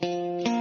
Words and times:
Las 0.00 0.57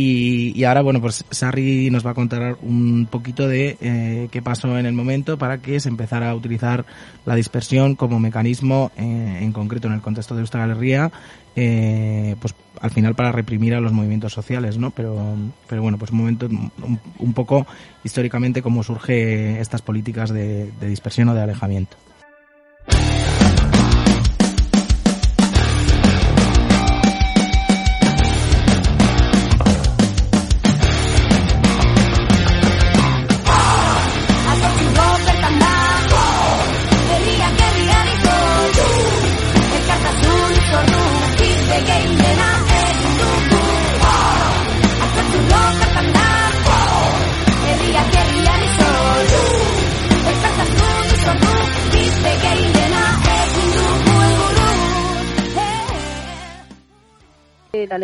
Y, 0.00 0.62
ahora, 0.62 0.82
bueno, 0.82 1.00
pues 1.00 1.24
Sarri 1.28 1.90
nos 1.90 2.06
va 2.06 2.12
a 2.12 2.14
contar 2.14 2.56
un 2.62 3.08
poquito 3.10 3.48
de 3.48 3.76
eh, 3.80 4.28
qué 4.30 4.40
pasó 4.42 4.78
en 4.78 4.86
el 4.86 4.92
momento 4.92 5.38
para 5.38 5.58
que 5.58 5.80
se 5.80 5.88
empezara 5.88 6.30
a 6.30 6.36
utilizar 6.36 6.86
la 7.26 7.34
dispersión 7.34 7.96
como 7.96 8.20
mecanismo, 8.20 8.92
eh, 8.96 9.38
en 9.40 9.52
concreto 9.52 9.88
en 9.88 9.94
el 9.94 10.00
contexto 10.00 10.36
de 10.36 10.42
Euskal 10.42 10.70
Herria, 10.70 11.10
eh, 11.56 12.36
pues 12.40 12.54
al 12.80 12.92
final 12.92 13.16
para 13.16 13.32
reprimir 13.32 13.74
a 13.74 13.80
los 13.80 13.92
movimientos 13.92 14.32
sociales, 14.32 14.78
¿no? 14.78 14.92
Pero, 14.92 15.34
pero 15.66 15.82
bueno, 15.82 15.98
pues 15.98 16.12
un 16.12 16.18
momento 16.18 16.46
un, 16.46 17.00
un 17.18 17.32
poco 17.32 17.66
históricamente 18.04 18.62
cómo 18.62 18.84
surge 18.84 19.60
estas 19.60 19.82
políticas 19.82 20.30
de 20.30 20.70
dispersión 20.80 21.28
o 21.30 21.34
de 21.34 21.42
alejamiento. 21.42 21.96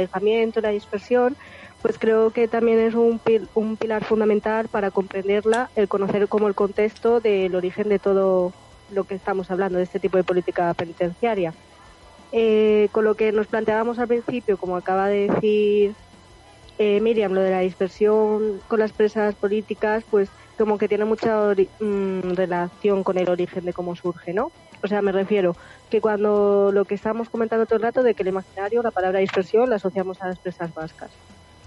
Alejamiento, 0.05 0.61
la 0.61 0.71
dispersión, 0.71 1.37
pues 1.83 1.99
creo 1.99 2.31
que 2.31 2.49
también 2.49 2.79
es 2.81 2.95
un, 2.95 3.21
pil- 3.21 3.49
un 3.55 3.77
pilar 3.77 4.05
fundamental 4.05 4.69
para 4.69 4.91
comprenderla, 4.91 5.71
el 5.75 5.89
conocer 5.89 6.29
como 6.29 6.49
el 6.49 6.55
contexto 6.55 7.21
del 7.21 7.55
origen 7.55 7.89
de 7.89 7.99
todo 7.99 8.53
lo 8.89 9.05
que 9.05 9.15
estamos 9.15 9.51
hablando, 9.51 9.79
de 9.79 9.85
este 9.85 10.01
tipo 10.01 10.17
de 10.17 10.25
política 10.25 10.73
penitenciaria. 10.75 11.55
Eh, 12.33 12.89
con 12.93 13.05
lo 13.05 13.15
que 13.15 13.33
nos 13.33 13.47
planteábamos 13.49 13.99
al 13.99 14.09
principio, 14.09 14.59
como 14.59 14.77
acaba 14.77 15.09
de 15.09 15.29
decir 15.29 15.95
eh, 16.79 17.01
Miriam, 17.01 17.33
lo 17.33 17.41
de 17.43 17.51
la 17.51 17.61
dispersión 17.61 18.61
con 18.67 18.81
las 18.81 18.93
presas 18.93 19.37
políticas, 19.37 20.05
pues 20.11 20.31
como 20.59 20.77
que 20.79 20.89
tiene 20.89 21.05
mucha 21.05 21.55
mm, 21.81 22.35
relación 22.35 23.05
con 23.05 23.19
el 23.19 23.29
origen 23.31 23.65
de 23.65 23.73
cómo 23.73 23.95
surge, 23.95 24.33
¿no? 24.35 24.53
O 24.85 24.87
sea, 24.89 25.01
me 25.01 25.13
refiero 25.13 25.57
que 25.89 26.03
cuando 26.03 26.71
lo 26.71 26.85
que 26.85 26.95
estábamos 26.95 27.31
comentando 27.31 27.65
todo 27.65 27.77
el 27.77 27.83
rato 27.83 28.03
de 28.03 28.13
que 28.13 28.23
el 28.23 28.29
imaginario, 28.29 28.83
la 28.83 28.91
palabra 28.91 29.19
dispersión, 29.19 29.71
la 29.71 29.77
asociamos 29.77 30.21
a 30.21 30.29
las 30.29 30.39
presas 30.39 30.75
vascas. 30.75 31.11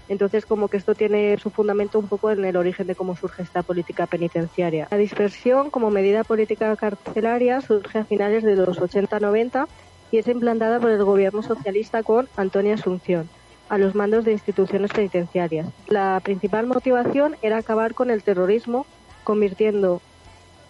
Entonces, 0.08 0.46
como 0.46 0.68
que 0.68 0.76
esto 0.76 0.94
tiene 0.94 1.36
su 1.38 1.50
fundamento 1.50 1.98
un 1.98 2.06
poco 2.06 2.30
en 2.30 2.44
el 2.44 2.56
origen 2.56 2.86
de 2.86 2.94
cómo 2.94 3.16
surge 3.16 3.42
esta 3.42 3.64
política 3.64 4.06
penitenciaria. 4.06 4.86
La 4.92 4.96
dispersión 4.96 5.70
como 5.70 5.90
medida 5.90 6.22
política 6.22 6.74
carcelaria 6.76 7.60
surge 7.60 7.98
a 7.98 8.04
finales 8.04 8.44
de 8.44 8.54
los 8.54 8.78
80-90 8.78 9.66
y 10.12 10.18
es 10.18 10.28
implantada 10.28 10.78
por 10.78 10.90
el 10.90 11.02
gobierno 11.02 11.42
socialista 11.42 12.04
con 12.04 12.28
Antonia 12.36 12.74
Asunción 12.74 13.28
a 13.68 13.78
los 13.78 13.96
mandos 13.96 14.24
de 14.24 14.32
instituciones 14.32 14.92
penitenciarias. 14.92 15.66
La 15.88 16.20
principal 16.22 16.68
motivación 16.68 17.36
era 17.42 17.58
acabar 17.58 17.94
con 17.94 18.10
el 18.10 18.22
terrorismo, 18.22 18.86
convirtiendo 19.24 20.00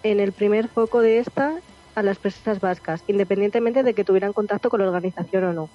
en 0.02 0.18
el 0.18 0.32
primer 0.32 0.68
foco 0.68 1.00
de 1.00 1.18
esta 1.18 1.60
a 1.98 2.02
las 2.02 2.18
presas 2.18 2.60
vascas, 2.60 3.02
independientemente 3.08 3.82
de 3.82 3.92
que 3.92 4.04
tuvieran 4.04 4.32
contacto 4.32 4.70
con 4.70 4.80
la 4.80 4.86
organización 4.86 5.44
o 5.44 5.52
no. 5.52 5.68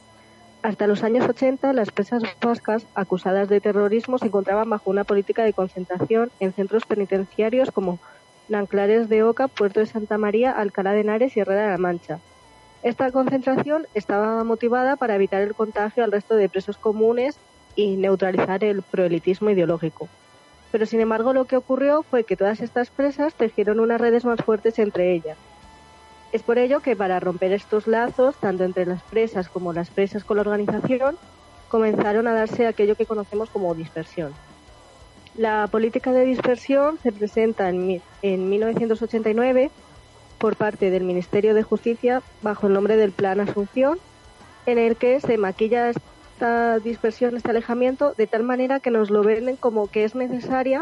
Hasta 0.62 0.88
los 0.88 1.04
años 1.04 1.28
80, 1.28 1.74
las 1.74 1.92
presas 1.92 2.24
vascas 2.42 2.88
acusadas 2.96 3.50
de 3.50 3.60
terrorismo 3.60 4.18
se 4.18 4.28
encontraban 4.28 4.70
bajo 4.70 4.90
una 4.90 5.04
política 5.04 5.44
de 5.44 5.52
concentración 5.52 6.32
en 6.40 6.54
centros 6.54 6.86
penitenciarios 6.86 7.72
como 7.72 8.00
Nanclares 8.48 9.10
de 9.10 9.24
Oca, 9.24 9.50
Puerto 9.50 9.82
de 9.82 9.86
Santa 9.86 10.18
María, 10.18 10.52
Alcalá 10.52 10.94
de 10.94 11.02
Henares 11.02 11.36
y 11.36 11.42
Herrera 11.42 11.66
de 11.66 11.72
la 11.72 11.78
Mancha. 11.78 12.20
Esta 12.82 13.12
concentración 13.12 13.88
estaba 13.94 14.42
motivada 14.46 14.96
para 14.96 15.16
evitar 15.16 15.42
el 15.42 15.54
contagio 15.54 16.06
al 16.06 16.12
resto 16.14 16.36
de 16.36 16.48
presos 16.48 16.78
comunes 16.78 17.38
y 17.76 17.98
neutralizar 17.98 18.64
el 18.64 18.82
proelitismo 18.82 19.50
ideológico. 19.50 20.08
Pero 20.72 20.86
sin 20.86 21.02
embargo 21.02 21.34
lo 21.34 21.44
que 21.44 21.58
ocurrió 21.58 22.04
fue 22.04 22.24
que 22.24 22.38
todas 22.38 22.62
estas 22.62 22.90
presas 22.90 23.34
tejieron 23.34 23.82
unas 23.82 24.00
redes 24.00 24.24
más 24.24 24.40
fuertes 24.42 24.80
entre 24.80 25.14
ellas. 25.14 25.38
Es 26.34 26.42
por 26.42 26.58
ello 26.58 26.80
que 26.80 26.96
para 26.96 27.20
romper 27.20 27.54
estos 27.54 27.86
lazos, 27.86 28.36
tanto 28.38 28.64
entre 28.64 28.88
las 28.88 29.04
presas 29.04 29.50
como 29.50 29.72
las 29.72 29.92
presas 29.92 30.24
con 30.24 30.38
la 30.38 30.42
organización, 30.42 31.16
comenzaron 31.70 32.28
a 32.28 32.34
darse 32.34 32.66
aquello 32.66 32.96
que 32.96 33.06
conocemos 33.06 33.52
como 33.52 33.76
dispersión. 33.76 34.34
La 35.38 35.68
política 35.68 36.12
de 36.12 36.26
dispersión 36.26 36.98
se 37.04 37.12
presenta 37.12 37.70
en, 37.70 38.02
en 38.24 38.50
1989 38.50 39.70
por 40.40 40.56
parte 40.56 40.90
del 40.90 41.04
Ministerio 41.04 41.54
de 41.54 41.62
Justicia 41.62 42.24
bajo 42.42 42.66
el 42.66 42.74
nombre 42.74 42.98
del 42.98 43.12
Plan 43.12 43.40
Asunción, 43.40 44.00
en 44.66 44.80
el 44.80 44.96
que 44.96 45.20
se 45.20 45.38
maquilla 45.38 45.92
esta 45.92 46.80
dispersión, 46.80 47.38
este 47.38 47.52
alejamiento, 47.52 48.16
de 48.18 48.26
tal 48.26 48.42
manera 48.42 48.80
que 48.80 48.90
nos 48.90 49.12
lo 49.12 49.22
venden 49.22 49.56
como 49.56 49.88
que 49.88 50.04
es 50.04 50.16
necesaria, 50.16 50.82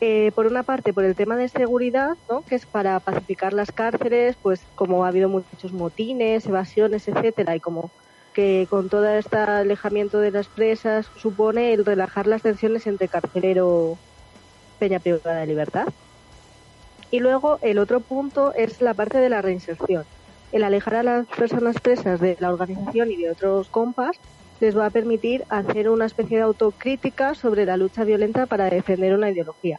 eh, 0.00 0.32
por 0.34 0.46
una 0.46 0.62
parte, 0.62 0.92
por 0.92 1.04
el 1.04 1.14
tema 1.14 1.36
de 1.36 1.48
seguridad, 1.48 2.16
¿no? 2.28 2.42
que 2.42 2.54
es 2.56 2.66
para 2.66 2.98
pacificar 3.00 3.52
las 3.52 3.72
cárceles, 3.72 4.36
pues 4.42 4.60
como 4.74 5.04
ha 5.04 5.08
habido 5.08 5.28
muchos 5.28 5.72
motines, 5.72 6.46
evasiones, 6.46 7.08
etcétera, 7.08 7.56
y 7.56 7.60
como 7.60 7.90
que 8.34 8.66
con 8.68 8.88
todo 8.88 9.08
este 9.08 9.36
alejamiento 9.36 10.18
de 10.18 10.32
las 10.32 10.48
presas 10.48 11.06
supone 11.16 11.72
el 11.72 11.84
relajar 11.84 12.26
las 12.26 12.42
tensiones 12.42 12.86
entre 12.86 13.08
carcelero 13.08 13.96
peña 14.78 14.98
privada 14.98 15.36
de 15.36 15.46
libertad. 15.46 15.86
Y 17.10 17.20
luego 17.20 17.58
el 17.62 17.78
otro 17.78 18.00
punto 18.00 18.52
es 18.54 18.80
la 18.80 18.92
parte 18.92 19.18
de 19.18 19.28
la 19.28 19.40
reinserción. 19.40 20.04
El 20.50 20.64
alejar 20.64 20.96
a 20.96 21.02
las 21.04 21.26
personas 21.28 21.80
presas 21.80 22.20
de 22.20 22.36
la 22.40 22.52
organización 22.52 23.10
y 23.12 23.16
de 23.16 23.30
otros 23.30 23.68
compas 23.68 24.16
les 24.60 24.76
va 24.76 24.86
a 24.86 24.90
permitir 24.90 25.44
hacer 25.48 25.88
una 25.88 26.06
especie 26.06 26.38
de 26.38 26.42
autocrítica 26.42 27.34
sobre 27.34 27.66
la 27.66 27.76
lucha 27.76 28.04
violenta 28.04 28.46
para 28.46 28.70
defender 28.70 29.14
una 29.14 29.30
ideología. 29.30 29.78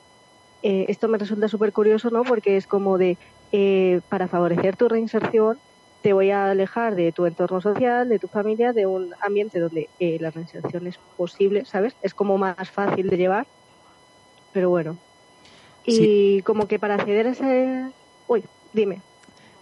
Eh, 0.67 0.85
esto 0.89 1.07
me 1.07 1.19
resulta 1.19 1.47
súper 1.47 1.71
curioso, 1.71 2.09
¿no? 2.09 2.23
Porque 2.23 2.57
es 2.57 2.65
como 2.65 2.97
de, 2.97 3.19
eh, 3.51 4.01
para 4.09 4.27
favorecer 4.27 4.75
tu 4.75 4.89
reinserción, 4.89 5.59
te 6.01 6.12
voy 6.13 6.31
a 6.31 6.50
alejar 6.50 6.95
de 6.95 7.12
tu 7.12 7.27
entorno 7.27 7.62
social, 7.62 8.09
de 8.09 8.17
tu 8.17 8.27
familia, 8.29 8.73
de 8.73 8.88
un 8.88 9.12
ambiente 9.21 9.59
donde 9.59 9.91
eh, 10.00 10.17
la 10.19 10.31
reinserción 10.31 10.88
es 10.88 10.95
posible, 11.15 11.65
¿sabes? 11.65 11.94
Es 12.01 12.15
como 12.15 12.39
más 12.39 12.71
fácil 12.71 13.12
de 13.12 13.17
llevar, 13.17 13.45
pero 14.51 14.71
bueno. 14.71 14.97
Y 15.83 15.91
Sí. 15.95 16.41
como 16.44 16.67
que 16.67 16.79
para 16.79 16.95
acceder 16.95 17.27
a 17.27 17.29
ese... 17.29 17.91
Uy, 18.27 18.44
dime. 18.73 19.03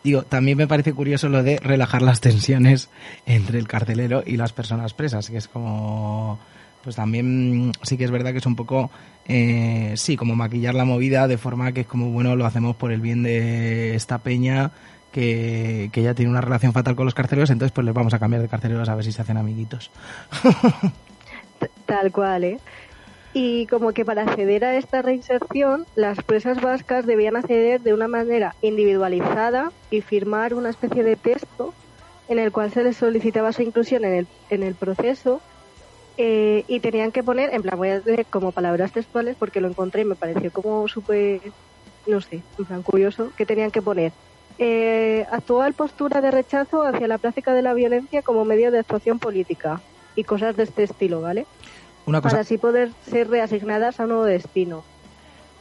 digo, 0.05 0.23
también 0.23 0.57
me 0.57 0.67
parece 0.67 0.93
curioso 0.93 1.27
lo 1.27 1.43
de 1.43 1.57
relajar 1.57 2.01
las 2.01 2.21
tensiones 2.21 2.89
entre 3.25 3.59
el 3.59 3.67
carcelero 3.67 4.23
y 4.25 4.37
las 4.37 4.53
personas 4.53 4.93
presas, 4.93 5.29
que 5.29 5.35
es 5.37 5.49
como 5.49 6.39
pues 6.83 6.95
también 6.95 7.71
sí 7.81 7.97
que 7.97 8.03
es 8.03 8.11
verdad 8.11 8.31
que 8.31 8.39
es 8.39 8.45
un 8.45 8.55
poco, 8.55 8.91
eh, 9.25 9.93
sí, 9.95 10.17
como 10.17 10.35
maquillar 10.35 10.75
la 10.75 10.85
movida 10.85 11.27
de 11.27 11.37
forma 11.37 11.71
que 11.71 11.81
es 11.81 11.87
como, 11.87 12.09
bueno, 12.11 12.35
lo 12.35 12.45
hacemos 12.45 12.75
por 12.75 12.91
el 12.91 13.01
bien 13.01 13.23
de 13.23 13.95
esta 13.95 14.17
peña 14.17 14.71
que, 15.11 15.89
que 15.93 16.03
ya 16.03 16.13
tiene 16.13 16.31
una 16.31 16.41
relación 16.41 16.73
fatal 16.73 16.95
con 16.95 17.05
los 17.05 17.13
carceleros, 17.13 17.49
entonces 17.49 17.71
pues 17.71 17.85
les 17.85 17.93
vamos 17.93 18.13
a 18.13 18.19
cambiar 18.19 18.41
de 18.41 18.49
carceleros 18.49 18.89
a 18.89 18.95
ver 18.95 19.05
si 19.05 19.11
se 19.11 19.21
hacen 19.21 19.37
amiguitos. 19.37 19.91
Tal 21.85 22.11
cual, 22.11 22.43
¿eh? 22.43 22.59
Y 23.33 23.65
como 23.67 23.93
que 23.93 24.05
para 24.05 24.23
acceder 24.23 24.63
a 24.63 24.75
esta 24.75 25.01
reinserción, 25.01 25.87
las 25.95 26.21
presas 26.21 26.61
vascas 26.61 27.05
debían 27.05 27.35
acceder 27.35 27.81
de 27.81 27.93
una 27.93 28.07
manera 28.07 28.55
individualizada 28.61 29.71
y 29.89 30.01
firmar 30.01 30.53
una 30.53 30.69
especie 30.69 31.03
de 31.03 31.15
texto 31.15 31.73
en 32.27 32.37
el 32.39 32.51
cual 32.51 32.71
se 32.71 32.83
les 32.83 32.97
solicitaba 32.97 33.51
su 33.51 33.63
inclusión 33.63 34.05
en 34.05 34.13
el, 34.13 34.27
en 34.49 34.63
el 34.63 34.75
proceso 34.75 35.41
eh, 36.17 36.63
y 36.67 36.79
tenían 36.79 37.11
que 37.11 37.23
poner, 37.23 37.53
en 37.53 37.61
plan, 37.61 37.77
voy 37.77 37.89
a 37.89 37.99
leer 37.99 38.25
como 38.29 38.51
palabras 38.51 38.91
textuales 38.91 39.35
porque 39.37 39.61
lo 39.61 39.67
encontré 39.67 40.01
y 40.01 40.05
me 40.05 40.15
pareció 40.15 40.51
como 40.51 40.87
súper, 40.87 41.41
no 42.07 42.21
sé, 42.21 42.41
en 42.59 42.65
plan 42.65 42.83
curioso, 42.83 43.31
que 43.35 43.45
tenían 43.45 43.71
que 43.71 43.81
poner 43.81 44.11
eh, 44.59 45.25
actual 45.31 45.73
postura 45.73 46.21
de 46.21 46.29
rechazo 46.29 46.83
hacia 46.83 47.07
la 47.07 47.17
práctica 47.17 47.53
de 47.53 47.63
la 47.63 47.73
violencia 47.73 48.21
como 48.21 48.45
medio 48.45 48.69
de 48.71 48.79
actuación 48.79 49.17
política 49.17 49.81
y 50.15 50.23
cosas 50.23 50.55
de 50.55 50.63
este 50.63 50.83
estilo, 50.83 51.21
¿vale? 51.21 51.47
Una 52.05 52.21
cosa, 52.21 52.33
Para 52.33 52.41
así 52.41 52.57
poder 52.57 52.91
ser 53.09 53.29
reasignadas 53.29 53.99
a 53.99 54.03
un 54.03 54.09
nuevo 54.09 54.25
destino. 54.25 54.83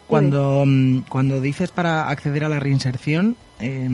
Cuando, 0.08 0.64
mm, 0.66 1.04
cuando 1.08 1.40
dices 1.40 1.70
para 1.70 2.10
acceder 2.10 2.44
a 2.44 2.50
la 2.50 2.60
reinserción, 2.60 3.36
eh, 3.60 3.88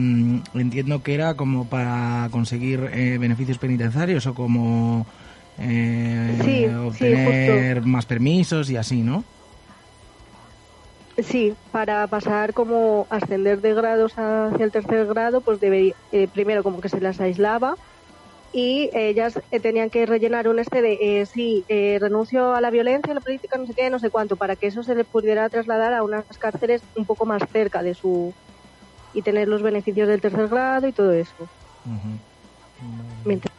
entiendo 0.53 1.01
que 1.01 1.13
era 1.13 1.35
como 1.35 1.65
para 1.69 2.27
conseguir 2.31 2.89
eh, 2.91 3.17
beneficios 3.19 3.57
penitenciarios 3.57 4.25
o 4.27 4.33
como 4.33 5.05
eh, 5.61 6.37
Sí, 6.43 6.65
sí, 6.97 7.13
obtener 7.13 7.85
más 7.85 8.05
permisos 8.05 8.69
y 8.69 8.77
así, 8.77 9.01
¿no? 9.01 9.23
Sí, 11.17 11.53
para 11.71 12.07
pasar 12.07 12.53
como 12.53 13.05
ascender 13.09 13.59
de 13.59 13.73
grados 13.73 14.13
hacia 14.15 14.63
el 14.63 14.71
tercer 14.71 15.05
grado, 15.07 15.41
pues 15.41 15.59
debería, 15.59 15.93
eh, 16.11 16.29
primero 16.29 16.63
como 16.63 16.79
que 16.79 16.87
se 16.87 17.01
las 17.01 17.19
aislaba 17.19 17.75
y 18.53 18.89
ellas 18.93 19.39
eh, 19.51 19.59
tenían 19.59 19.89
que 19.89 20.05
rellenar 20.05 20.47
un 20.47 20.59
este 20.59 20.81
de 20.81 20.93
eh, 21.01 21.25
sí, 21.25 21.65
eh, 21.67 21.97
renuncio 21.99 22.53
a 22.55 22.61
la 22.61 22.71
violencia, 22.71 23.11
a 23.11 23.15
la 23.15 23.21
política, 23.21 23.57
no 23.57 23.65
sé 23.65 23.73
qué, 23.75 23.89
no 23.89 23.99
sé 23.99 24.09
cuánto, 24.09 24.37
para 24.37 24.55
que 24.55 24.67
eso 24.67 24.81
se 24.81 24.95
les 24.95 25.05
pudiera 25.07 25.49
trasladar 25.49 25.93
a 25.93 26.03
unas 26.03 26.25
cárceles 26.39 26.83
un 26.95 27.05
poco 27.05 27.25
más 27.25 27.41
cerca 27.51 27.83
de 27.83 27.93
su 27.95 28.33
y 29.11 29.21
tener 29.21 29.47
los 29.49 29.61
beneficios 29.61 30.07
del 30.07 30.21
tercer 30.21 30.47
grado 30.47 30.87
y 30.87 30.93
todo 30.93 31.11
eso. 31.11 31.49
Mientras- 33.25 33.58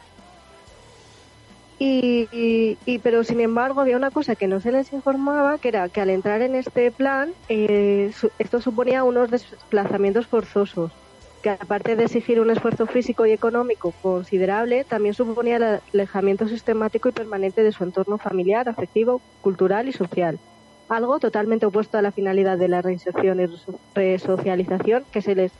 Y, 1.83 2.99
pero 2.99 3.23
sin 3.23 3.39
embargo 3.41 3.81
había 3.81 3.97
una 3.97 4.11
cosa 4.11 4.35
que 4.35 4.47
no 4.47 4.59
se 4.59 4.71
les 4.71 4.91
informaba, 4.91 5.57
que 5.57 5.69
era 5.69 5.89
que 5.89 5.99
al 6.01 6.11
entrar 6.11 6.41
en 6.43 6.53
este 6.55 6.91
plan, 6.91 7.33
eh, 7.47 8.11
su- 8.13 8.29
esto 8.37 8.61
suponía 8.61 9.03
unos 9.03 9.29
desplazamientos 9.31 10.27
forzosos, 10.27 10.99
que 11.41 11.49
aparte 11.49 11.95
de 11.95 12.03
exigir 12.03 12.39
un 12.39 12.51
esfuerzo 12.51 12.85
físico 12.85 13.25
y 13.25 13.31
económico 13.31 13.93
considerable, 13.99 14.85
también 14.85 15.15
suponía 15.15 15.55
el 15.57 15.81
alejamiento 15.93 16.47
sistemático 16.47 17.09
y 17.09 17.13
permanente 17.13 17.63
de 17.63 17.71
su 17.71 17.83
entorno 17.83 18.19
familiar, 18.19 18.69
afectivo, 18.69 19.23
cultural 19.39 19.87
y 19.89 19.93
social. 19.93 20.39
Algo 20.87 21.17
totalmente 21.19 21.65
opuesto 21.65 21.97
a 21.97 22.01
la 22.03 22.11
finalidad 22.11 22.59
de 22.59 22.67
la 22.69 22.81
reinserción 22.83 23.39
y 23.39 23.45
reso- 23.47 23.79
resocialización 23.95 25.07
que 25.11 25.21
se 25.23 25.33
les 25.35 25.57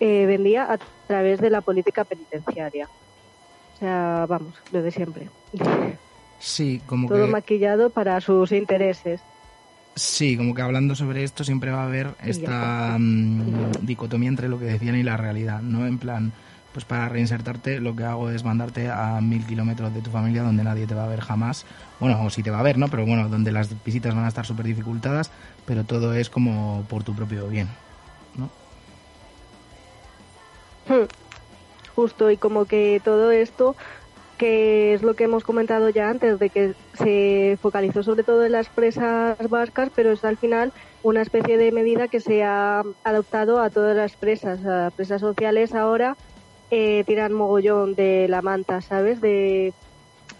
eh, 0.00 0.26
vendía 0.26 0.72
a 0.72 0.78
través 1.06 1.40
de 1.40 1.50
la 1.50 1.62
política 1.62 2.04
penitenciaria. 2.04 2.88
O 3.76 3.78
sea, 3.78 4.24
vamos, 4.26 4.54
lo 4.72 4.82
de 4.82 4.90
siempre. 4.90 5.28
Sí, 6.38 6.80
como 6.86 7.08
Todo 7.08 7.26
que... 7.26 7.30
maquillado 7.30 7.90
para 7.90 8.20
sus 8.22 8.50
intereses. 8.52 9.20
Sí, 9.94 10.36
como 10.36 10.54
que 10.54 10.62
hablando 10.62 10.94
sobre 10.94 11.24
esto 11.24 11.44
siempre 11.44 11.70
va 11.70 11.82
a 11.82 11.86
haber 11.86 12.14
esta 12.22 12.96
mm, 12.98 13.72
dicotomía 13.82 14.28
entre 14.30 14.48
lo 14.48 14.58
que 14.58 14.66
decían 14.66 14.96
y 14.96 15.02
la 15.02 15.16
realidad, 15.16 15.60
¿no? 15.60 15.86
En 15.86 15.98
plan, 15.98 16.32
pues 16.72 16.84
para 16.84 17.08
reinsertarte 17.08 17.80
lo 17.80 17.96
que 17.96 18.04
hago 18.04 18.30
es 18.30 18.44
mandarte 18.44 18.90
a 18.90 19.20
mil 19.22 19.46
kilómetros 19.46 19.94
de 19.94 20.02
tu 20.02 20.10
familia 20.10 20.42
donde 20.42 20.64
nadie 20.64 20.86
te 20.86 20.94
va 20.94 21.04
a 21.04 21.08
ver 21.08 21.20
jamás. 21.20 21.64
Bueno, 22.00 22.22
o 22.22 22.30
sí 22.30 22.42
te 22.42 22.50
va 22.50 22.60
a 22.60 22.62
ver, 22.62 22.76
¿no? 22.76 22.88
Pero 22.88 23.06
bueno, 23.06 23.28
donde 23.28 23.52
las 23.52 23.82
visitas 23.84 24.14
van 24.14 24.24
a 24.24 24.28
estar 24.28 24.44
súper 24.44 24.66
dificultadas, 24.66 25.30
pero 25.66 25.84
todo 25.84 26.14
es 26.14 26.28
como 26.28 26.84
por 26.88 27.02
tu 27.02 27.14
propio 27.14 27.48
bien, 27.48 27.68
¿no? 28.36 28.50
Hmm. 30.88 31.25
Justo, 31.96 32.30
y 32.30 32.36
como 32.36 32.66
que 32.66 33.00
todo 33.02 33.30
esto, 33.30 33.74
que 34.36 34.92
es 34.92 35.02
lo 35.02 35.14
que 35.14 35.24
hemos 35.24 35.44
comentado 35.44 35.88
ya 35.88 36.10
antes, 36.10 36.38
de 36.38 36.50
que 36.50 36.74
se 36.92 37.58
focalizó 37.60 38.02
sobre 38.02 38.22
todo 38.22 38.44
en 38.44 38.52
las 38.52 38.68
presas 38.68 39.36
vascas, 39.48 39.90
pero 39.96 40.12
es 40.12 40.24
al 40.24 40.36
final 40.36 40.72
una 41.02 41.22
especie 41.22 41.56
de 41.56 41.72
medida 41.72 42.08
que 42.08 42.20
se 42.20 42.44
ha 42.44 42.82
adoptado 43.02 43.60
a 43.60 43.70
todas 43.70 43.96
las 43.96 44.14
presas. 44.14 44.64
A 44.66 44.90
presas 44.94 45.22
sociales 45.22 45.74
ahora 45.74 46.16
eh, 46.70 47.02
tiran 47.06 47.32
mogollón 47.32 47.94
de 47.94 48.28
la 48.28 48.42
manta, 48.42 48.82
¿sabes? 48.82 49.20
De, 49.22 49.72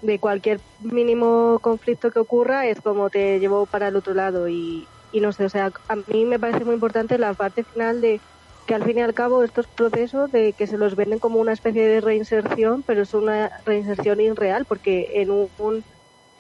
de 0.03 0.19
cualquier 0.19 0.61
mínimo 0.81 1.59
conflicto 1.63 2.11
que 2.11 2.19
ocurra 2.19 2.67
es 2.67 2.81
como 2.83 3.09
te 3.09 3.41
llevo 3.41 3.65
para 3.65 3.89
el 3.89 3.97
otro 3.97 4.13
lado 4.13 4.49
y, 4.49 4.87
y 5.13 5.21
no 5.21 5.33
sé, 5.33 5.45
o 5.47 5.49
sea, 5.49 5.73
a 5.89 5.97
mí 5.97 6.27
me 6.27 6.39
parece 6.39 6.65
muy 6.65 6.75
importante 6.75 7.17
la 7.17 7.33
parte 7.33 7.65
final 7.65 8.01
de 8.01 8.21
que 8.67 8.75
al 8.75 8.85
fin 8.85 8.99
y 8.99 9.03
al 9.03 9.15
cabo 9.15 9.43
estos 9.43 9.67
procesos 9.69 10.31
de 10.33 10.53
que 10.53 10.67
se 10.67 10.77
los 10.79 10.97
venden 10.97 11.19
como 11.19 11.39
una 11.39 11.53
especie 11.53 11.87
de 11.87 12.01
reinserción, 12.01 12.83
pero 12.87 13.03
es 13.03 13.15
una 13.15 13.51
reinserción 13.65 14.21
irreal 14.21 14.65
porque 14.67 15.07
en 15.15 15.31
un- 15.31 15.51
un- 15.59 15.85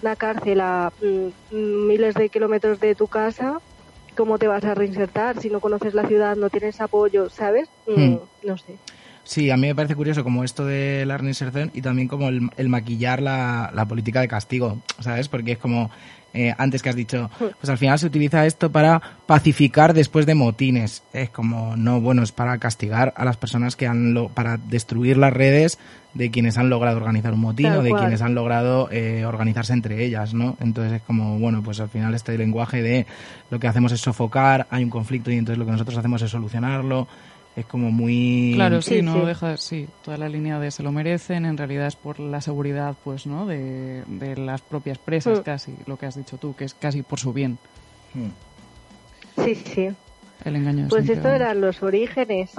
una 0.02 0.16
cárcel 0.16 0.60
a 0.60 0.90
mm, 1.00 1.86
miles 1.86 2.14
de 2.14 2.28
kilómetros 2.28 2.78
de 2.80 2.94
tu 2.94 3.06
casa, 3.08 3.58
¿cómo 4.16 4.38
te 4.38 4.46
vas 4.48 4.64
a 4.64 4.74
reinsertar 4.74 5.40
si 5.40 5.48
no 5.50 5.60
conoces 5.60 5.94
la 5.94 6.06
ciudad, 6.06 6.36
no 6.36 6.50
tienes 6.50 6.80
apoyo, 6.80 7.28
¿sabes? 7.30 7.68
Mm, 7.86 7.92
Hmm. 7.94 8.18
No 8.42 8.56
sé. 8.58 8.78
Sí, 9.24 9.50
a 9.50 9.56
mí 9.56 9.66
me 9.66 9.74
parece 9.74 9.96
curioso 9.96 10.22
como 10.22 10.44
esto 10.44 10.64
de 10.64 11.04
la 11.04 11.18
reinserción 11.18 11.70
y 11.74 11.82
también 11.82 12.06
como 12.06 12.28
el, 12.28 12.48
el 12.56 12.68
maquillar 12.68 13.20
la, 13.20 13.70
la 13.74 13.86
política 13.86 14.20
de 14.20 14.28
castigo, 14.28 14.82
¿sabes? 15.00 15.28
Porque 15.28 15.52
es 15.52 15.58
como 15.58 15.90
eh, 16.36 16.54
antes 16.58 16.82
que 16.82 16.90
has 16.90 16.96
dicho, 16.96 17.30
pues 17.38 17.68
al 17.68 17.78
final 17.78 17.98
se 17.98 18.06
utiliza 18.06 18.46
esto 18.46 18.70
para 18.70 19.00
pacificar 19.26 19.94
después 19.94 20.26
de 20.26 20.34
motines. 20.34 21.02
Es 21.12 21.30
como, 21.30 21.76
no, 21.76 22.00
bueno, 22.00 22.22
es 22.22 22.32
para 22.32 22.58
castigar 22.58 23.12
a 23.16 23.24
las 23.24 23.36
personas 23.36 23.76
que 23.76 23.86
han, 23.86 24.14
lo, 24.14 24.28
para 24.28 24.56
destruir 24.56 25.16
las 25.16 25.32
redes 25.32 25.78
de 26.14 26.30
quienes 26.30 26.56
han 26.56 26.70
logrado 26.70 26.96
organizar 26.96 27.34
un 27.34 27.40
motín 27.40 27.66
Tal 27.66 27.78
o 27.78 27.82
de 27.82 27.90
cual. 27.90 28.02
quienes 28.02 28.22
han 28.22 28.34
logrado 28.34 28.88
eh, 28.90 29.24
organizarse 29.26 29.72
entre 29.72 30.04
ellas, 30.04 30.32
¿no? 30.32 30.56
Entonces 30.60 30.94
es 30.94 31.02
como, 31.02 31.38
bueno, 31.38 31.62
pues 31.62 31.78
al 31.80 31.88
final 31.88 32.14
este 32.14 32.36
lenguaje 32.38 32.82
de 32.82 33.06
lo 33.50 33.58
que 33.58 33.68
hacemos 33.68 33.92
es 33.92 34.00
sofocar, 34.00 34.66
hay 34.70 34.82
un 34.82 34.90
conflicto 34.90 35.30
y 35.30 35.36
entonces 35.36 35.58
lo 35.58 35.66
que 35.66 35.72
nosotros 35.72 35.98
hacemos 35.98 36.22
es 36.22 36.30
solucionarlo. 36.30 37.06
Es 37.56 37.64
como 37.64 37.90
muy... 37.90 38.52
Claro, 38.54 38.82
sí, 38.82 38.96
Sí, 38.96 39.02
no 39.02 39.14
sí. 39.20 39.26
deja, 39.26 39.56
sí, 39.56 39.88
toda 40.04 40.18
la 40.18 40.28
línea 40.28 40.58
de 40.60 40.70
se 40.70 40.82
lo 40.82 40.92
merecen, 40.92 41.46
en 41.46 41.56
realidad 41.56 41.86
es 41.86 41.96
por 41.96 42.20
la 42.20 42.40
seguridad, 42.42 42.94
pues, 43.02 43.26
¿no? 43.26 43.46
De, 43.46 44.02
de 44.06 44.36
las 44.36 44.60
propias 44.60 44.98
presas, 44.98 45.38
Mm. 45.40 45.42
casi, 45.42 45.72
lo 45.86 45.96
que 45.98 46.04
has 46.06 46.16
dicho 46.16 46.36
tú, 46.36 46.54
que 46.54 46.64
es 46.64 46.74
casi 46.74 47.02
por 47.02 47.18
su 47.18 47.32
bien, 47.32 47.58
Hmm. 48.14 48.28
Sí, 49.44 49.54
sí. 49.54 49.88
el 50.44 50.56
engaño. 50.56 50.86
Pues 50.88 51.06
vamos. 51.08 51.24
eran 51.24 51.60
los 51.60 51.82
orígenes. 51.82 52.50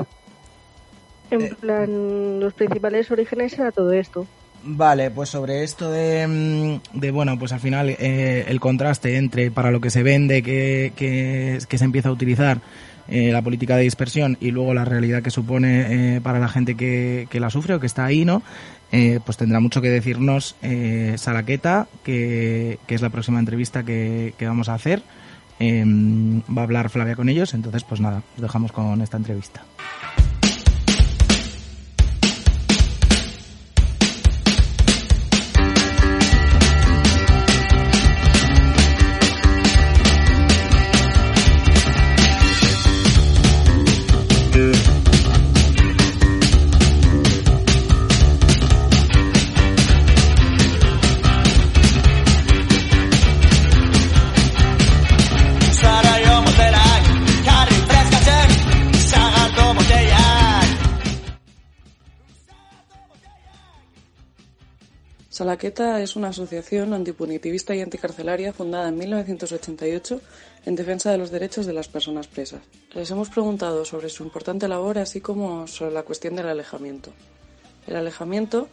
En 1.31 1.55
plan, 1.55 2.39
los 2.39 2.53
principales 2.53 3.09
orígenes 3.11 3.53
era 3.57 3.71
todo 3.71 3.91
esto. 3.91 4.25
Vale, 4.63 5.11
pues 5.11 5.29
sobre 5.29 5.63
esto 5.63 5.91
de, 5.91 6.25
mm, 6.27 6.99
de 6.99 7.11
bueno, 7.11 7.37
pues 7.39 7.51
al 7.53 7.59
final 7.59 7.89
eh, 7.89 8.45
el 8.47 8.59
contraste 8.59 9.17
entre 9.17 9.51
para 9.51 9.71
lo 9.71 9.79
que 9.81 9.89
se 9.89 10.03
vende, 10.03 10.41
que, 10.43 10.93
que, 10.95 11.59
que 11.67 11.77
se 11.77 11.85
empieza 11.85 12.09
a 12.09 12.11
utilizar 12.11 12.61
eh, 13.09 13.31
la 13.31 13.41
política 13.41 13.77
de 13.77 13.83
dispersión 13.83 14.37
y 14.39 14.51
luego 14.51 14.73
la 14.73 14.85
realidad 14.85 15.21
que 15.21 15.31
supone 15.31 16.15
eh, 16.15 16.21
para 16.21 16.39
la 16.39 16.47
gente 16.47 16.75
que, 16.75 17.27
que 17.29 17.39
la 17.39 17.49
sufre 17.49 17.73
o 17.75 17.79
que 17.79 17.87
está 17.87 18.05
ahí, 18.05 18.25
¿no? 18.25 18.41
Eh, 18.91 19.19
pues 19.25 19.37
tendrá 19.37 19.59
mucho 19.59 19.81
que 19.81 19.89
decirnos 19.89 20.55
Salaqueta, 21.17 21.87
que, 22.03 22.79
que 22.87 22.95
es 22.95 23.01
la 23.01 23.09
próxima 23.09 23.39
entrevista 23.39 23.83
que, 23.83 24.33
que 24.37 24.47
vamos 24.47 24.69
a 24.69 24.75
hacer. 24.75 25.01
Eh, 25.59 25.83
va 25.85 26.61
a 26.61 26.65
hablar 26.65 26.89
Flavia 26.89 27.15
con 27.15 27.29
ellos, 27.29 27.53
entonces 27.53 27.83
pues 27.83 27.99
nada, 27.99 28.21
os 28.35 28.41
dejamos 28.41 28.71
con 28.71 29.01
esta 29.01 29.17
entrevista. 29.17 29.63
Salaqueta 65.47 66.01
es 66.01 66.17
una 66.17 66.27
asociación 66.27 66.93
antipunitivista 66.93 67.73
y 67.73 67.79
anticarcelaria 67.79 68.51
fundada 68.51 68.89
en 68.89 68.97
1988 68.97 70.19
en 70.65 70.75
defensa 70.75 71.09
de 71.09 71.17
los 71.17 71.31
derechos 71.31 71.65
de 71.65 71.71
las 71.71 71.87
personas 71.87 72.27
presas. 72.27 72.59
Les 72.93 73.09
hemos 73.11 73.29
preguntado 73.29 73.85
sobre 73.85 74.09
su 74.09 74.25
importante 74.25 74.67
labor 74.67 74.97
así 74.99 75.21
como 75.21 75.65
sobre 75.65 75.93
la 75.93 76.03
cuestión 76.03 76.35
del 76.35 76.49
alejamiento. 76.49 77.13
El 77.87 77.95
alejamiento 77.95 78.67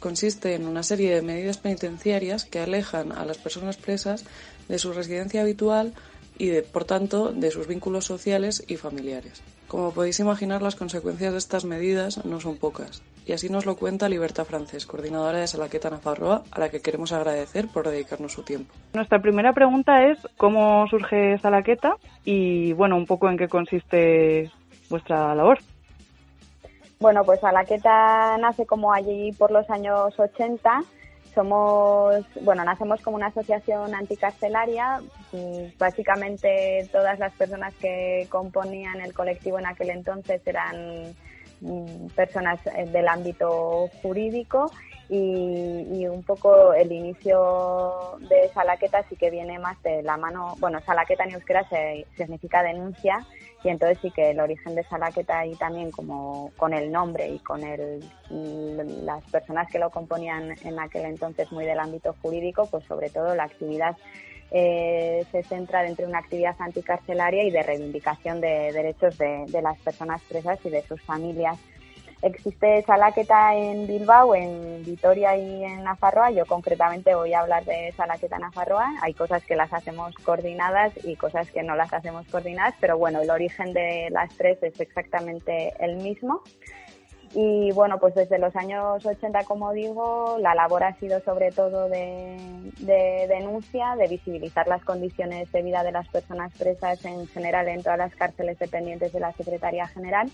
consiste 0.00 0.52
en 0.52 0.66
una 0.66 0.82
serie 0.82 1.14
de 1.14 1.22
medidas 1.22 1.56
penitenciarias 1.56 2.44
que 2.44 2.60
alejan 2.60 3.10
a 3.12 3.24
las 3.24 3.38
personas 3.38 3.78
presas 3.78 4.26
de 4.68 4.78
su 4.78 4.92
residencia 4.92 5.40
habitual 5.40 5.94
y, 6.36 6.60
por 6.60 6.84
tanto, 6.84 7.32
de 7.32 7.50
sus 7.50 7.66
vínculos 7.66 8.04
sociales 8.04 8.62
y 8.68 8.76
familiares. 8.76 9.40
Como 9.68 9.92
podéis 9.92 10.18
imaginar, 10.18 10.62
las 10.62 10.76
consecuencias 10.76 11.32
de 11.32 11.38
estas 11.38 11.66
medidas 11.66 12.24
no 12.24 12.40
son 12.40 12.56
pocas. 12.56 13.02
Y 13.26 13.32
así 13.32 13.50
nos 13.50 13.66
lo 13.66 13.76
cuenta 13.76 14.08
Libertad 14.08 14.46
Francés, 14.46 14.86
coordinadora 14.86 15.40
de 15.40 15.46
Salaqueta 15.46 15.90
Nafarroa, 15.90 16.42
a 16.50 16.58
la 16.58 16.70
que 16.70 16.80
queremos 16.80 17.12
agradecer 17.12 17.68
por 17.68 17.86
dedicarnos 17.86 18.32
su 18.32 18.42
tiempo. 18.42 18.72
Nuestra 18.94 19.20
primera 19.20 19.52
pregunta 19.52 20.06
es 20.06 20.18
cómo 20.38 20.86
surge 20.88 21.36
Salaqueta 21.38 21.96
y, 22.24 22.72
bueno, 22.72 22.96
un 22.96 23.04
poco 23.04 23.28
en 23.28 23.36
qué 23.36 23.46
consiste 23.46 24.50
vuestra 24.88 25.34
labor. 25.34 25.58
Bueno, 26.98 27.22
pues 27.24 27.40
Salaqueta 27.40 28.38
nace 28.38 28.64
como 28.64 28.90
allí 28.90 29.32
por 29.32 29.50
los 29.50 29.68
años 29.68 30.18
80 30.18 30.80
somos, 31.34 32.24
bueno, 32.42 32.64
nacemos 32.64 33.00
como 33.00 33.16
una 33.16 33.26
asociación 33.26 33.94
anticarcelaria. 33.94 35.00
Básicamente 35.78 36.88
todas 36.90 37.18
las 37.18 37.32
personas 37.34 37.74
que 37.74 38.26
componían 38.30 39.00
el 39.00 39.14
colectivo 39.14 39.58
en 39.58 39.66
aquel 39.66 39.90
entonces 39.90 40.40
eran 40.46 41.14
mm, 41.60 42.06
personas 42.14 42.60
eh, 42.66 42.86
del 42.86 43.08
ámbito 43.08 43.88
jurídico 44.02 44.70
y, 45.08 46.06
un 46.06 46.22
poco 46.22 46.72
el 46.74 46.92
inicio 46.92 48.18
de 48.28 48.50
Salaqueta 48.52 49.04
sí 49.08 49.16
que 49.16 49.30
viene 49.30 49.58
más 49.58 49.80
de 49.82 50.02
la 50.02 50.16
mano, 50.16 50.54
bueno, 50.58 50.80
Salaqueta 50.80 51.24
en 51.24 51.32
euskera 51.32 51.66
se, 51.68 52.06
significa 52.16 52.62
denuncia 52.62 53.24
y 53.64 53.68
entonces 53.68 53.98
sí 54.00 54.10
que 54.10 54.30
el 54.30 54.40
origen 54.40 54.74
de 54.74 54.84
Salaqueta 54.84 55.40
ahí 55.40 55.54
también 55.56 55.90
como 55.90 56.52
con 56.56 56.72
el 56.72 56.92
nombre 56.92 57.28
y 57.28 57.38
con 57.40 57.62
el, 57.64 58.00
las 59.04 59.24
personas 59.24 59.68
que 59.70 59.78
lo 59.78 59.90
componían 59.90 60.54
en 60.62 60.78
aquel 60.78 61.06
entonces 61.06 61.50
muy 61.50 61.64
del 61.64 61.80
ámbito 61.80 62.14
jurídico, 62.22 62.66
pues 62.66 62.84
sobre 62.84 63.10
todo 63.10 63.34
la 63.34 63.44
actividad 63.44 63.96
eh, 64.50 65.26
se 65.30 65.42
centra 65.42 65.82
dentro 65.82 66.06
de 66.06 66.10
una 66.10 66.20
actividad 66.20 66.56
anticarcelaria 66.58 67.44
y 67.44 67.50
de 67.50 67.62
reivindicación 67.62 68.40
de 68.40 68.72
derechos 68.72 69.18
de, 69.18 69.44
de 69.48 69.62
las 69.62 69.78
personas 69.78 70.22
presas 70.22 70.58
y 70.64 70.70
de 70.70 70.82
sus 70.82 71.02
familias. 71.02 71.58
Existe 72.20 72.82
Salaqueta 72.82 73.54
en 73.54 73.86
Bilbao, 73.86 74.34
en 74.34 74.82
Vitoria 74.84 75.36
y 75.36 75.64
en 75.64 75.84
Nafarroa. 75.84 76.32
Yo 76.32 76.46
concretamente 76.46 77.14
voy 77.14 77.32
a 77.32 77.40
hablar 77.40 77.64
de 77.64 77.92
Salaqueta 77.96 78.40
Nafarroa. 78.40 78.92
Hay 79.02 79.14
cosas 79.14 79.44
que 79.44 79.54
las 79.54 79.72
hacemos 79.72 80.16
coordinadas 80.16 80.92
y 81.04 81.14
cosas 81.14 81.48
que 81.52 81.62
no 81.62 81.76
las 81.76 81.92
hacemos 81.92 82.26
coordinadas, 82.26 82.74
pero 82.80 82.98
bueno, 82.98 83.20
el 83.20 83.30
origen 83.30 83.72
de 83.72 84.08
las 84.10 84.36
tres 84.36 84.58
es 84.62 84.80
exactamente 84.80 85.72
el 85.78 85.98
mismo. 85.98 86.42
Y 87.34 87.70
bueno, 87.72 87.98
pues 87.98 88.14
desde 88.14 88.38
los 88.38 88.56
años 88.56 89.04
80, 89.04 89.44
como 89.44 89.72
digo, 89.72 90.38
la 90.40 90.54
labor 90.54 90.82
ha 90.82 90.94
sido 90.94 91.20
sobre 91.20 91.52
todo 91.52 91.88
de, 91.88 92.66
denuncia, 93.28 93.94
de 93.96 94.08
visibilizar 94.08 94.66
las 94.66 94.82
condiciones 94.82 95.52
de 95.52 95.62
vida 95.62 95.84
de 95.84 95.92
las 95.92 96.08
personas 96.08 96.52
presas 96.58 97.04
en 97.04 97.28
general 97.28 97.68
en 97.68 97.82
todas 97.82 97.98
las 97.98 98.14
cárceles 98.16 98.58
dependientes 98.58 99.12
de 99.12 99.20
la 99.20 99.32
Secretaría 99.34 99.86
General 99.86 100.28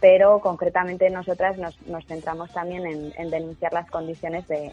pero 0.00 0.40
concretamente 0.40 1.08
nosotras 1.10 1.56
nos, 1.56 2.06
centramos 2.06 2.52
también 2.52 3.12
en, 3.16 3.30
denunciar 3.30 3.72
las 3.72 3.90
condiciones 3.90 4.46
de, 4.48 4.72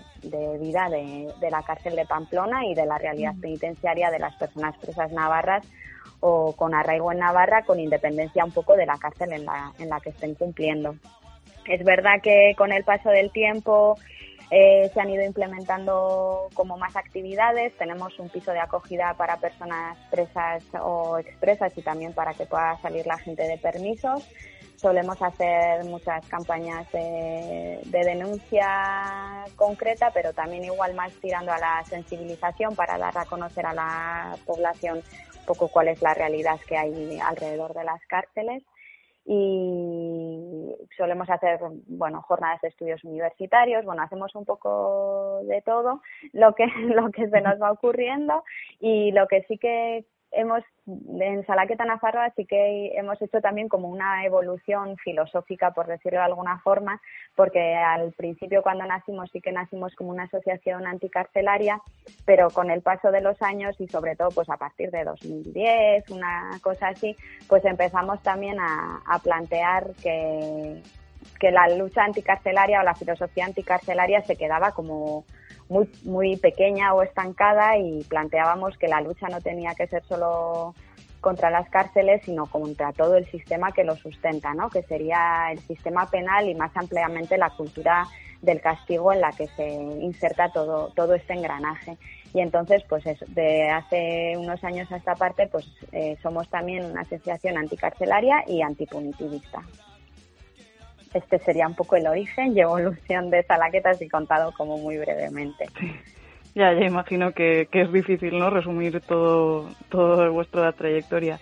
vida 0.59 0.89
de, 0.89 1.49
la 1.49 1.63
cárcel 1.63 1.95
de 1.95 2.05
Pamplona 2.05 2.65
y 2.65 2.73
de 2.73 2.85
la 2.85 2.97
realidad 2.97 3.33
penitenciaria 3.39 4.11
de 4.11 4.19
las 4.19 4.35
personas 4.35 4.77
presas 4.77 5.11
navarras 5.11 5.65
o 6.19 6.53
con 6.53 6.73
arraigo 6.73 7.11
en 7.11 7.19
Navarra, 7.19 7.63
con 7.63 7.79
independencia 7.79 8.43
un 8.43 8.51
poco 8.51 8.75
de 8.75 8.85
la 8.85 8.97
cárcel 8.97 9.33
en 9.33 9.45
la, 9.45 9.71
en 9.79 9.89
la 9.89 9.99
que 9.99 10.09
estén 10.09 10.35
cumpliendo. 10.35 10.95
Es 11.65 11.83
verdad 11.83 12.21
que 12.21 12.53
con 12.57 12.71
el 12.71 12.83
paso 12.83 13.09
del 13.09 13.31
tiempo 13.31 13.97
eh, 14.49 14.91
se 14.93 14.99
han 14.99 15.09
ido 15.09 15.23
implementando 15.23 16.49
como 16.53 16.77
más 16.77 16.97
actividades. 16.97 17.75
Tenemos 17.77 18.19
un 18.19 18.27
piso 18.27 18.51
de 18.51 18.59
acogida 18.59 19.13
para 19.17 19.37
personas 19.37 19.97
presas 20.09 20.61
o 20.81 21.17
expresas 21.17 21.75
y 21.77 21.81
también 21.81 22.13
para 22.13 22.33
que 22.33 22.45
pueda 22.45 22.77
salir 22.81 23.07
la 23.07 23.17
gente 23.17 23.43
de 23.43 23.57
permisos 23.57 24.27
solemos 24.81 25.21
hacer 25.21 25.85
muchas 25.85 26.27
campañas 26.27 26.91
de, 26.91 27.79
denuncia 27.85 29.45
concreta, 29.55 30.09
pero 30.11 30.33
también 30.33 30.63
igual 30.63 30.95
más 30.95 31.13
tirando 31.21 31.51
a 31.51 31.59
la 31.59 31.83
sensibilización 31.85 32.75
para 32.75 32.97
dar 32.97 33.15
a 33.15 33.25
conocer 33.25 33.65
a 33.67 33.73
la 33.73 34.35
población 34.45 34.97
un 34.97 35.45
poco 35.45 35.67
cuál 35.67 35.89
es 35.89 36.01
la 36.01 36.15
realidad 36.15 36.59
que 36.67 36.77
hay 36.77 37.19
alrededor 37.19 37.75
de 37.75 37.83
las 37.83 38.01
cárceles. 38.07 38.63
Y 39.23 40.75
solemos 40.97 41.29
hacer 41.29 41.59
bueno 41.85 42.23
jornadas 42.23 42.59
de 42.61 42.69
estudios 42.69 43.03
universitarios 43.03 43.85
bueno 43.85 44.01
hacemos 44.01 44.33
un 44.33 44.45
poco 44.45 45.41
de 45.43 45.61
todo 45.61 46.01
lo 46.33 46.55
que 46.55 46.65
lo 46.95 47.11
que 47.11 47.29
se 47.29 47.39
nos 47.39 47.61
va 47.61 47.71
ocurriendo 47.71 48.43
y 48.79 49.11
lo 49.11 49.27
que 49.27 49.43
sí 49.43 49.59
que 49.59 50.05
hemos, 50.31 50.63
en 50.87 51.45
Salaqueta 51.45 51.85
Nafarroa 51.85 52.31
sí 52.35 52.45
que 52.45 52.91
hemos 52.95 53.21
hecho 53.21 53.41
también 53.41 53.67
como 53.67 53.89
una 53.89 54.25
evolución 54.25 54.97
filosófica, 54.97 55.71
por 55.71 55.87
decirlo 55.87 56.19
de 56.19 56.25
alguna 56.25 56.59
forma, 56.59 57.01
porque 57.35 57.75
al 57.75 58.13
principio 58.13 58.61
cuando 58.61 58.85
nacimos 58.85 59.29
sí 59.31 59.41
que 59.41 59.51
nacimos 59.51 59.93
como 59.95 60.11
una 60.11 60.23
asociación 60.23 60.87
anticarcelaria, 60.87 61.81
pero 62.25 62.49
con 62.49 62.71
el 62.71 62.81
paso 62.81 63.11
de 63.11 63.21
los 63.21 63.41
años 63.41 63.79
y 63.79 63.87
sobre 63.87 64.15
todo 64.15 64.29
pues 64.29 64.49
a 64.49 64.57
partir 64.57 64.91
de 64.91 65.03
2010, 65.03 66.09
una 66.09 66.51
cosa 66.61 66.89
así, 66.89 67.15
pues 67.47 67.63
empezamos 67.65 68.21
también 68.23 68.59
a, 68.59 69.01
a 69.05 69.19
plantear 69.19 69.91
que, 70.01 70.81
que 71.39 71.51
la 71.51 71.67
lucha 71.69 72.03
anticarcelaria 72.03 72.79
o 72.79 72.83
la 72.83 72.95
filosofía 72.95 73.45
anticarcelaria 73.45 74.21
se 74.21 74.35
quedaba 74.35 74.71
como 74.71 75.25
muy, 75.71 75.89
muy 76.03 76.35
pequeña 76.35 76.93
o 76.93 77.01
estancada 77.01 77.77
y 77.77 78.03
planteábamos 78.03 78.77
que 78.77 78.89
la 78.89 78.99
lucha 78.99 79.29
no 79.29 79.39
tenía 79.39 79.73
que 79.73 79.87
ser 79.87 80.03
solo 80.03 80.75
contra 81.21 81.49
las 81.49 81.69
cárceles, 81.69 82.21
sino 82.25 82.45
contra 82.47 82.91
todo 82.91 83.15
el 83.15 83.25
sistema 83.31 83.71
que 83.71 83.85
lo 83.85 83.95
sustenta, 83.95 84.53
¿no? 84.53 84.69
que 84.69 84.83
sería 84.83 85.49
el 85.49 85.59
sistema 85.59 86.09
penal 86.09 86.49
y 86.49 86.55
más 86.55 86.75
ampliamente 86.75 87.37
la 87.37 87.51
cultura 87.51 88.05
del 88.41 88.59
castigo 88.59 89.13
en 89.13 89.21
la 89.21 89.31
que 89.31 89.47
se 89.47 89.69
inserta 89.71 90.51
todo, 90.51 90.91
todo 90.93 91.13
este 91.13 91.33
engranaje. 91.33 91.97
Y 92.33 92.41
entonces, 92.41 92.83
pues 92.89 93.05
de 93.27 93.69
hace 93.69 94.35
unos 94.35 94.61
años 94.65 94.91
a 94.91 94.97
esta 94.97 95.15
parte, 95.15 95.47
pues 95.47 95.65
eh, 95.93 96.17
somos 96.21 96.49
también 96.49 96.83
una 96.83 97.01
asociación 97.01 97.57
anticarcelaria 97.57 98.43
y 98.45 98.61
antipunitivista 98.61 99.61
este 101.13 101.39
sería 101.39 101.67
un 101.67 101.75
poco 101.75 101.95
el 101.95 102.07
origen 102.07 102.53
y 102.55 102.61
evolución 102.61 103.29
de 103.29 103.43
Salaquetas 103.43 104.01
y 104.01 104.09
contado 104.09 104.51
como 104.51 104.77
muy 104.77 104.97
brevemente. 104.97 105.65
Ya, 106.53 106.73
ya 106.73 106.85
imagino 106.85 107.31
que, 107.31 107.67
es 107.71 107.91
difícil, 107.93 108.37
¿no? 108.37 108.49
Resumir 108.49 108.99
todo, 109.01 109.69
todo 109.89 110.31
vuestra 110.33 110.71
trayectoria. 110.73 111.39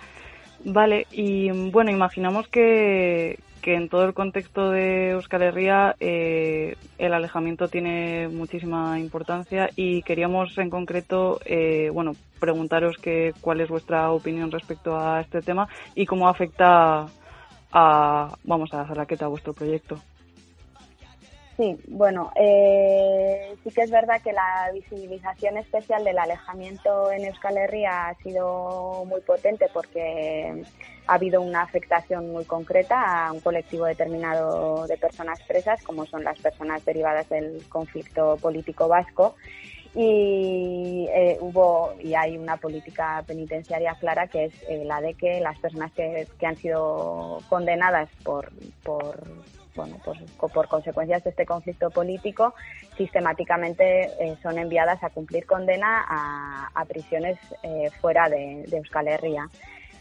Vale, 0.63 1.07
y 1.11 1.49
bueno, 1.71 1.89
imaginamos 1.89 2.47
que, 2.47 3.39
que 3.61 3.75
en 3.75 3.89
todo 3.89 4.05
el 4.05 4.13
contexto 4.13 4.71
de 4.71 5.11
Euskal 5.11 5.41
Herria 5.41 5.95
eh, 5.99 6.75
el 6.97 7.13
alejamiento 7.13 7.67
tiene 7.67 8.27
muchísima 8.27 8.99
importancia 8.99 9.69
y 9.75 10.01
queríamos 10.03 10.57
en 10.57 10.69
concreto, 10.69 11.39
eh, 11.45 11.89
bueno, 11.93 12.11
preguntaros 12.39 12.97
que, 12.97 13.33
cuál 13.41 13.61
es 13.61 13.69
vuestra 13.69 14.11
opinión 14.11 14.51
respecto 14.51 14.97
a 14.99 15.21
este 15.21 15.41
tema 15.41 15.67
y 15.95 16.05
cómo 16.05 16.27
afecta 16.27 17.07
a, 17.71 18.35
vamos 18.43 18.73
a 18.73 18.81
a 18.81 19.27
vuestro 19.27 19.53
proyecto. 19.53 19.99
Sí, 21.59 21.77
bueno, 21.89 22.31
eh, 22.35 23.53
sí 23.61 23.71
que 23.71 23.81
es 23.81 23.91
verdad 23.91 24.21
que 24.21 24.31
la 24.31 24.71
visibilización 24.73 25.57
especial 25.57 26.05
del 26.05 26.17
alejamiento 26.17 27.11
en 27.11 27.25
Euskal 27.25 27.57
Herria 27.57 28.07
ha 28.07 28.15
sido 28.23 29.03
muy 29.05 29.19
potente 29.19 29.65
porque 29.73 30.63
ha 31.05 31.13
habido 31.13 31.41
una 31.41 31.63
afectación 31.63 32.31
muy 32.31 32.45
concreta 32.45 33.25
a 33.25 33.33
un 33.33 33.41
colectivo 33.41 33.85
determinado 33.85 34.87
de 34.87 34.95
personas 34.95 35.41
presas, 35.41 35.83
como 35.83 36.05
son 36.05 36.23
las 36.23 36.39
personas 36.39 36.85
derivadas 36.85 37.27
del 37.27 37.61
conflicto 37.67 38.37
político 38.37 38.87
vasco 38.87 39.35
y 39.95 41.07
eh, 41.09 41.37
hubo 41.41 41.93
y 41.99 42.13
hay 42.13 42.37
una 42.37 42.57
política 42.57 43.23
penitenciaria 43.25 43.95
clara 43.95 44.27
que 44.27 44.45
es 44.45 44.53
eh, 44.69 44.83
la 44.85 45.01
de 45.01 45.15
que 45.15 45.39
las 45.41 45.57
personas 45.57 45.91
que, 45.93 46.27
que 46.39 46.45
han 46.45 46.57
sido 46.57 47.39
condenadas 47.49 48.09
por, 48.23 48.51
por 48.83 49.23
bueno, 49.75 49.97
pues, 50.03 50.19
por 50.53 50.67
consecuencias 50.67 51.23
de 51.23 51.29
este 51.29 51.45
conflicto 51.45 51.89
político, 51.89 52.53
sistemáticamente 52.97 54.11
eh, 54.19 54.35
son 54.43 54.59
enviadas 54.59 55.01
a 55.03 55.09
cumplir 55.09 55.45
condena 55.45 56.05
a, 56.07 56.85
prisiones 56.85 57.37
fuera 58.01 58.29
de, 58.29 58.65
de, 58.67 58.77
Euskal 58.77 59.07
Herria. 59.07 59.49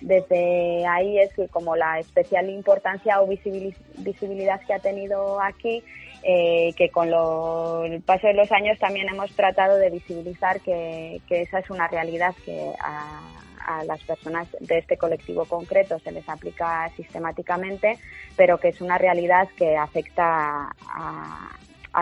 Desde 0.01 0.87
ahí 0.87 1.19
es 1.19 1.31
como 1.51 1.77
la 1.77 1.99
especial 1.99 2.49
importancia 2.51 3.21
o 3.21 3.27
visibilidad 3.27 4.61
que 4.67 4.75
ha 4.75 4.79
tenido 4.79 5.41
aquí, 5.41 5.83
eh, 6.23 6.73
que 6.77 6.91
con 6.91 7.09
el 7.09 8.03
paso 8.03 8.27
de 8.27 8.35
los 8.35 8.51
años 8.53 8.79
también 8.79 9.09
hemos 9.09 9.31
tratado 9.33 9.77
de 9.77 9.91
visibilizar 9.91 10.61
que, 10.61 11.21
esa 11.29 11.61
es 11.61 11.71
una 11.71 11.89
realidad 11.89 12.35
que 12.45 12.73
a, 12.81 13.21
a, 13.67 13.85
las 13.85 14.03
personas 14.03 14.49
de 14.61 14.79
este 14.79 14.97
colectivo 14.97 15.45
concreto 15.45 15.99
se 16.01 16.13
les 16.13 16.29
aplica 16.29 16.89
sistemáticamente, 16.97 17.99
pero 18.37 18.59
que 18.59 18.69
es 18.69 18.81
una 18.81 18.99
realidad 18.99 19.49
que 19.57 19.77
afecta 19.77 20.71
a, 20.81 21.51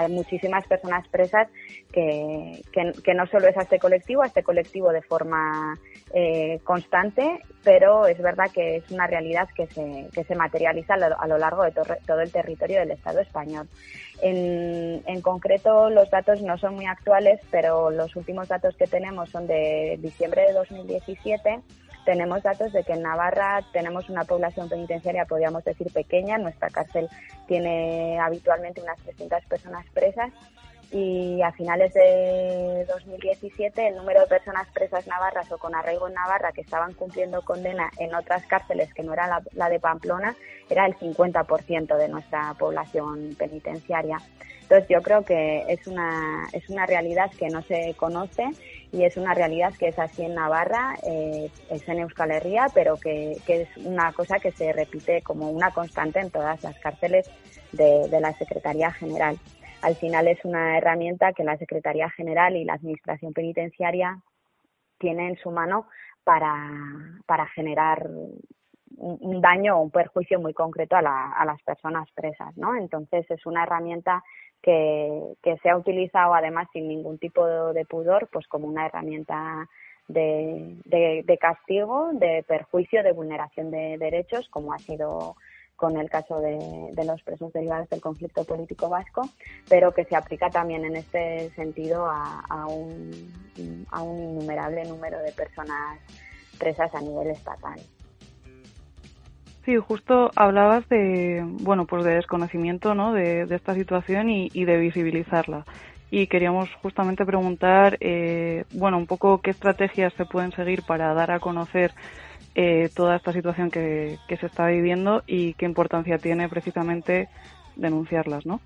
a 0.04 0.08
muchísimas 0.08 0.66
personas 0.66 1.06
presas 1.08 1.48
que, 1.92 2.62
que, 2.72 3.14
no 3.14 3.26
solo 3.26 3.48
es 3.48 3.56
a 3.56 3.62
este 3.62 3.78
colectivo, 3.78 4.22
a 4.22 4.26
este 4.26 4.42
colectivo 4.42 4.92
de 4.92 5.02
forma 5.02 5.78
eh, 6.12 6.60
constante, 6.64 7.40
pero 7.64 8.06
es 8.06 8.18
verdad 8.18 8.50
que 8.52 8.76
es 8.76 8.90
una 8.90 9.06
realidad 9.06 9.48
que 9.56 9.66
se, 9.68 10.08
que 10.12 10.24
se 10.24 10.34
materializa 10.34 10.94
a 10.94 11.26
lo, 11.26 11.38
largo 11.38 11.62
de 11.62 11.72
todo 11.72 12.20
el 12.20 12.30
territorio 12.30 12.80
del 12.80 12.90
Estado 12.90 13.20
español. 13.20 13.68
En, 14.20 15.02
en 15.06 15.20
concreto, 15.22 15.88
los 15.90 16.10
datos 16.10 16.42
no 16.42 16.58
son 16.58 16.74
muy 16.74 16.86
actuales, 16.86 17.40
pero 17.50 17.90
los 17.90 18.14
últimos 18.16 18.48
datos 18.48 18.76
que 18.76 18.86
tenemos 18.86 19.30
son 19.30 19.46
de 19.46 19.98
diciembre 20.00 20.42
de 20.42 20.52
2017 20.52 21.60
tenemos 22.06 22.42
datos 22.42 22.72
de 22.72 22.84
que 22.84 22.94
en 22.94 23.02
Navarra 23.02 23.62
tenemos 23.72 24.08
una 24.08 24.24
población 24.24 24.68
penitenciaria, 24.68 25.26
podríamos 25.26 25.64
decir, 25.64 25.92
pequeña. 25.92 26.38
Nuestra 26.38 26.70
cárcel 26.70 27.08
tiene 27.46 28.18
habitualmente 28.18 28.80
unas 28.80 28.98
300 29.00 29.44
personas 29.44 29.84
presas 29.92 30.32
y 30.92 31.42
a 31.42 31.50
finales 31.50 31.92
de 31.94 32.86
2017 32.88 33.88
el 33.88 33.96
número 33.96 34.20
de 34.20 34.28
personas 34.28 34.68
presas 34.72 35.06
navarras 35.08 35.50
o 35.50 35.58
con 35.58 35.74
arraigo 35.74 36.06
en 36.06 36.14
Navarra 36.14 36.52
que 36.52 36.60
estaban 36.60 36.94
cumpliendo 36.94 37.42
condena 37.42 37.90
en 37.98 38.14
otras 38.14 38.46
cárceles 38.46 38.94
que 38.94 39.02
no 39.02 39.12
era 39.12 39.26
la, 39.26 39.42
la 39.52 39.68
de 39.68 39.80
Pamplona 39.80 40.36
era 40.70 40.86
el 40.86 40.96
50% 40.96 41.96
de 41.96 42.08
nuestra 42.08 42.54
población 42.54 43.34
penitenciaria. 43.36 44.18
Entonces 44.62 44.88
yo 44.88 45.02
creo 45.02 45.24
que 45.24 45.64
es 45.68 45.86
una, 45.86 46.48
es 46.52 46.68
una 46.68 46.86
realidad 46.86 47.30
que 47.38 47.48
no 47.48 47.62
se 47.62 47.94
conoce 47.96 48.44
y 48.92 49.04
es 49.04 49.16
una 49.16 49.34
realidad 49.34 49.72
que 49.78 49.88
es 49.88 49.98
así 49.98 50.22
en 50.22 50.34
Navarra, 50.34 50.96
eh, 51.02 51.50
es 51.70 51.88
en 51.88 51.98
Euskal 52.00 52.30
Herria, 52.30 52.66
pero 52.72 52.96
que, 52.96 53.36
es 53.46 53.76
una 53.78 54.12
cosa 54.12 54.38
que 54.38 54.52
se 54.52 54.72
repite 54.72 55.22
como 55.22 55.50
una 55.50 55.70
constante 55.70 56.20
en 56.20 56.30
todas 56.30 56.62
las 56.62 56.78
cárceles 56.78 57.30
de, 57.72 58.08
la 58.20 58.32
Secretaría 58.32 58.92
General. 58.92 59.36
Al 59.82 59.96
final 59.96 60.28
es 60.28 60.44
una 60.44 60.78
herramienta 60.78 61.32
que 61.32 61.44
la 61.44 61.56
Secretaría 61.58 62.08
General 62.10 62.56
y 62.56 62.64
la 62.64 62.74
Administración 62.74 63.32
Penitenciaria 63.32 64.20
tienen 64.98 65.30
en 65.30 65.36
su 65.36 65.50
mano 65.50 65.88
para, 66.24 66.70
para 67.26 67.46
generar 67.48 68.08
un, 68.96 69.40
daño 69.40 69.76
o 69.76 69.82
un 69.82 69.90
perjuicio 69.90 70.40
muy 70.40 70.54
concreto 70.54 70.96
a, 70.96 71.32
a 71.32 71.44
las 71.44 71.62
personas 71.62 72.10
presas, 72.12 72.56
¿no? 72.56 72.74
Entonces 72.76 73.30
es 73.30 73.44
una 73.44 73.64
herramienta 73.64 74.22
que, 74.62 75.36
se 75.62 75.70
ha 75.70 75.76
utilizado 75.76 76.34
además 76.34 76.68
sin 76.72 76.88
ningún 76.88 77.18
tipo 77.18 77.46
de, 77.46 77.84
pudor, 77.84 78.28
pues 78.32 78.46
como 78.48 78.66
una 78.66 78.86
herramienta 78.86 79.68
de, 80.08 81.38
castigo, 81.40 82.10
de 82.12 82.44
perjuicio, 82.46 83.02
de 83.02 83.12
vulneración 83.12 83.70
de 83.70 83.96
derechos, 83.98 84.48
como 84.50 84.72
ha 84.72 84.78
sido 84.78 85.36
con 85.76 85.98
el 85.98 86.08
caso 86.08 86.40
de, 86.40 87.04
los 87.04 87.22
presos 87.22 87.52
derivados 87.52 87.88
del 87.90 88.00
conflicto 88.00 88.44
político 88.44 88.88
vasco, 88.88 89.22
pero 89.68 89.92
que 89.92 90.04
se 90.04 90.16
aplica 90.16 90.50
también 90.50 90.84
en 90.84 90.96
este 90.96 91.50
sentido 91.50 92.06
a, 92.06 92.66
un, 92.66 93.86
a 93.90 94.02
un 94.02 94.18
innumerable 94.18 94.84
número 94.84 95.18
de 95.20 95.32
personas 95.32 96.00
presas 96.58 96.94
a 96.94 97.00
nivel 97.00 97.28
estatal. 97.28 97.78
Sí, 99.66 99.76
justo 99.78 100.30
hablabas 100.36 100.88
de, 100.88 101.42
bueno, 101.44 101.86
pues 101.86 102.04
de 102.04 102.14
desconocimiento, 102.14 102.94
¿no? 102.94 103.12
De, 103.12 103.42
esta 103.50 103.74
situación 103.74 104.30
y, 104.30 104.64
de 104.64 104.76
visibilizarla. 104.76 105.64
Y 106.08 106.28
queríamos 106.28 106.72
justamente 106.82 107.26
preguntar, 107.26 107.98
eh, 108.00 108.64
bueno, 108.70 108.96
un 108.96 109.06
poco 109.06 109.40
qué 109.40 109.50
estrategias 109.50 110.14
se 110.14 110.24
pueden 110.24 110.52
seguir 110.52 110.84
para 110.84 111.12
dar 111.14 111.32
a 111.32 111.40
conocer 111.40 111.92
eh, 112.54 112.90
toda 112.94 113.16
esta 113.16 113.32
situación 113.32 113.72
que, 113.72 114.18
se 114.28 114.46
está 114.46 114.68
viviendo 114.68 115.24
y 115.26 115.54
qué 115.54 115.66
importancia 115.66 116.18
tiene 116.18 116.48
precisamente 116.48 117.28
denunciarlas, 117.74 118.46
¿no? 118.46 118.60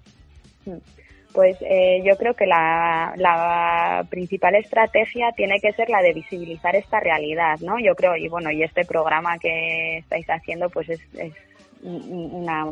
Pues 1.33 1.57
eh, 1.61 2.03
yo 2.05 2.17
creo 2.17 2.35
que 2.35 2.47
la, 2.47 4.05
principal 4.11 4.57
estrategia 4.57 5.31
tiene 5.33 5.61
que 5.61 5.73
ser 5.73 5.89
la 5.89 6.03
de 6.03 6.13
visibilizar 6.13 6.75
esta 6.75 6.99
realidad, 6.99 7.61
¿no? 7.61 7.79
Yo 7.79 7.95
creo, 7.95 8.17
y 8.17 8.29
bueno, 8.29 8.51
y 8.51 8.63
este 8.63 8.85
programa 8.85 9.39
que 9.39 9.99
estáis 9.99 10.27
haciendo, 10.29 10.69
pues 10.71 10.89
es, 10.89 11.01
es 11.15 11.33
una, 11.83 12.67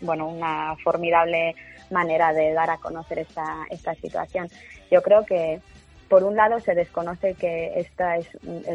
bueno, 0.00 0.28
una 0.28 0.74
formidable 0.82 1.54
manera 1.90 2.32
de 2.32 2.52
dar 2.52 2.70
a 2.70 2.78
conocer 2.78 3.20
esta, 3.20 3.66
esta 3.70 3.94
situación. 3.94 4.48
Yo 4.90 5.02
creo 5.02 5.24
que, 5.24 5.60
por 6.08 6.24
un 6.24 6.34
lado, 6.34 6.58
se 6.58 6.74
desconoce 6.74 7.34
que, 7.34 7.72
esta 7.76 8.16
es, 8.16 8.28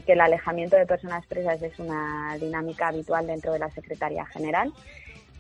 que 0.06 0.14
el 0.14 0.22
alejamiento 0.22 0.78
de 0.78 0.86
personas 0.86 1.26
presas 1.26 1.62
es 1.62 1.78
una 1.80 2.38
dinámica 2.40 2.88
habitual 2.88 3.28
dentro 3.28 3.52
de 3.52 3.60
la 3.60 3.70
Secretaría 3.72 4.26
General, 4.26 4.72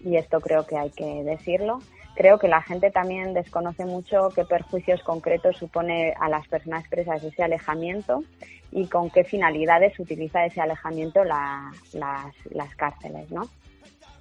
y 0.03 0.17
esto 0.17 0.41
creo 0.41 0.67
que 0.67 0.77
hay 0.77 0.89
que 0.91 1.23
decirlo 1.23 1.79
creo 2.17 2.39
que 2.39 2.47
la 2.47 2.61
gente 2.63 2.89
también 2.89 3.33
desconoce 3.33 3.85
mucho 3.85 4.29
qué 4.35 4.43
perjuicios 4.43 5.03
concretos 5.03 5.55
supone 5.57 6.13
a 6.19 6.27
las 6.27 6.47
personas 6.47 6.87
presas 6.89 7.23
ese 7.23 7.43
alejamiento 7.43 8.23
y 8.71 8.87
con 8.87 9.11
qué 9.11 9.23
finalidades 9.23 9.97
utiliza 9.99 10.43
ese 10.43 10.59
alejamiento 10.59 11.23
las, 11.23 11.75
las 11.93 12.75
cárceles, 12.75 13.29
¿no? 13.31 13.47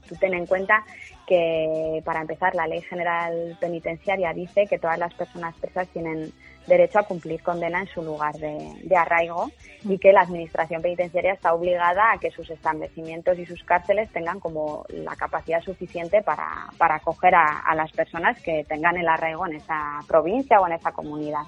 Tú 0.07 0.15
ten 0.17 0.35
en 0.35 0.47
cuenta 0.47 0.85
que, 1.27 2.03
para 2.05 2.21
empezar, 2.21 2.55
la 2.55 2.69
Ley 2.69 2.83
General 2.83 3.57
Penitenciaria 3.59 4.33
dice 4.33 4.67
que 4.67 4.79
todas 4.79 4.99
las 4.99 5.13
personas 5.15 5.57
presas 5.57 5.89
tienen 5.89 6.33
derecho 6.67 6.99
a 6.99 7.05
cumplir 7.05 7.43
condena 7.43 7.81
en 7.81 7.87
su 7.89 8.03
lugar 8.03 8.35
de, 8.35 8.97
arraigo 8.97 9.51
y 9.85 9.99
que 9.99 10.13
la 10.13 10.23
Administración 10.23 10.83
Penitenciaria 10.83 11.33
está 11.33 11.55
obligada 11.55 12.13
a 12.13 12.19
que 12.19 12.31
sus 12.31 12.51
establecimientos 12.51 13.39
y 13.39 13.47
sus 13.47 13.63
cárceles 13.65 14.11
tengan 14.13 14.41
como 14.41 14.85
la 14.89 15.15
capacidad 15.17 15.61
suficiente 15.63 16.23
para, 16.23 16.67
para 16.79 16.97
acoger 16.97 17.35
a, 17.35 17.61
a 17.61 17.75
las 17.75 17.93
personas 17.93 18.41
que 18.43 18.65
tengan 18.65 18.97
el 18.97 19.09
arraigo 19.09 19.47
en 19.47 19.57
esa 19.57 20.01
provincia 20.09 20.61
o 20.61 20.67
en 20.67 20.73
esa 20.73 20.93
comunidad. 20.93 21.43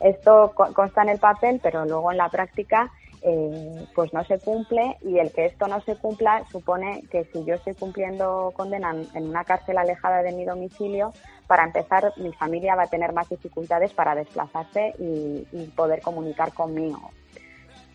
Esto 0.00 0.52
consta 0.54 1.02
en 1.02 1.10
el 1.10 1.18
papel, 1.18 1.60
pero 1.62 1.84
luego 1.84 2.10
en 2.10 2.18
la 2.18 2.28
práctica 2.28 2.90
eh, 3.26 3.86
pues 3.94 4.12
no 4.12 4.22
se 4.24 4.38
cumple 4.38 4.98
y 5.00 5.18
el 5.18 5.32
que 5.32 5.46
esto 5.46 5.66
no 5.66 5.80
se 5.80 5.96
cumpla 5.96 6.44
supone 6.52 7.04
que 7.10 7.24
si 7.32 7.42
yo 7.44 7.54
estoy 7.54 7.74
cumpliendo 7.74 8.52
condena 8.54 8.94
en 9.14 9.26
una 9.26 9.44
cárcel 9.44 9.78
alejada 9.78 10.22
de 10.22 10.32
mi 10.32 10.44
domicilio, 10.44 11.10
para 11.46 11.64
empezar 11.64 12.12
mi 12.18 12.34
familia 12.34 12.74
va 12.74 12.82
a 12.82 12.88
tener 12.88 13.14
más 13.14 13.30
dificultades 13.30 13.94
para 13.94 14.14
desplazarse 14.14 14.94
y, 14.98 15.46
poder 15.74 16.02
comunicar 16.02 16.52
conmigo. 16.52 17.12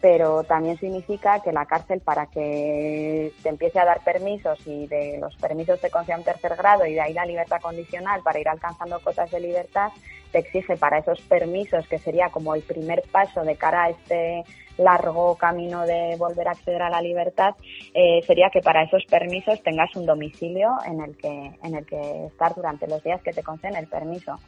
Pero 0.01 0.43
también 0.43 0.79
significa 0.79 1.41
que 1.41 1.51
la 1.51 1.67
cárcel 1.67 1.99
para 1.99 2.25
que 2.25 3.31
te 3.43 3.49
empiece 3.49 3.79
a 3.79 3.85
dar 3.85 4.03
permisos 4.03 4.59
y 4.65 4.87
de 4.87 5.19
los 5.19 5.35
permisos 5.35 5.79
te 5.79 5.91
conceda 5.91 6.17
un 6.17 6.23
tercer 6.23 6.55
grado 6.55 6.87
y 6.87 6.93
de 6.93 7.01
ahí 7.01 7.13
la 7.13 7.25
libertad 7.25 7.61
condicional 7.61 8.21
para 8.23 8.39
ir 8.39 8.49
alcanzando 8.49 8.99
cotas 9.01 9.29
de 9.29 9.41
libertad, 9.41 9.91
te 10.31 10.39
exige 10.39 10.77
para 10.77 10.99
esos 10.99 11.21
permisos, 11.21 11.87
que 11.87 11.97
sería 11.97 12.29
como 12.29 12.55
el 12.55 12.61
primer 12.61 13.03
paso 13.11 13.43
de 13.43 13.55
cara 13.55 13.85
a 13.85 13.89
este 13.89 14.43
largo 14.77 15.35
camino 15.35 15.85
de 15.85 16.15
volver 16.17 16.47
a 16.47 16.51
acceder 16.51 16.81
a 16.81 16.89
la 16.89 17.01
libertad, 17.01 17.55
eh, 17.93 18.21
sería 18.25 18.49
que 18.49 18.61
para 18.61 18.83
esos 18.83 19.03
permisos 19.05 19.61
tengas 19.61 19.93
un 19.95 20.05
domicilio 20.05 20.77
en 20.85 21.01
el 21.01 21.17
que, 21.17 21.51
en 21.61 21.75
el 21.75 21.85
que 21.85 22.27
estar 22.27 22.55
durante 22.55 22.87
los 22.87 23.03
días 23.03 23.21
que 23.21 23.33
te 23.33 23.43
conceden 23.43 23.75
el 23.75 23.87
permiso 23.87 24.39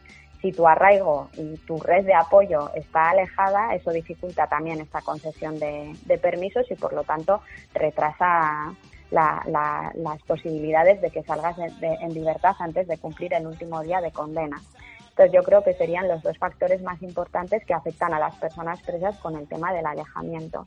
si 0.41 0.51
tu 0.51 0.67
arraigo 0.67 1.29
y 1.37 1.55
tu 1.57 1.77
red 1.79 2.03
de 2.05 2.15
apoyo 2.15 2.73
está 2.73 3.11
alejada, 3.11 3.75
eso 3.75 3.91
dificulta 3.91 4.47
también 4.47 4.81
esta 4.81 5.01
concesión 5.01 5.59
de, 5.59 5.95
permisos 6.21 6.69
y 6.71 6.75
por 6.75 6.93
lo 6.93 7.03
tanto 7.03 7.41
retrasa 7.73 8.73
las 9.11 10.23
posibilidades 10.23 11.01
de 11.01 11.11
que 11.11 11.21
salgas 11.23 11.57
en 11.59 12.13
libertad 12.13 12.55
antes 12.59 12.87
de 12.87 12.97
cumplir 12.97 13.33
el 13.33 13.45
último 13.45 13.81
día 13.81 14.01
de 14.01 14.11
condena. 14.11 14.59
Entonces 15.11 15.33
yo 15.33 15.43
creo 15.43 15.63
que 15.63 15.73
serían 15.73 16.07
los 16.07 16.23
dos 16.23 16.37
factores 16.37 16.81
más 16.81 17.01
importantes 17.01 17.65
que 17.65 17.73
afectan 17.73 18.13
a 18.13 18.19
las 18.19 18.35
personas 18.35 18.81
presas 18.81 19.17
con 19.17 19.35
el 19.35 19.47
tema 19.47 19.73
del 19.73 19.85
alejamiento. 19.85 20.65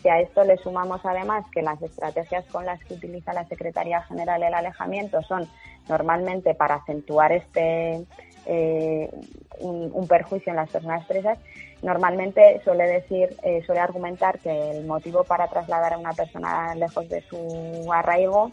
Si 0.00 0.08
a 0.08 0.20
esto 0.20 0.44
le 0.44 0.56
sumamos 0.56 1.04
además 1.04 1.44
que 1.52 1.60
las 1.60 1.80
estrategias 1.82 2.46
con 2.46 2.64
las 2.64 2.82
que 2.84 2.94
utiliza 2.94 3.34
la 3.34 3.46
Secretaría 3.46 4.00
General 4.02 4.42
el 4.42 4.54
alejamiento 4.54 5.20
son 5.22 5.46
normalmente 5.88 6.54
para 6.54 6.76
acentuar 6.76 7.32
este, 7.32 8.06
eh, 8.46 9.10
un, 9.58 10.06
perjuicio 10.08 10.50
en 10.50 10.56
las 10.56 10.70
personas 10.70 11.04
presas, 11.06 11.38
normalmente 11.82 12.60
suele 12.64 12.84
decir, 12.84 13.36
eh, 13.42 13.62
suele 13.66 13.80
argumentar 13.80 14.38
que 14.38 14.70
el 14.70 14.86
motivo 14.86 15.24
para 15.24 15.48
trasladar 15.48 15.92
a 15.92 15.98
una 15.98 16.12
persona 16.12 16.74
lejos 16.74 17.08
de 17.08 17.20
su 17.22 17.92
arraigo 17.92 18.50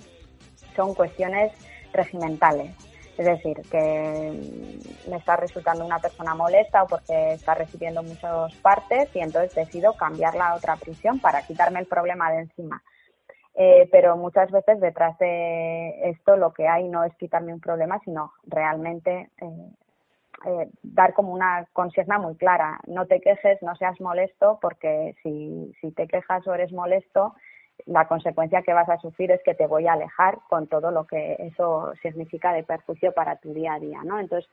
son 0.75 0.93
cuestiones 0.93 1.53
regimentales. 1.93 2.71
Es 3.17 3.25
decir, 3.25 3.61
que 3.71 4.79
me 5.09 5.17
está 5.17 5.35
resultando 5.35 5.83
una 5.83 5.99
persona 5.99 6.35
molesta 6.35 6.83
o 6.83 6.87
porque 6.87 7.33
está 7.33 7.55
recibiendo 7.55 8.03
muchos 8.03 8.53
partes 8.57 9.09
y 9.15 9.19
entonces 9.19 9.55
decido 9.55 9.93
cambiarla 9.93 10.49
a 10.49 10.55
otra 10.55 10.75
prisión 10.75 11.19
para 11.19 11.41
quitarme 11.41 11.79
el 11.79 11.87
problema 11.87 12.31
de 12.31 12.41
encima. 12.41 12.83
Eh, 13.55 13.89
pero 13.91 14.17
muchas 14.17 14.51
veces 14.51 14.79
detrás 14.79 15.17
de 15.17 16.11
esto 16.11 16.37
lo 16.37 16.53
que 16.53 16.67
hay 16.67 16.87
no 16.87 17.03
es 17.03 17.15
quitarme 17.15 17.53
un 17.53 17.59
problema, 17.59 17.99
sino 18.05 18.33
realmente 18.45 19.31
eh, 19.41 19.71
eh, 20.45 20.69
dar 20.83 21.13
como 21.13 21.33
una 21.33 21.67
consigna 21.73 22.19
muy 22.19 22.35
clara. 22.35 22.79
No 22.85 23.07
te 23.07 23.19
quejes, 23.19 23.59
no 23.63 23.75
seas 23.75 23.99
molesto, 23.99 24.59
porque 24.61 25.15
si, 25.23 25.73
si 25.81 25.91
te 25.91 26.07
quejas 26.07 26.45
o 26.47 26.53
eres 26.53 26.71
molesto, 26.71 27.33
la 27.85 28.07
consecuencia 28.07 28.63
que 28.63 28.73
vas 28.73 28.89
a 28.89 28.97
sufrir 28.97 29.31
es 29.31 29.41
que 29.43 29.53
te 29.53 29.67
voy 29.67 29.87
a 29.87 29.93
alejar 29.93 30.39
con 30.49 30.67
todo 30.67 30.91
lo 30.91 31.05
que 31.05 31.35
eso 31.39 31.93
significa 32.01 32.51
de 32.53 32.63
perjuicio 32.63 33.13
para 33.13 33.37
tu 33.37 33.53
día 33.53 33.73
a 33.73 33.79
día, 33.79 34.01
¿no? 34.03 34.19
Entonces, 34.19 34.49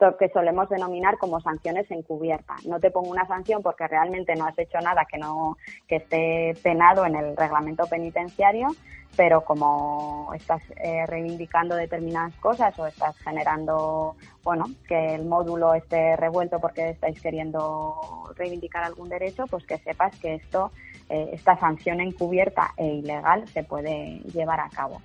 lo 0.00 0.16
que 0.16 0.28
solemos 0.28 0.68
denominar 0.68 1.18
como 1.18 1.40
sanciones 1.40 1.90
encubiertas. 1.90 2.64
No 2.66 2.80
te 2.80 2.90
pongo 2.90 3.10
una 3.10 3.26
sanción 3.26 3.62
porque 3.62 3.86
realmente 3.86 4.34
no 4.34 4.44
has 4.44 4.58
hecho 4.58 4.78
nada 4.80 5.06
que 5.10 5.18
no 5.18 5.56
que 5.88 5.96
esté 5.96 6.54
penado 6.62 7.06
en 7.06 7.14
el 7.14 7.36
reglamento 7.36 7.86
penitenciario, 7.86 8.68
pero 9.16 9.44
como 9.44 10.32
estás 10.34 10.62
eh, 10.76 11.06
reivindicando 11.06 11.76
determinadas 11.76 12.34
cosas 12.36 12.76
o 12.78 12.86
estás 12.86 13.16
generando, 13.18 14.16
bueno, 14.42 14.66
que 14.88 15.14
el 15.14 15.24
módulo 15.24 15.74
esté 15.74 16.16
revuelto 16.16 16.60
porque 16.60 16.90
estáis 16.90 17.20
queriendo 17.20 18.32
reivindicar 18.36 18.84
algún 18.84 19.08
derecho, 19.08 19.44
pues 19.46 19.64
que 19.64 19.78
sepas 19.78 20.18
que 20.18 20.34
esto, 20.34 20.72
eh, 21.14 21.30
esta 21.32 21.56
sanción 21.58 22.00
encubierta 22.00 22.72
e 22.76 22.86
ilegal 22.86 23.46
se 23.48 23.62
puede 23.62 24.20
llevar 24.32 24.60
a 24.60 24.68
cabo. 24.68 25.00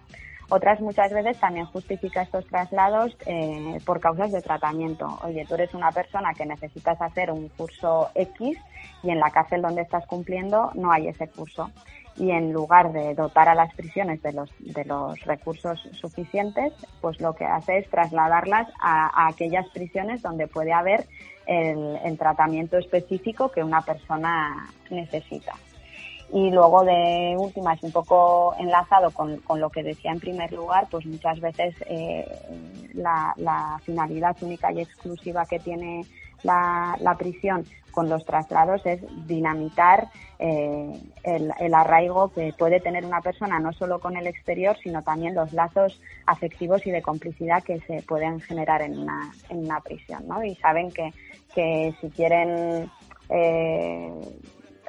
Otras 0.52 0.82
muchas 0.82 1.14
veces 1.14 1.40
también 1.40 1.68
justifica 1.68 2.24
estos 2.24 2.48
traslados 2.48 3.16
eh, 3.28 3.78
por 3.86 4.00
causas 4.00 4.32
de 4.32 4.42
tratamiento. 4.42 5.20
Oye, 5.24 5.46
tú 5.48 5.54
eres 5.54 5.76
una 5.76 5.92
persona 5.92 6.34
que 6.34 6.46
necesitas 6.46 7.00
hacer 7.00 7.30
un 7.30 7.50
curso 7.50 8.10
X 8.16 8.58
y 9.04 9.12
en 9.12 9.20
la 9.20 9.30
cárcel 9.30 9.62
donde 9.62 9.84
estás 9.84 10.08
cumpliendo 10.08 10.72
no 10.74 10.92
hay 10.92 11.08
ese 11.08 11.28
curso. 11.28 11.70
Y 12.18 12.32
en 12.32 12.52
lugar 12.52 12.92
de 12.92 13.14
dotar 13.14 13.48
a 13.48 13.56
las 13.56 13.74
prisiones 13.76 14.24
de 14.24 14.34
los, 14.34 14.50
de 14.60 14.84
los 14.86 15.22
recursos 15.22 15.88
suficientes, 15.94 16.74
pues 17.00 17.22
lo 17.22 17.34
que 17.36 17.46
hace 17.46 17.78
es 17.78 17.90
trasladarlas 17.90 18.68
a, 18.82 19.28
aquellas 19.28 19.70
prisiones 19.70 20.24
donde 20.24 20.48
puede 20.48 20.74
haber 20.74 21.06
el 21.46 22.16
tratamiento 22.20 22.78
específico 22.78 23.50
que 23.50 23.64
una 23.64 23.82
persona 23.82 24.68
necesita. 24.92 25.54
Y 26.32 26.52
luego 26.52 26.84
de 26.84 27.36
últimas, 27.38 27.82
un 27.82 27.92
poco 27.92 28.54
enlazado 28.60 29.10
con, 29.12 29.38
con, 29.38 29.60
lo 29.60 29.70
que 29.72 29.82
decía 29.82 30.12
en 30.12 30.20
primer 30.20 30.52
lugar, 30.52 30.88
pues 30.92 31.06
muchas 31.06 31.40
veces 31.40 31.74
eh, 31.88 32.26
la, 32.94 33.34
la, 33.38 33.80
finalidad 33.84 34.38
única 34.42 34.72
y 34.72 34.82
exclusiva 34.82 35.46
que 35.46 35.58
tiene 35.58 36.06
la, 36.44 36.96
la 37.00 37.16
prisión 37.16 37.66
con 37.92 38.10
los 38.10 38.24
traslados 38.26 38.86
es 38.86 39.02
dinamitar 39.28 40.08
eh, 40.38 40.94
el, 41.24 41.52
el, 41.60 41.74
arraigo 41.74 42.30
que 42.30 42.54
puede 42.58 42.80
tener 42.80 43.06
una 43.06 43.22
persona 43.22 43.60
no 43.60 43.74
solo 43.74 44.00
con 44.00 44.16
el 44.16 44.28
exterior, 44.28 44.78
sino 44.82 45.02
también 45.02 45.36
los 45.36 45.52
lazos 45.52 46.00
afectivos 46.26 46.86
y 46.86 46.92
de 46.92 47.02
complicidad 47.02 47.64
que 47.64 47.80
se 47.82 48.02
pueden 48.04 48.40
generar 48.40 48.82
en 48.82 49.00
una, 49.00 49.34
en 49.50 49.66
una 49.66 49.82
prisión. 49.82 50.28
¿no? 50.28 50.44
Y 50.44 50.56
saben 50.56 50.92
que, 50.92 51.12
que 51.54 51.94
si 52.00 52.10
quieren 52.12 52.90
eh, 53.30 54.12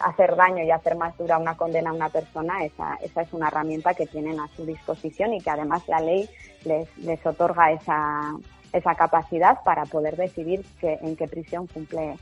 hacer 0.00 0.36
daño 0.36 0.64
y 0.64 0.70
hacer 0.70 0.96
más 0.96 1.16
dura 1.16 1.38
una 1.38 1.56
condena 1.56 1.90
a 1.90 1.94
una 1.94 2.08
persona, 2.08 2.64
esa, 2.64 2.96
esa 3.02 3.22
es 3.22 3.32
una 3.32 3.48
herramienta 3.48 3.94
que 3.94 4.06
tienen 4.06 4.40
a 4.40 4.48
su 4.48 4.64
disposición 4.64 5.34
y 5.34 5.40
que 5.40 5.50
además 5.50 5.86
la 5.88 6.00
ley 6.00 6.28
les, 6.64 6.96
les 6.98 7.24
otorga 7.24 7.72
esa, 7.72 8.34
esa 8.72 8.94
capacidad 8.94 9.62
para 9.64 9.84
poder 9.84 10.16
decidir 10.16 10.64
que, 10.80 10.98
en 11.02 11.16
qué 11.16 11.28
prisión 11.28 11.66
cumple 11.66 12.16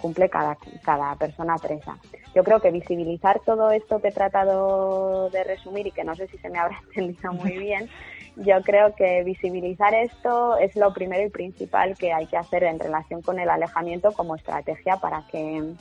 cumple 0.00 0.30
cada, 0.30 0.56
cada 0.82 1.14
persona 1.16 1.56
presa. 1.56 1.98
Yo 2.34 2.42
creo 2.42 2.60
que 2.60 2.70
visibilizar 2.70 3.40
todo 3.44 3.70
esto 3.70 4.00
que 4.00 4.08
he 4.08 4.12
tratado 4.12 5.28
de 5.28 5.44
resumir 5.44 5.86
y 5.88 5.92
que 5.92 6.04
no 6.04 6.14
sé 6.14 6.26
si 6.28 6.38
se 6.38 6.48
me 6.48 6.58
habrá 6.58 6.80
entendido 6.88 7.34
muy 7.34 7.58
bien, 7.58 7.90
yo 8.36 8.62
creo 8.62 8.94
que 8.94 9.22
visibilizar 9.24 9.92
esto 9.94 10.56
es 10.56 10.74
lo 10.76 10.92
primero 10.94 11.26
y 11.26 11.30
principal 11.30 11.96
que 11.98 12.12
hay 12.12 12.26
que 12.26 12.36
hacer 12.36 12.64
en 12.64 12.78
relación 12.78 13.22
con 13.22 13.38
el 13.38 13.50
alejamiento 13.50 14.12
como 14.12 14.36
estrategia 14.36 14.96
para 14.96 15.26
que 15.30 15.74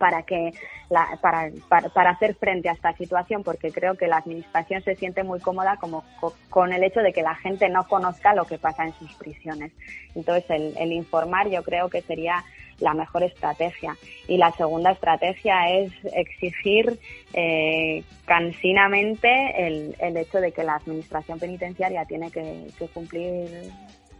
para 0.00 0.22
que 0.22 0.54
la, 0.88 1.18
para, 1.20 1.50
para, 1.92 2.10
hacer 2.10 2.34
frente 2.34 2.70
a 2.70 2.72
esta 2.72 2.96
situación 2.96 3.42
porque 3.44 3.70
creo 3.70 3.96
que 3.96 4.08
la 4.08 4.16
administración 4.16 4.82
se 4.82 4.96
siente 4.96 5.22
muy 5.22 5.40
cómoda 5.40 5.76
como 5.76 6.04
con 6.48 6.72
el 6.72 6.82
hecho 6.82 7.00
de 7.00 7.12
que 7.12 7.20
la 7.20 7.34
gente 7.34 7.68
no 7.68 7.86
conozca 7.86 8.34
lo 8.34 8.46
que 8.46 8.56
pasa 8.56 8.86
en 8.86 8.94
sus 8.94 9.12
prisiones. 9.12 9.72
Entonces 10.14 10.48
el, 10.48 10.74
el 10.78 10.92
informar 10.92 11.50
yo 11.50 11.62
creo 11.62 11.90
que 11.90 12.00
sería 12.00 12.42
la 12.78 12.94
mejor 12.94 13.24
estrategia. 13.24 13.94
Y 14.26 14.38
la 14.38 14.52
segunda 14.52 14.92
estrategia 14.92 15.68
es 15.68 15.92
exigir 16.14 16.98
eh, 17.34 18.02
cansinamente 18.24 19.66
el, 19.66 19.94
el 19.98 20.16
hecho 20.16 20.40
de 20.40 20.52
que 20.52 20.64
la 20.64 20.76
administración 20.76 21.38
penitenciaria 21.38 22.06
tiene 22.06 22.30
que, 22.30 22.68
que 22.78 22.88
cumplir 22.88 23.70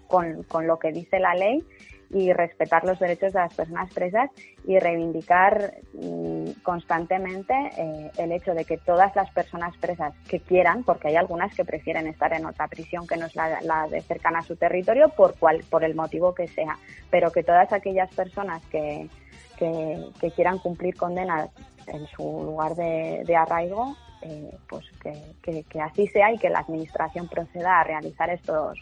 con, 0.06 0.42
con 0.42 0.66
lo 0.66 0.78
que 0.78 0.92
dice 0.92 1.18
la 1.18 1.34
ley 1.34 1.64
y 2.12 2.32
respetar 2.32 2.84
los 2.84 2.98
derechos 2.98 3.32
de 3.32 3.38
las 3.38 3.54
personas 3.54 3.92
presas 3.92 4.30
y 4.66 4.78
reivindicar 4.78 5.74
mm, 5.94 6.62
constantemente 6.62 7.54
eh, 7.76 8.10
el 8.18 8.32
hecho 8.32 8.52
de 8.52 8.64
que 8.64 8.78
todas 8.78 9.14
las 9.14 9.30
personas 9.30 9.76
presas 9.76 10.12
que 10.28 10.40
quieran, 10.40 10.82
porque 10.82 11.08
hay 11.08 11.16
algunas 11.16 11.54
que 11.54 11.64
prefieren 11.64 12.08
estar 12.08 12.32
en 12.32 12.46
otra 12.46 12.66
prisión 12.68 13.06
que 13.06 13.16
no 13.16 13.26
es 13.26 13.36
la, 13.36 13.86
de 13.88 14.00
cercana 14.02 14.40
a 14.40 14.42
su 14.42 14.56
territorio 14.56 15.10
por, 15.10 15.38
cual, 15.38 15.62
por 15.70 15.84
el 15.84 15.94
motivo 15.94 16.34
que 16.34 16.48
sea, 16.48 16.76
pero 17.10 17.30
que 17.30 17.44
todas 17.44 17.72
aquellas 17.72 18.12
personas 18.12 18.62
que, 18.66 19.08
que, 19.56 20.30
quieran 20.34 20.58
cumplir 20.58 20.96
condena 20.96 21.48
en 21.86 22.06
su 22.08 22.22
lugar 22.22 22.74
de, 22.74 23.36
arraigo, 23.36 23.96
eh, 24.22 24.50
pues 24.68 24.84
que, 25.00 25.64
que 25.64 25.80
así 25.80 26.06
sea 26.08 26.32
y 26.32 26.38
que 26.38 26.50
la 26.50 26.60
Administración 26.60 27.28
proceda 27.28 27.80
a 27.80 27.84
realizar 27.84 28.30
estos 28.30 28.78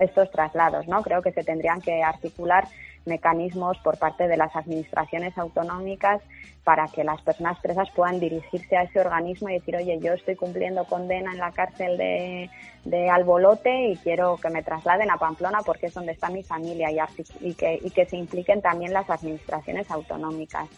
estos 0.00 0.30
traslados, 0.30 0.88
¿no? 0.88 1.02
Creo 1.02 1.22
que 1.22 1.32
se 1.32 1.44
tendrían 1.44 1.80
que 1.80 2.02
articular 2.02 2.66
mecanismos 3.06 3.78
por 3.78 3.98
parte 3.98 4.28
de 4.28 4.36
las 4.36 4.54
administraciones 4.54 5.36
autonómicas 5.38 6.20
para 6.64 6.86
que 6.88 7.04
las 7.04 7.22
personas 7.22 7.58
presas 7.60 7.90
puedan 7.90 8.20
dirigirse 8.20 8.76
a 8.76 8.82
ese 8.82 9.00
organismo 9.00 9.48
y 9.48 9.54
decir, 9.54 9.76
oye, 9.76 9.98
yo 10.00 10.12
estoy 10.12 10.36
cumpliendo 10.36 10.84
condena 10.84 11.32
en 11.32 11.38
la 11.38 11.52
cárcel 11.52 11.96
de, 11.96 12.50
de 12.84 13.08
Albolote 13.08 13.88
y 13.88 13.96
quiero 13.96 14.36
que 14.36 14.50
me 14.50 14.62
trasladen 14.62 15.10
a 15.10 15.16
Pamplona 15.16 15.60
porque 15.64 15.86
es 15.86 15.94
donde 15.94 16.12
está 16.12 16.28
mi 16.28 16.42
familia 16.42 16.90
y, 17.40 17.54
que, 17.54 17.80
y 17.82 17.90
que 17.90 18.04
se 18.04 18.16
impliquen 18.16 18.60
también 18.60 18.92
las 18.92 19.08
administraciones 19.08 19.90
autonómicas. 19.90 20.68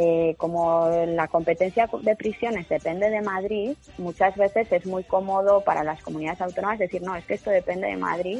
Eh, 0.00 0.36
como 0.38 0.88
la 1.08 1.26
competencia 1.26 1.88
de 2.02 2.14
prisiones 2.14 2.68
depende 2.68 3.10
de 3.10 3.20
Madrid, 3.20 3.76
muchas 3.96 4.36
veces 4.36 4.70
es 4.70 4.86
muy 4.86 5.02
cómodo 5.02 5.64
para 5.64 5.82
las 5.82 6.00
comunidades 6.04 6.40
autónomas 6.40 6.78
decir, 6.78 7.02
no, 7.02 7.16
es 7.16 7.26
que 7.26 7.34
esto 7.34 7.50
depende 7.50 7.88
de 7.88 7.96
Madrid 7.96 8.38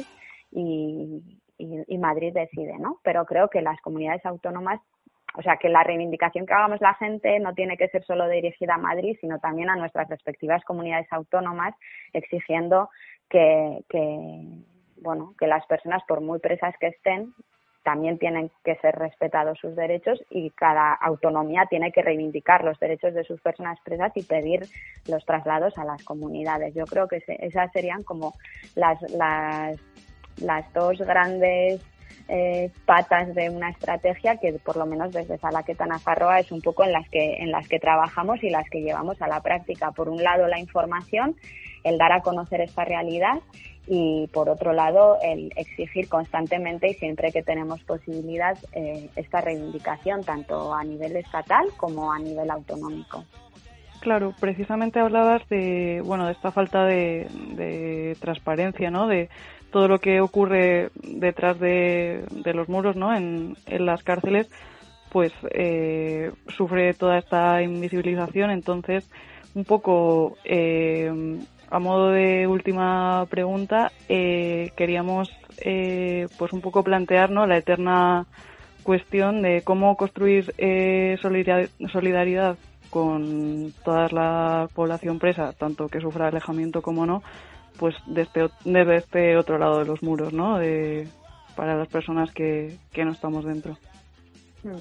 y, 0.53 1.21
Madrid 1.97 2.31
decide, 2.33 2.77
¿no? 2.79 3.01
Pero 3.03 3.25
creo 3.25 3.49
que 3.49 3.61
las 3.61 3.81
comunidades 3.81 4.25
autónomas, 4.25 4.79
o 5.37 5.41
sea, 5.41 5.57
que 5.57 5.67
la 5.67 5.83
reivindicación 5.83 6.45
que 6.45 6.53
hagamos 6.53 6.79
la 6.79 6.93
gente 6.93 7.37
no 7.41 7.53
tiene 7.53 7.75
que 7.75 7.89
ser 7.89 8.05
solo 8.05 8.29
dirigida 8.29 8.75
a 8.75 8.77
Madrid, 8.77 9.17
sino 9.19 9.39
también 9.39 9.69
a 9.69 9.75
nuestras 9.75 10.07
respectivas 10.07 10.63
comunidades 10.63 11.11
autónomas, 11.11 11.75
exigiendo 12.13 12.89
que 13.27 13.83
bueno, 15.01 15.33
que 15.37 15.47
las 15.47 15.65
personas, 15.65 16.01
por 16.07 16.21
muy 16.21 16.39
presas 16.39 16.73
que 16.79 16.87
estén, 16.87 17.33
también 17.89 18.19
tienen 18.19 18.51
que 18.63 18.75
ser 18.75 18.93
respetados 18.99 19.57
sus 19.57 19.75
derechos 19.75 20.21
y 20.29 20.51
cada 20.51 20.93
autonomía 20.93 21.65
tiene 21.67 21.91
que 21.91 22.03
reivindicar 22.03 22.63
los 22.63 22.79
derechos 22.79 23.15
de 23.15 23.23
sus 23.23 23.41
personas 23.41 23.79
presas 23.83 24.11
y 24.13 24.21
pedir 24.21 24.67
los 25.07 25.25
traslados 25.25 25.75
a 25.75 25.85
las 25.85 26.03
comunidades. 26.03 26.75
Yo 26.75 26.85
creo 26.85 27.07
que 27.07 27.19
esas 27.27 27.71
serían 27.71 28.03
como 28.03 28.35
las, 28.75 29.01
las, 29.09 29.79
las 30.39 30.71
dos 30.71 30.99
grandes 30.99 31.81
eh, 32.27 32.71
patas 32.85 33.33
de 33.35 33.49
una 33.49 33.69
estrategia 33.69 34.37
que 34.37 34.53
por 34.53 34.77
lo 34.77 34.85
menos 34.85 35.11
desde 35.11 35.37
Salaqueta 35.37 35.85
Nafarroa 35.85 36.39
es 36.39 36.51
un 36.51 36.61
poco 36.61 36.83
en 36.83 36.91
las 36.91 37.07
que 37.09 37.37
en 37.37 37.51
las 37.51 37.67
que 37.67 37.79
trabajamos 37.79 38.43
y 38.43 38.49
las 38.49 38.69
que 38.69 38.81
llevamos 38.81 39.21
a 39.21 39.27
la 39.27 39.41
práctica. 39.41 39.91
Por 39.91 40.09
un 40.09 40.23
lado 40.23 40.47
la 40.47 40.59
información, 40.59 41.35
el 41.83 41.97
dar 41.97 42.11
a 42.11 42.21
conocer 42.21 42.61
esta 42.61 42.85
realidad 42.85 43.39
y 43.87 44.27
por 44.27 44.49
otro 44.49 44.71
lado 44.71 45.17
el 45.23 45.51
exigir 45.55 46.07
constantemente 46.07 46.89
y 46.89 46.93
siempre 46.93 47.31
que 47.31 47.41
tenemos 47.41 47.83
posibilidad 47.83 48.57
eh, 48.73 49.09
esta 49.15 49.41
reivindicación 49.41 50.23
tanto 50.23 50.73
a 50.73 50.83
nivel 50.83 51.15
estatal 51.15 51.65
como 51.77 52.11
a 52.13 52.19
nivel 52.19 52.51
autonómico. 52.51 53.25
Claro, 53.99 54.33
precisamente 54.39 54.99
hablabas 54.99 55.47
de 55.49 56.01
bueno 56.05 56.25
de 56.25 56.31
esta 56.31 56.51
falta 56.51 56.85
de, 56.85 58.15
transparencia, 58.21 58.89
¿no? 58.91 59.07
De 59.07 59.29
todo 59.71 59.87
lo 59.87 59.99
que 59.99 60.21
ocurre 60.21 60.89
detrás 61.03 61.59
de, 61.59 62.23
los 62.53 62.69
muros, 62.69 62.95
¿no? 62.95 63.15
En, 63.15 63.55
las 63.67 64.03
cárceles, 64.03 64.49
pues 65.11 65.33
eh, 65.51 66.31
sufre 66.47 66.93
toda 66.93 67.17
esta 67.17 67.61
invisibilización. 67.61 68.51
Entonces, 68.51 69.09
un 69.55 69.65
poco 69.65 70.37
eh, 70.43 71.11
a 71.71 71.79
modo 71.79 72.09
de 72.09 72.47
última 72.47 73.25
pregunta, 73.29 73.91
eh, 74.07 74.71
queríamos 74.75 75.29
eh, 75.59 76.27
pues 76.37 76.51
un 76.53 76.61
poco 76.61 76.83
plantear 76.83 77.29
la 77.29 77.57
eterna 77.57 78.25
cuestión 78.83 79.41
de 79.41 79.61
cómo 79.61 79.95
construir 79.95 80.53
eh, 80.57 81.17
solidaridad 81.21 82.57
con 82.89 83.71
toda 83.83 84.07
la 84.09 84.67
población 84.73 85.19
presa, 85.19 85.53
tanto 85.53 85.89
que 85.89 86.01
sufra 86.01 86.29
alejamiento 86.29 86.81
como 86.81 87.05
no, 87.05 87.21
pues 87.79 87.95
desde, 88.05 88.49
desde 88.65 88.97
este 88.97 89.37
otro 89.37 89.57
lado 89.57 89.79
de 89.79 89.85
los 89.85 90.03
muros, 90.03 90.33
¿no? 90.33 90.59
De, 90.59 91.07
para 91.55 91.75
las 91.75 91.87
personas 91.87 92.31
que, 92.31 92.77
que 92.91 93.05
no 93.05 93.11
estamos 93.11 93.45
dentro. 93.45 93.77
Hmm. 94.63 94.77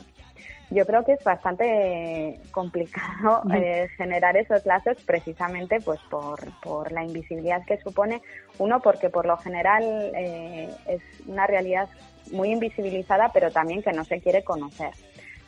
Yo 0.71 0.85
creo 0.85 1.03
que 1.05 1.13
es 1.13 1.25
bastante 1.25 2.41
complicado 2.51 3.43
eh, 3.55 3.89
generar 3.97 4.37
esos 4.37 4.67
lazos 4.67 4.99
precisamente 5.07 5.81
pues 5.81 5.99
por, 6.11 6.39
por, 6.61 6.93
la 6.93 7.05
invisibilidad 7.05 7.65
que 7.65 7.79
supone. 7.79 8.21
Uno, 8.59 8.81
porque 8.81 9.09
por 9.09 9.25
lo 9.25 9.37
general 9.39 9.83
eh, 10.15 10.69
es 10.87 11.01
una 11.27 11.47
realidad 11.47 11.89
muy 12.33 12.51
invisibilizada, 12.51 13.31
pero 13.33 13.51
también 13.51 13.83
que 13.83 13.93
no 13.93 14.05
se 14.05 14.21
quiere 14.21 14.45
conocer. 14.45 14.91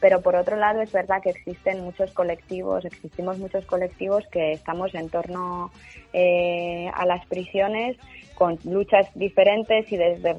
Pero 0.00 0.22
por 0.22 0.34
otro 0.34 0.56
lado 0.56 0.80
es 0.80 0.92
verdad 0.92 1.22
que 1.22 1.30
existen 1.30 1.84
muchos 1.84 2.12
colectivos, 2.12 2.84
existimos 2.84 3.38
muchos 3.38 3.66
colectivos 3.66 4.26
que 4.28 4.52
estamos 4.52 4.94
en 4.94 5.10
torno 5.10 5.70
eh, 6.12 6.90
a 6.94 7.04
las 7.04 7.24
prisiones 7.26 7.96
con 8.34 8.58
luchas 8.64 9.06
diferentes 9.14 9.92
y 9.92 9.98
desde 9.98 10.34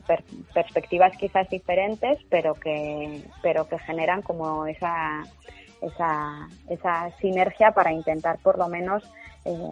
perspectivas 0.56 1.16
quizás 1.18 1.48
diferentes, 1.50 2.18
pero 2.32 2.56
que, 2.56 3.22
pero 3.44 3.68
que 3.68 3.78
generan 3.78 4.24
como 4.24 4.66
esa, 4.66 5.22
esa, 5.84 6.48
esa 6.68 7.12
sinergia 7.20 7.72
para 7.74 7.92
intentar 7.92 8.40
por 8.40 8.58
lo 8.58 8.68
menos 8.68 9.04
eh, 9.46 9.70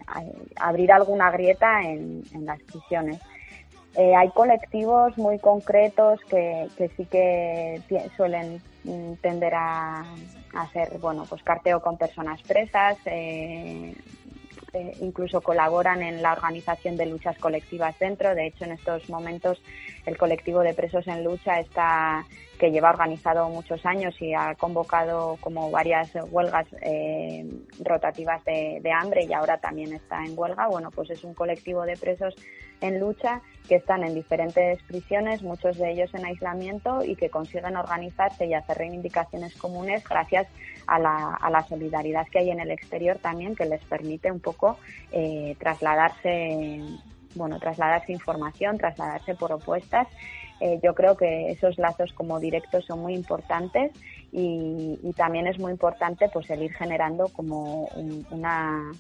abrir 0.58 0.92
alguna 0.92 1.32
grieta 1.32 1.82
en, 1.82 2.24
las 2.42 2.62
prisiones. 2.62 3.20
Eh, 3.96 4.16
hay 4.16 4.30
colectivos 4.30 5.18
muy 5.18 5.40
concretos 5.40 6.20
que, 6.30 6.68
que 6.78 6.90
sí 6.90 7.06
que 7.06 7.82
suelen 8.16 8.62
tender 9.22 9.54
a, 9.56 10.06
hacer 10.54 10.98
bueno 11.00 11.26
pues 11.30 11.44
carteo 11.44 11.82
con 11.82 11.98
personas 11.98 12.42
presas 12.42 12.98
eh, 13.06 13.94
eh, 14.74 14.96
incluso 15.02 15.42
colaboran 15.42 16.04
en 16.04 16.22
la 16.22 16.34
organización 16.34 16.96
de 16.96 17.08
luchas 17.08 17.38
colectivas 17.40 17.98
dentro. 17.98 18.36
De 18.36 18.48
hecho, 18.48 18.66
en 18.66 18.74
estos 18.74 19.10
momentos 19.10 19.62
el 20.06 20.16
colectivo 20.16 20.60
de 20.60 20.76
presos 20.76 21.08
en 21.08 21.24
lucha 21.24 21.60
está 21.60 22.26
que 22.60 22.72
lleva 22.72 22.90
organizado 22.90 23.50
muchos 23.50 23.84
años 23.86 24.14
y 24.22 24.34
ha 24.34 24.54
convocado 24.56 25.38
como 25.40 25.72
varias 25.72 26.12
huelgas 26.30 26.68
eh, 26.82 27.50
rotativas 27.80 28.44
de, 28.44 28.92
hambre 28.92 29.24
y 29.24 29.34
ahora 29.34 29.58
también 29.58 29.94
está 29.94 30.24
en 30.24 30.38
huelga. 30.38 30.68
Bueno, 30.68 30.92
pues 30.92 31.10
es 31.10 31.24
un 31.24 31.34
colectivo 31.34 31.84
de 31.84 31.96
presos 31.96 32.36
en 32.82 33.00
lucha 33.00 33.42
que 33.68 33.76
están 33.76 34.04
en 34.04 34.16
diferentes 34.16 34.82
prisiones, 34.84 35.44
muchos 35.44 35.78
de 35.78 35.92
ellos 35.92 36.14
en 36.14 36.26
aislamiento 36.26 37.04
y 37.04 37.16
que 37.16 37.30
consiguen 37.30 37.78
organizarse 37.78 38.48
y 38.48 38.54
hacer 38.54 38.78
reivindicaciones 38.78 39.56
comunes 39.56 40.04
gracias 40.04 40.48
a 40.88 40.98
la, 40.98 41.36
a 41.36 41.50
la 41.50 41.64
solidaridad 41.68 42.28
que 42.32 42.40
hay 42.40 42.50
en 42.50 42.60
el 42.60 42.72
exterior 42.72 43.18
también 43.20 43.56
que 43.56 43.66
les 43.66 43.84
permite 43.86 44.32
un 44.32 44.40
poco 44.40 44.78
eh, 45.12 45.56
trasladarse 45.60 46.82
bueno, 47.36 47.60
trasladarse 47.60 48.12
información, 48.12 48.80
trasladarse 48.80 49.36
propuestas 49.36 50.08
eh, 50.60 50.80
yo 50.84 50.94
creo 50.94 51.16
que 51.16 51.52
esos 51.52 51.78
lazos 51.78 52.12
como 52.14 52.40
directos 52.40 52.86
son 52.86 53.00
muy 53.00 53.14
importantes 53.14 53.92
y, 54.32 54.98
también 55.16 55.48
es 55.48 55.60
muy 55.60 55.72
importante 55.72 56.30
pues 56.32 56.50
el 56.50 56.64
ir 56.64 56.74
generando 56.74 57.28
como 57.30 57.90
una 58.30 58.92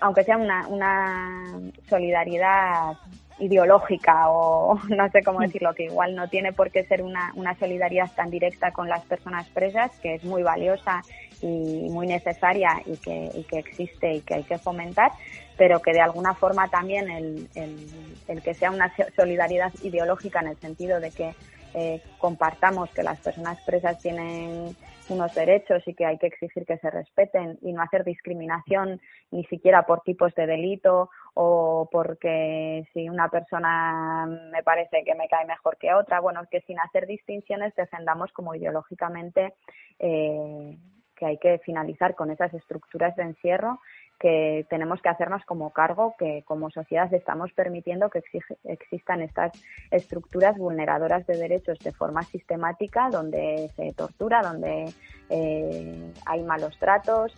aunque 0.00 0.24
sea 0.24 0.36
una, 0.36 0.66
una 0.68 1.60
solidaridad 1.88 2.96
ideológica 3.38 4.30
o 4.30 4.78
no 4.88 5.08
sé 5.10 5.22
cómo 5.22 5.40
decirlo, 5.40 5.74
que 5.74 5.84
igual 5.84 6.14
no 6.14 6.28
tiene 6.28 6.52
por 6.52 6.70
qué 6.70 6.84
ser 6.84 7.02
una, 7.02 7.32
una 7.34 7.56
solidaridad 7.58 8.10
tan 8.14 8.30
directa 8.30 8.72
con 8.72 8.88
las 8.88 9.04
personas 9.04 9.48
presas, 9.48 9.90
que 10.00 10.14
es 10.14 10.24
muy 10.24 10.42
valiosa 10.42 11.02
y 11.40 11.88
muy 11.90 12.06
necesaria 12.06 12.82
y 12.84 12.96
que, 12.96 13.30
y 13.34 13.44
que 13.44 13.58
existe 13.58 14.14
y 14.14 14.20
que 14.22 14.34
hay 14.34 14.44
que 14.44 14.58
fomentar, 14.58 15.12
pero 15.56 15.80
que 15.80 15.92
de 15.92 16.00
alguna 16.00 16.34
forma 16.34 16.68
también 16.68 17.10
el, 17.10 17.48
el, 17.54 18.42
que 18.42 18.54
sea 18.54 18.70
una 18.70 18.92
solidaridad 19.16 19.72
ideológica 19.82 20.40
en 20.40 20.48
el 20.48 20.56
sentido 20.56 21.00
de 21.00 21.10
que 21.10 21.34
eh, 21.74 22.02
compartamos 22.18 22.90
que 22.90 23.02
las 23.02 23.20
personas 23.20 23.60
presas 23.62 23.98
tienen 24.00 24.74
unos 25.08 25.32
derechos 25.34 25.82
y 25.86 25.94
que 25.94 26.06
hay 26.06 26.18
que 26.18 26.28
exigir 26.28 26.64
que 26.66 26.78
se 26.78 26.90
respeten 26.90 27.58
y 27.62 27.72
no 27.72 27.82
hacer 27.82 28.04
discriminación 28.04 29.00
ni 29.30 29.44
siquiera 29.44 29.84
por 29.86 30.02
tipos 30.02 30.34
de 30.34 30.46
delito 30.46 31.10
o 31.34 31.88
porque 31.90 32.86
si 32.92 33.08
una 33.08 33.28
persona 33.28 34.26
me 34.26 34.62
parece 34.62 35.04
que 35.04 35.14
me 35.14 35.28
cae 35.28 35.46
mejor 35.46 35.76
que 35.78 35.94
otra, 35.94 36.20
bueno, 36.20 36.42
que 36.50 36.60
sin 36.62 36.78
hacer 36.80 37.06
distinciones 37.06 37.74
defendamos 37.74 38.32
como 38.32 38.54
ideológicamente 38.54 39.54
eh, 39.98 40.76
que 41.16 41.26
hay 41.26 41.38
que 41.38 41.58
finalizar 41.58 42.14
con 42.14 42.30
esas 42.30 42.54
estructuras 42.54 43.14
de 43.16 43.24
encierro 43.24 43.80
que 44.18 44.66
tenemos 44.68 45.00
que 45.00 45.08
hacernos 45.08 45.44
como 45.44 45.70
cargo 45.70 46.14
que 46.18 46.42
como 46.44 46.70
sociedad 46.70 47.12
estamos 47.14 47.52
permitiendo 47.52 48.10
que 48.10 48.22
existan 48.64 49.22
estas 49.22 49.52
estructuras 49.90 50.56
vulneradoras 50.56 51.26
de 51.26 51.36
derechos 51.36 51.78
de 51.78 51.92
forma 51.92 52.22
sistemática, 52.24 53.08
donde 53.10 53.70
se 53.76 53.92
tortura, 53.92 54.42
donde 54.42 54.92
eh, 55.30 56.12
hay 56.26 56.42
malos 56.42 56.76
tratos, 56.78 57.32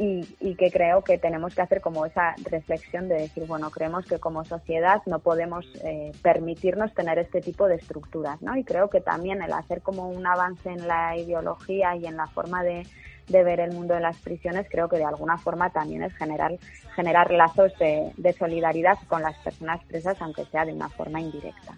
y, 0.00 0.54
que 0.54 0.70
creo 0.70 1.02
que 1.02 1.18
tenemos 1.18 1.54
que 1.56 1.62
hacer 1.62 1.80
como 1.80 2.06
esa 2.06 2.34
reflexión 2.44 3.08
de 3.08 3.16
decir, 3.16 3.44
bueno, 3.46 3.70
creemos 3.70 4.06
que 4.06 4.18
como 4.18 4.44
sociedad 4.44 5.02
no 5.06 5.18
podemos 5.18 5.66
eh, 5.82 6.12
permitirnos 6.22 6.94
tener 6.94 7.18
este 7.18 7.40
tipo 7.40 7.66
de 7.66 7.76
estructuras, 7.76 8.40
¿no? 8.40 8.56
Y 8.56 8.62
creo 8.62 8.90
que 8.90 9.00
también 9.00 9.42
el 9.42 9.52
hacer 9.52 9.82
como 9.82 10.08
un 10.08 10.24
avance 10.24 10.70
en 10.70 10.86
la 10.86 11.16
ideología 11.16 11.96
y 11.96 12.06
en 12.06 12.16
la 12.16 12.28
forma 12.28 12.62
de, 12.62 12.86
ver 13.28 13.60
el 13.60 13.72
mundo 13.72 13.94
de 13.94 14.00
las 14.00 14.16
prisiones, 14.18 14.66
creo 14.70 14.88
que 14.88 14.96
de 14.96 15.04
alguna 15.04 15.38
forma 15.38 15.70
también 15.70 16.02
es 16.02 16.14
generar, 16.16 16.52
generar 16.94 17.30
lazos 17.30 17.72
de, 17.78 18.32
solidaridad 18.32 18.98
con 19.08 19.22
las 19.22 19.36
personas 19.38 19.84
presas, 19.84 20.20
aunque 20.20 20.44
sea 20.46 20.64
de 20.64 20.72
una 20.72 20.88
forma 20.88 21.20
indirecta. 21.20 21.74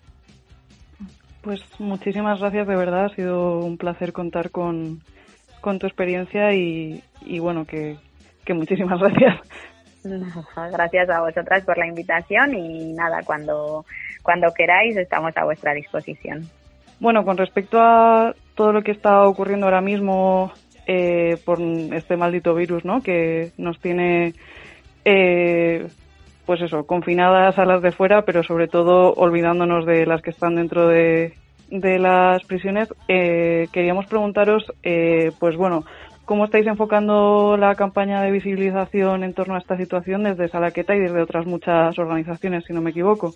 Pues 1.43 1.61
muchísimas 1.79 2.41
gracias, 2.41 2.67
de 2.67 2.77
verdad, 2.77 3.07
ha 3.07 3.15
sido 3.15 3.59
un 3.59 3.79
placer 3.79 4.13
contar 4.13 4.51
con, 4.51 5.01
con 5.61 5.79
tu 5.79 5.87
experiencia 5.87 6.53
y, 6.53 7.03
y 7.23 7.39
bueno, 7.39 7.65
que, 7.65 7.97
que 8.45 8.55
muchísimas 8.55 9.01
gracias. 9.01 9.41
Gracias 10.03 11.11
a 11.11 11.21
vosotras 11.21 11.65
por 11.65 11.77
la 11.77 11.87
invitación 11.87 12.55
y 12.55 12.93
nada, 12.95 13.21
cuando, 13.25 13.85
cuando 14.23 14.53
queráis 14.55 14.97
estamos 14.97 15.37
a 15.37 15.45
vuestra 15.45 15.75
disposición. 15.75 16.49
Bueno, 17.01 17.25
con 17.25 17.37
respecto 17.37 17.79
a 17.81 18.35
todo 18.55 18.73
lo 18.73 18.83
que 18.83 18.93
está 18.93 19.27
ocurriendo 19.27 19.67
ahora 19.67 19.81
mismo 19.81 20.53
eh, 20.93 21.39
por 21.45 21.61
este 21.61 22.17
maldito 22.17 22.53
virus, 22.53 22.85
¿no? 22.85 23.01
Que 23.01 23.53
nos 23.57 23.79
tiene, 23.79 24.35
eh, 25.05 25.87
pues 26.45 26.61
eso, 26.63 26.85
confinadas 26.85 27.61
a 27.61 27.65
las 27.65 27.81
de 27.81 27.93
fuera, 27.93 28.23
pero 28.23 28.43
sobre 28.43 28.67
todo 28.67 29.13
olvidándonos 29.13 29.87
de 29.87 30.05
las 30.05 30.21
que 30.21 30.31
están 30.31 30.57
dentro 30.57 30.89
de, 30.89 31.33
las 31.71 32.43
prisiones, 32.43 32.89
eh, 33.07 33.69
queríamos 33.73 34.07
preguntaros, 34.07 34.65
eh, 34.83 35.31
pues 35.39 35.57
bueno, 35.57 35.85
¿Cómo 36.25 36.45
estáis 36.45 36.65
enfocando 36.69 37.57
la 37.57 37.75
campaña 37.75 38.23
de 38.23 38.31
visibilización 38.31 39.25
en 39.25 39.35
torno 39.35 39.57
a 39.57 39.59
esta 39.59 39.77
situación 39.77 40.23
desde 40.23 40.47
Salaqueta 40.47 40.95
y 40.95 41.01
desde 41.01 41.21
otras 41.21 41.45
muchas 41.45 41.99
organizaciones, 41.99 42.63
si 42.65 42.73
no 42.73 42.81
me 42.81 42.91
equivoco? 42.91 43.35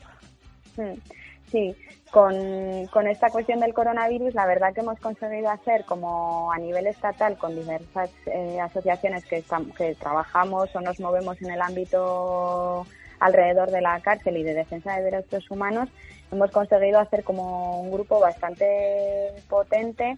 Sí, 1.50 1.74
con, 2.14 3.08
esta 3.08 3.28
cuestión 3.28 3.58
del 3.58 3.74
coronavirus, 3.74 4.34
la 4.34 4.46
verdad 4.46 4.72
que 4.72 4.82
hemos 4.82 5.00
conseguido 5.00 5.50
hacer 5.50 5.84
como 5.84 6.52
a 6.52 6.58
nivel 6.58 6.86
estatal 6.86 7.36
con 7.36 7.56
diversas 7.56 8.08
eh, 8.26 8.60
asociaciones 8.60 9.24
que, 9.24 9.42
que 9.76 9.96
trabajamos 9.96 10.74
o 10.76 10.80
nos 10.80 11.00
movemos 11.00 11.42
en 11.42 11.50
el 11.50 11.60
ámbito 11.60 12.86
alrededor 13.18 13.72
de 13.72 13.80
la 13.80 13.98
cárcel 13.98 14.36
y 14.36 14.44
de 14.44 14.54
defensa 14.54 14.94
de 14.94 15.10
derechos 15.10 15.50
humanos, 15.50 15.88
hemos 16.30 16.52
conseguido 16.52 17.00
hacer 17.00 17.24
como 17.24 17.80
un 17.80 17.90
grupo 17.90 18.20
bastante 18.20 19.32
potente 19.48 20.16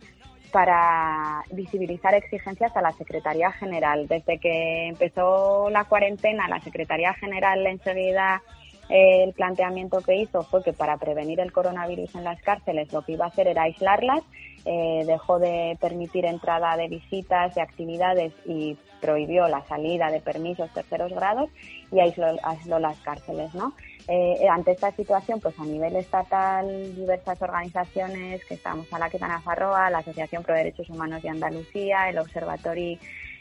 para 0.53 1.45
visibilizar 1.51 2.15
exigencias 2.15 2.77
a 2.77 2.83
la 2.83 2.93
Secretaría 2.93 3.53
General. 3.53 4.07
Desde 4.07 4.39
que 4.39 4.89
empezó 4.89 5.71
la 5.71 5.85
cuarentena, 5.85 6.47
la 6.47 6.61
Secretaría 6.61 7.15
General 7.15 7.67
enseguida 7.67 8.43
el 8.89 9.33
planteamiento 9.33 10.01
que 10.01 10.17
hizo 10.17 10.43
fue 10.43 10.63
que 10.63 10.73
para 10.73 10.97
prevenir 10.97 11.41
el 11.41 11.53
coronavirus 11.53 12.15
en 12.15 12.25
las 12.25 12.41
cárceles 12.43 12.93
lo 12.93 13.03
que 13.03 13.13
iba 13.13 13.25
a 13.25 13.29
hacer 13.29 13.49
era 13.49 13.63
aislarlas, 13.63 14.23
eh, 14.65 15.05
dejó 15.07 15.39
de 15.39 15.77
permitir 15.81 16.25
entrada 16.25 16.77
de 16.77 16.89
visitas, 16.89 17.55
de 17.55 17.63
actividades 17.63 18.33
y 18.45 18.77
prohibió 19.01 19.47
la 19.49 19.63
salida 19.67 20.11
de 20.11 20.21
permisos 20.21 20.73
terceros 20.73 21.13
grados 21.13 21.51
y 21.93 22.01
aisló, 22.01 22.27
aisló 22.43 22.79
las 22.79 22.99
cárceles, 22.99 23.55
¿no? 23.55 23.75
Eh, 24.09 24.47
ante 24.49 24.71
esta 24.71 24.93
situación, 24.93 25.41
pues 25.41 25.59
a 25.59 25.65
nivel 25.65 25.97
estatal, 25.97 26.95
diversas 26.95 27.43
organizaciones 27.43 28.45
que 28.45 28.55
estamos 28.55 28.93
a 28.93 28.99
la 29.01 29.11
Quetana 29.11 29.41
Farroa, 29.41 29.91
la 29.91 29.99
Asociación 29.99 30.45
Pro 30.45 30.55
Derechos 30.55 30.89
Humanos 30.91 31.23
de 31.23 31.29
Andalucía, 31.29 32.09
el 32.09 32.19
Observatorio 32.19 32.99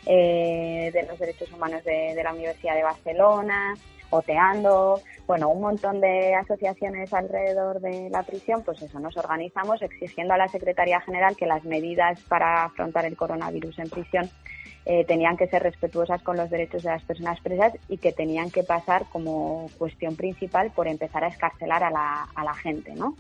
eh, 0.08 0.91
de 0.91 1.03
los 1.03 1.19
Derechos 1.19 1.51
Humanos 1.51 1.84
de, 1.84 2.19
la 2.23 2.34
Universidad 2.34 2.75
de 2.75 2.84
Barcelona, 2.84 3.75
Oteando, 4.09 5.01
bueno, 5.27 5.49
un 5.49 5.61
montón 5.61 5.99
de 6.01 6.35
asociaciones 6.35 7.13
alrededor 7.13 7.79
de 7.79 8.09
la 8.09 8.23
prisión, 8.23 8.63
pues 8.63 8.81
eso, 8.81 8.99
nos 8.99 9.17
organizamos 9.17 9.81
exigiendo 9.81 10.33
a 10.33 10.37
la 10.37 10.47
Secretaría 10.47 11.01
General 11.01 11.35
que 11.35 11.45
las 11.45 11.63
medidas 11.63 12.19
para 12.27 12.65
afrontar 12.65 13.05
el 13.05 13.17
coronavirus 13.17 13.79
en 13.79 13.89
prisión 13.89 14.29
eh, 14.85 15.03
tenían 15.05 15.35
que 15.35 15.47
ser 15.47 15.63
respetuosas 15.63 16.21
con 16.21 16.37
los 16.37 16.51
derechos 16.51 16.83
de 16.83 16.91
las 16.91 17.03
personas 17.03 17.39
presas 17.41 17.73
y 17.89 17.97
que 17.97 18.11
tenían 18.11 18.51
que 18.51 18.61
pasar 18.61 19.05
como 19.11 19.67
cuestión 19.79 20.15
principal 20.15 20.71
por 20.71 20.87
empezar 20.87 21.23
a 21.23 21.29
escarcelar 21.29 21.83
a 21.83 21.89
la, 21.89 22.27
a 22.35 22.43
la 22.43 22.53
gente, 22.53 22.93
¿no? 22.93 23.15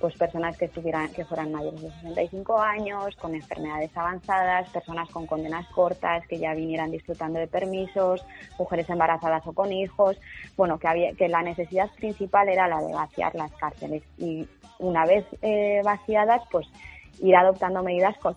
Pues 0.00 0.16
personas 0.16 0.56
que 0.56 0.64
estuvieran, 0.64 1.12
que 1.12 1.24
fueran 1.26 1.52
mayores 1.52 1.82
de 1.82 1.90
65 1.90 2.58
años, 2.58 3.14
con 3.16 3.34
enfermedades 3.34 3.94
avanzadas, 3.94 4.70
personas 4.70 5.10
con 5.10 5.26
condenas 5.26 5.66
cortas, 5.68 6.26
que 6.26 6.38
ya 6.38 6.54
vinieran 6.54 6.90
disfrutando 6.90 7.38
de 7.38 7.46
permisos, 7.46 8.24
mujeres 8.58 8.88
embarazadas 8.88 9.46
o 9.46 9.52
con 9.52 9.72
hijos. 9.72 10.16
Bueno, 10.56 10.78
que 10.78 10.88
había, 10.88 11.12
que 11.12 11.28
la 11.28 11.42
necesidad 11.42 11.90
principal 11.96 12.48
era 12.48 12.66
la 12.66 12.80
de 12.80 12.94
vaciar 12.94 13.34
las 13.34 13.52
cárceles 13.52 14.02
y 14.16 14.48
una 14.78 15.04
vez 15.04 15.26
eh, 15.42 15.82
vaciadas, 15.84 16.42
pues 16.50 16.66
ir 17.20 17.36
adoptando 17.36 17.82
medidas 17.82 18.16
con 18.18 18.34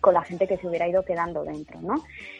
con 0.00 0.14
la 0.14 0.22
gente 0.22 0.46
que 0.46 0.56
se 0.56 0.66
hubiera 0.66 0.88
ido 0.88 1.04
quedando 1.04 1.44
dentro, 1.44 1.80
¿no? 1.80 1.94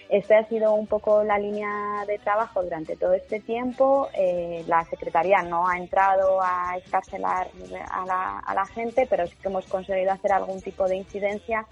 Esta 0.09 0.39
ha 0.39 0.49
sido 0.49 0.75
un 0.75 0.87
poco 0.87 1.25
la 1.25 1.39
línea 1.39 2.05
de 2.07 2.19
trabajo 2.19 2.63
durante 2.63 2.97
todo 2.97 3.15
este 3.15 3.41
tiempo. 3.41 4.09
Eh, 4.15 4.65
la 4.67 4.85
Secretaría 4.85 5.43
no 5.43 5.69
ha 5.69 5.79
entrado 5.79 6.41
a 6.41 6.77
escarcelar 6.77 7.49
a 7.91 8.07
la, 8.07 8.39
a 8.39 8.55
la, 8.55 8.67
gente, 8.67 9.07
pero 9.09 9.27
sí 9.27 9.35
que 9.41 9.49
hemos 9.49 9.67
conseguido 9.67 10.13
hacer 10.13 10.33
algún 10.33 10.61
tipo 10.61 10.87
de 10.87 10.97
incidencia 10.97 11.67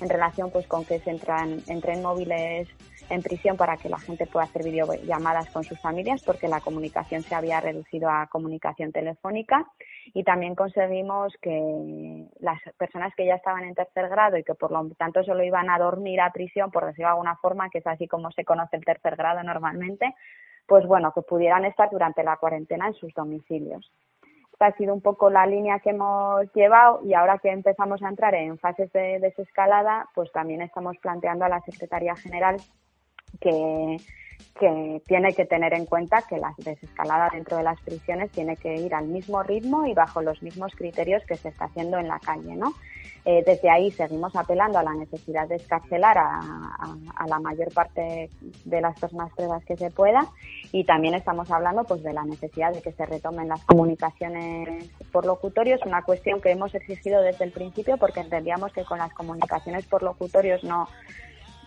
en 0.00 0.08
relación 0.08 0.50
pues 0.50 0.66
con 0.66 0.84
que 0.84 1.00
se 1.00 1.10
entran, 1.10 1.62
entren 1.66 2.02
móviles 2.02 2.68
en 3.10 3.22
prisión 3.22 3.56
para 3.56 3.76
que 3.76 3.88
la 3.88 3.98
gente 3.98 4.26
pueda 4.26 4.46
hacer 4.46 4.64
videollamadas 4.64 5.50
con 5.50 5.64
sus 5.64 5.78
familias 5.80 6.22
porque 6.24 6.48
la 6.48 6.60
comunicación 6.60 7.22
se 7.22 7.34
había 7.34 7.60
reducido 7.60 8.08
a 8.08 8.28
comunicación 8.28 8.92
telefónica 8.92 9.66
y 10.14 10.24
también 10.24 10.54
conseguimos 10.54 11.36
que 11.42 12.28
las 12.38 12.60
personas 12.78 13.12
que 13.16 13.26
ya 13.26 13.34
estaban 13.34 13.64
en 13.64 13.74
tercer 13.74 14.08
grado 14.08 14.38
y 14.38 14.44
que 14.44 14.54
por 14.54 14.70
lo 14.70 14.88
tanto 14.94 15.22
solo 15.24 15.42
iban 15.42 15.68
a 15.70 15.78
dormir 15.78 16.20
a 16.20 16.32
prisión, 16.32 16.70
por 16.70 16.86
decirlo 16.86 17.08
de 17.08 17.12
alguna 17.12 17.36
forma, 17.36 17.68
que 17.68 17.78
es 17.78 17.86
así 17.86 18.06
como 18.06 18.30
se 18.30 18.44
conoce 18.44 18.76
el 18.76 18.84
tercer 18.84 19.16
grado 19.16 19.42
normalmente, 19.42 20.14
pues 20.66 20.86
bueno, 20.86 21.12
que 21.12 21.22
pudieran 21.22 21.64
estar 21.64 21.90
durante 21.90 22.22
la 22.22 22.36
cuarentena 22.36 22.86
en 22.86 22.94
sus 22.94 23.12
domicilios. 23.12 23.90
Esta 24.52 24.66
ha 24.66 24.76
sido 24.76 24.94
un 24.94 25.00
poco 25.00 25.30
la 25.30 25.46
línea 25.46 25.80
que 25.80 25.90
hemos 25.90 26.52
llevado 26.52 27.00
y 27.04 27.14
ahora 27.14 27.38
que 27.38 27.50
empezamos 27.50 28.02
a 28.02 28.08
entrar 28.08 28.34
en 28.34 28.58
fases 28.58 28.92
de 28.92 29.18
desescalada, 29.18 30.08
pues 30.14 30.30
también 30.32 30.60
estamos 30.60 30.96
planteando 30.98 31.44
a 31.44 31.48
la 31.48 31.60
Secretaría 31.62 32.14
General 32.14 32.56
que, 33.38 33.96
que 34.58 35.02
tiene 35.06 35.32
que 35.34 35.46
tener 35.46 35.74
en 35.74 35.86
cuenta 35.86 36.22
que 36.28 36.38
la 36.38 36.54
desescalada 36.58 37.28
dentro 37.32 37.56
de 37.56 37.62
las 37.62 37.80
prisiones 37.80 38.30
tiene 38.30 38.56
que 38.56 38.74
ir 38.74 38.94
al 38.94 39.06
mismo 39.06 39.42
ritmo 39.42 39.86
y 39.86 39.94
bajo 39.94 40.22
los 40.22 40.42
mismos 40.42 40.72
criterios 40.74 41.22
que 41.26 41.36
se 41.36 41.48
está 41.48 41.66
haciendo 41.66 41.98
en 41.98 42.08
la 42.08 42.18
calle, 42.18 42.56
¿no? 42.56 42.74
Eh, 43.26 43.42
desde 43.44 43.68
ahí 43.68 43.90
seguimos 43.90 44.34
apelando 44.34 44.78
a 44.78 44.82
la 44.82 44.94
necesidad 44.94 45.46
de 45.46 45.56
escarcelar 45.56 46.16
a, 46.16 46.40
a, 47.16 47.26
la 47.26 47.38
mayor 47.38 47.70
parte 47.72 48.30
de 48.64 48.80
las 48.80 48.98
personas 48.98 49.30
presas 49.34 49.62
que 49.66 49.76
se 49.76 49.90
pueda 49.90 50.26
y 50.72 50.84
también 50.84 51.14
estamos 51.14 51.50
hablando 51.50 51.84
pues 51.84 52.02
de 52.02 52.14
la 52.14 52.24
necesidad 52.24 52.72
de 52.72 52.80
que 52.80 52.92
se 52.92 53.04
retomen 53.04 53.48
las 53.48 53.62
comunicaciones 53.66 54.90
por 55.12 55.26
locutorios, 55.26 55.82
una 55.84 56.00
cuestión 56.02 56.40
que 56.40 56.50
hemos 56.50 56.74
exigido 56.74 57.20
desde 57.20 57.44
el 57.44 57.52
principio 57.52 57.98
porque 57.98 58.20
entendíamos 58.20 58.72
que 58.72 58.84
con 58.84 58.98
las 58.98 59.12
comunicaciones 59.12 59.84
por 59.84 60.02
locutorios 60.02 60.64
no 60.64 60.88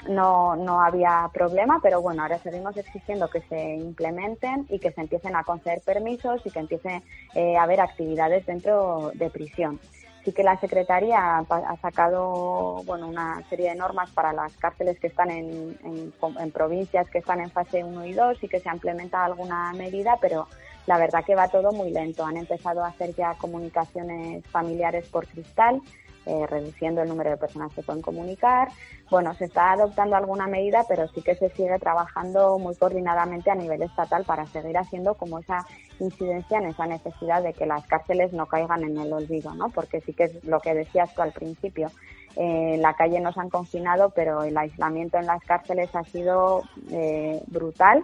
no, 0.09 0.55
no 0.55 0.81
había 0.81 1.29
problema, 1.33 1.79
pero 1.81 2.01
bueno, 2.01 2.23
ahora 2.23 2.37
seguimos 2.39 2.75
exigiendo 2.77 3.29
que 3.29 3.41
se 3.41 3.75
implementen 3.75 4.65
y 4.69 4.79
que 4.79 4.91
se 4.91 5.01
empiecen 5.01 5.35
a 5.35 5.43
conceder 5.43 5.81
permisos 5.81 6.45
y 6.45 6.51
que 6.51 6.59
empiece 6.59 7.01
eh, 7.35 7.57
a 7.57 7.63
haber 7.63 7.81
actividades 7.81 8.45
dentro 8.45 9.11
de 9.13 9.29
prisión. 9.29 9.79
Sí 10.23 10.31
que 10.31 10.43
la 10.43 10.57
Secretaría 10.57 11.39
ha 11.39 11.77
sacado 11.81 12.81
bueno, 12.85 13.07
una 13.07 13.43
serie 13.49 13.69
de 13.69 13.75
normas 13.75 14.09
para 14.11 14.31
las 14.31 14.55
cárceles 14.55 14.97
que 14.97 15.07
están 15.07 15.29
en, 15.29 15.77
en, 15.83 16.51
provincias 16.51 17.09
que 17.09 17.17
están 17.17 17.41
en 17.41 17.51
fase 17.51 17.83
1 17.83 18.05
y 18.05 18.13
2 18.13 18.41
y 18.41 18.47
que 18.47 18.61
se 18.61 18.69
ha 18.69 18.73
implementado 18.73 19.25
alguna 19.25 19.73
medida, 19.73 20.17
pero 20.21 20.47
la 20.85 20.97
verdad 20.97 21.25
que 21.25 21.35
va 21.35 21.49
todo 21.49 21.73
muy 21.73 21.91
lento. 21.91 22.25
Han 22.25 22.37
empezado 22.37 22.85
a 22.85 22.87
hacer 22.87 23.13
ya 23.15 23.33
comunicaciones 23.33 24.45
familiares 24.47 25.09
por 25.09 25.27
cristal 25.27 25.81
eh, 26.25 26.45
reduciendo 26.47 27.01
el 27.01 27.09
número 27.09 27.31
de 27.31 27.37
personas 27.37 27.73
que 27.73 27.83
pueden 27.83 28.01
comunicar. 28.01 28.69
Bueno, 29.09 29.33
se 29.33 29.45
está 29.45 29.73
adoptando 29.73 30.15
alguna 30.15 30.47
medida, 30.47 30.85
pero 30.87 31.07
sí 31.09 31.21
que 31.21 31.35
se 31.35 31.49
sigue 31.49 31.77
trabajando 31.79 32.57
muy 32.59 32.75
coordinadamente 32.75 33.51
a 33.51 33.55
nivel 33.55 33.81
estatal 33.81 34.23
para 34.23 34.45
seguir 34.47 34.77
haciendo 34.77 35.15
como 35.15 35.39
esa 35.39 35.65
incidencia 35.99 36.59
en 36.59 36.67
esa 36.67 36.85
necesidad 36.85 37.43
de 37.43 37.53
que 37.53 37.65
las 37.65 37.85
cárceles 37.87 38.31
no 38.31 38.45
caigan 38.45 38.83
en 38.83 38.97
el 38.97 39.11
olvido, 39.11 39.53
¿no? 39.53 39.69
Porque 39.69 40.01
sí 40.01 40.13
que 40.13 40.25
es 40.25 40.43
lo 40.45 40.59
que 40.59 40.73
decías 40.73 41.13
tú 41.13 41.21
al 41.21 41.33
principio. 41.33 41.91
Eh, 42.35 42.77
la 42.79 42.93
calle 42.93 43.19
nos 43.19 43.37
han 43.37 43.49
confinado, 43.49 44.11
pero 44.11 44.43
el 44.43 44.57
aislamiento 44.57 45.17
en 45.17 45.27
las 45.27 45.43
cárceles 45.43 45.93
ha 45.95 46.03
sido 46.03 46.63
eh, 46.89 47.41
brutal 47.47 48.03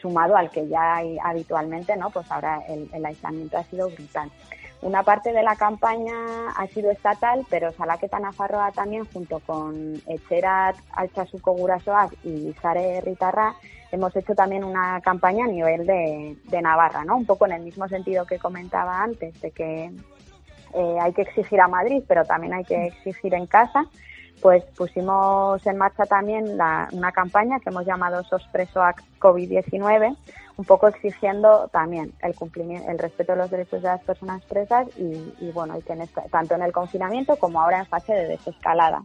sumado 0.00 0.36
al 0.36 0.50
que 0.50 0.66
ya 0.68 0.96
hay 0.96 1.18
habitualmente, 1.22 1.96
¿no? 1.96 2.10
Pues 2.10 2.30
ahora 2.30 2.62
el, 2.68 2.88
el 2.92 3.04
aislamiento 3.04 3.58
ha 3.58 3.64
sido 3.64 3.88
brutal. 3.90 4.30
Una 4.82 5.04
parte 5.04 5.32
de 5.32 5.44
la 5.44 5.54
campaña 5.54 6.50
ha 6.56 6.66
sido 6.66 6.90
estatal, 6.90 7.46
pero 7.48 7.70
Salaqueta 7.70 8.18
Nafarroa 8.18 8.72
también, 8.72 9.04
junto 9.12 9.38
con 9.38 9.94
Echerat 10.08 10.76
Altsasuko 10.92 11.52
Gurasoak 11.52 12.12
y 12.24 12.52
Sare 12.60 13.00
Ritarra, 13.00 13.54
hemos 13.92 14.14
hecho 14.16 14.34
también 14.34 14.64
una 14.64 15.00
campaña 15.00 15.44
a 15.44 15.48
nivel 15.48 15.86
de, 15.86 16.60
Navarra, 16.60 17.04
¿no? 17.04 17.16
Un 17.16 17.26
poco 17.26 17.46
en 17.46 17.52
el 17.52 17.62
mismo 17.62 17.86
sentido 17.86 18.26
que 18.26 18.40
comentaba 18.40 19.00
antes, 19.00 19.40
de 19.40 19.52
que 19.52 19.92
eh, 20.74 20.96
hay 21.00 21.12
que 21.12 21.22
exigir 21.22 21.60
a 21.60 21.68
Madrid, 21.68 22.02
pero 22.08 22.24
también 22.24 22.52
hay 22.52 22.64
que 22.64 22.86
exigir 22.86 23.34
en 23.34 23.46
casa 23.46 23.86
pues 24.40 24.64
pusimos 24.76 25.64
en 25.66 25.76
marcha 25.76 26.04
también 26.04 26.54
una 26.54 27.12
campaña 27.12 27.60
que 27.60 27.70
hemos 27.70 27.86
llamado 27.86 28.24
Sospresoac 28.24 29.02
COVID-19, 29.20 30.16
un 30.56 30.64
poco 30.64 30.88
exigiendo 30.88 31.68
también 31.68 32.12
el 32.22 32.34
cumplimiento, 32.34 32.90
el 32.90 32.98
respeto 32.98 33.32
de 33.32 33.38
los 33.38 33.50
derechos 33.50 33.82
de 33.82 33.88
las 33.88 34.02
personas 34.02 34.44
presas 34.44 34.88
y, 34.98 35.50
bueno, 35.52 35.78
y 35.78 35.82
que 35.82 35.96
tanto 36.30 36.54
en 36.54 36.62
el 36.62 36.72
confinamiento 36.72 37.36
como 37.36 37.60
ahora 37.60 37.78
en 37.78 37.86
fase 37.86 38.12
de 38.12 38.28
desescalada. 38.28 39.02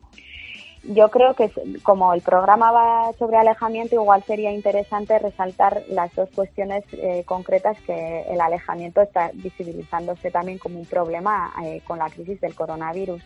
Yo 0.84 1.10
creo 1.10 1.34
que 1.34 1.52
como 1.84 2.14
el 2.14 2.22
programa 2.22 2.72
va 2.72 3.12
sobre 3.20 3.38
alejamiento, 3.38 3.96
igual 3.96 4.24
sería 4.24 4.52
interesante 4.54 5.20
resaltar 5.20 5.84
las 5.90 6.14
dos 6.16 6.30
cuestiones 6.34 6.86
eh, 6.94 7.24
concretas 7.26 7.78
que 7.82 8.22
el 8.30 8.40
alejamiento 8.40 9.02
está 9.02 9.32
visibilizándose 9.34 10.32
también 10.32 10.60
como 10.60 10.80
un 10.80 10.86
problema 10.86 11.52
eh, 11.64 11.82
con 11.86 12.00
la 12.00 12.10
crisis 12.10 12.40
del 12.40 12.56
coronavirus. 12.56 13.22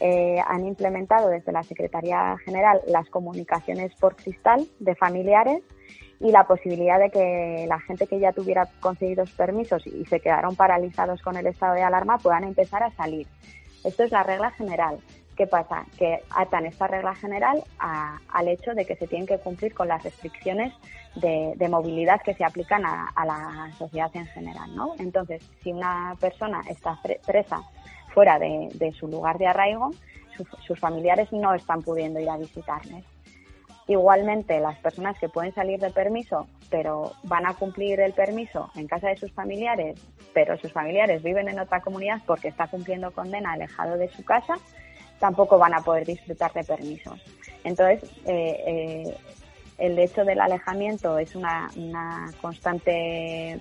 Eh, 0.00 0.38
han 0.46 0.66
implementado 0.66 1.28
desde 1.28 1.52
la 1.52 1.62
Secretaría 1.62 2.36
General 2.44 2.80
las 2.86 3.08
comunicaciones 3.10 3.94
por 3.96 4.16
cristal 4.16 4.66
de 4.78 4.94
familiares 4.94 5.62
y 6.20 6.30
la 6.30 6.44
posibilidad 6.44 6.98
de 6.98 7.10
que 7.10 7.66
la 7.68 7.80
gente 7.80 8.06
que 8.06 8.18
ya 8.18 8.32
tuviera 8.32 8.66
concedidos 8.80 9.30
permisos 9.32 9.86
y 9.86 10.04
se 10.06 10.20
quedaron 10.20 10.56
paralizados 10.56 11.20
con 11.22 11.36
el 11.36 11.46
estado 11.46 11.74
de 11.74 11.82
alarma 11.82 12.18
puedan 12.18 12.44
empezar 12.44 12.82
a 12.82 12.90
salir. 12.92 13.26
Esto 13.84 14.04
es 14.04 14.10
la 14.10 14.22
regla 14.22 14.50
general. 14.52 14.98
¿Qué 15.36 15.46
pasa? 15.46 15.86
Que 15.98 16.22
atan 16.30 16.66
esta 16.66 16.86
regla 16.86 17.14
general 17.14 17.64
al 17.78 18.48
hecho 18.48 18.74
de 18.74 18.84
que 18.84 18.96
se 18.96 19.06
tienen 19.06 19.26
que 19.26 19.38
cumplir 19.38 19.72
con 19.72 19.88
las 19.88 20.02
restricciones 20.02 20.72
de, 21.16 21.68
movilidad 21.70 22.20
que 22.22 22.34
se 22.34 22.44
aplican 22.44 22.84
a, 22.84 23.24
la 23.24 23.72
sociedad 23.78 24.10
en 24.14 24.26
general. 24.26 24.74
¿no? 24.74 24.94
Entonces, 24.98 25.42
si 25.62 25.72
una 25.72 26.14
persona 26.20 26.62
está 26.68 26.98
presa 27.26 27.62
fuera 28.14 28.38
de, 28.38 28.94
su 28.98 29.08
lugar 29.08 29.38
de 29.38 29.46
arraigo, 29.46 29.90
sus 30.66 30.78
familiares 30.78 31.32
no 31.32 31.54
están 31.54 31.82
pudiendo 31.82 32.18
ir 32.20 32.30
a 32.30 32.36
visitarles. 32.36 33.04
Igualmente, 33.90 34.60
las 34.60 34.78
personas 34.78 35.18
que 35.18 35.28
pueden 35.28 35.52
salir 35.52 35.80
de 35.80 35.90
permiso, 35.90 36.46
pero 36.70 37.12
van 37.24 37.44
a 37.44 37.54
cumplir 37.54 37.98
el 37.98 38.12
permiso 38.12 38.70
en 38.76 38.86
casa 38.86 39.08
de 39.08 39.16
sus 39.16 39.32
familiares, 39.32 40.00
pero 40.32 40.56
sus 40.58 40.72
familiares 40.72 41.24
viven 41.24 41.48
en 41.48 41.58
otra 41.58 41.80
comunidad 41.80 42.22
porque 42.24 42.46
está 42.46 42.68
cumpliendo 42.68 43.10
condena 43.10 43.52
alejado 43.52 43.96
de 43.96 44.08
su 44.08 44.24
casa, 44.24 44.54
tampoco 45.18 45.58
van 45.58 45.74
a 45.74 45.80
poder 45.80 46.06
disfrutar 46.06 46.52
de 46.52 46.62
permisos. 46.62 47.20
Entonces, 47.64 48.08
eh, 48.26 48.62
eh, 48.64 49.16
el 49.78 49.98
hecho 49.98 50.24
del 50.24 50.40
alejamiento 50.40 51.18
es 51.18 51.34
una, 51.34 51.68
constante 52.40 53.60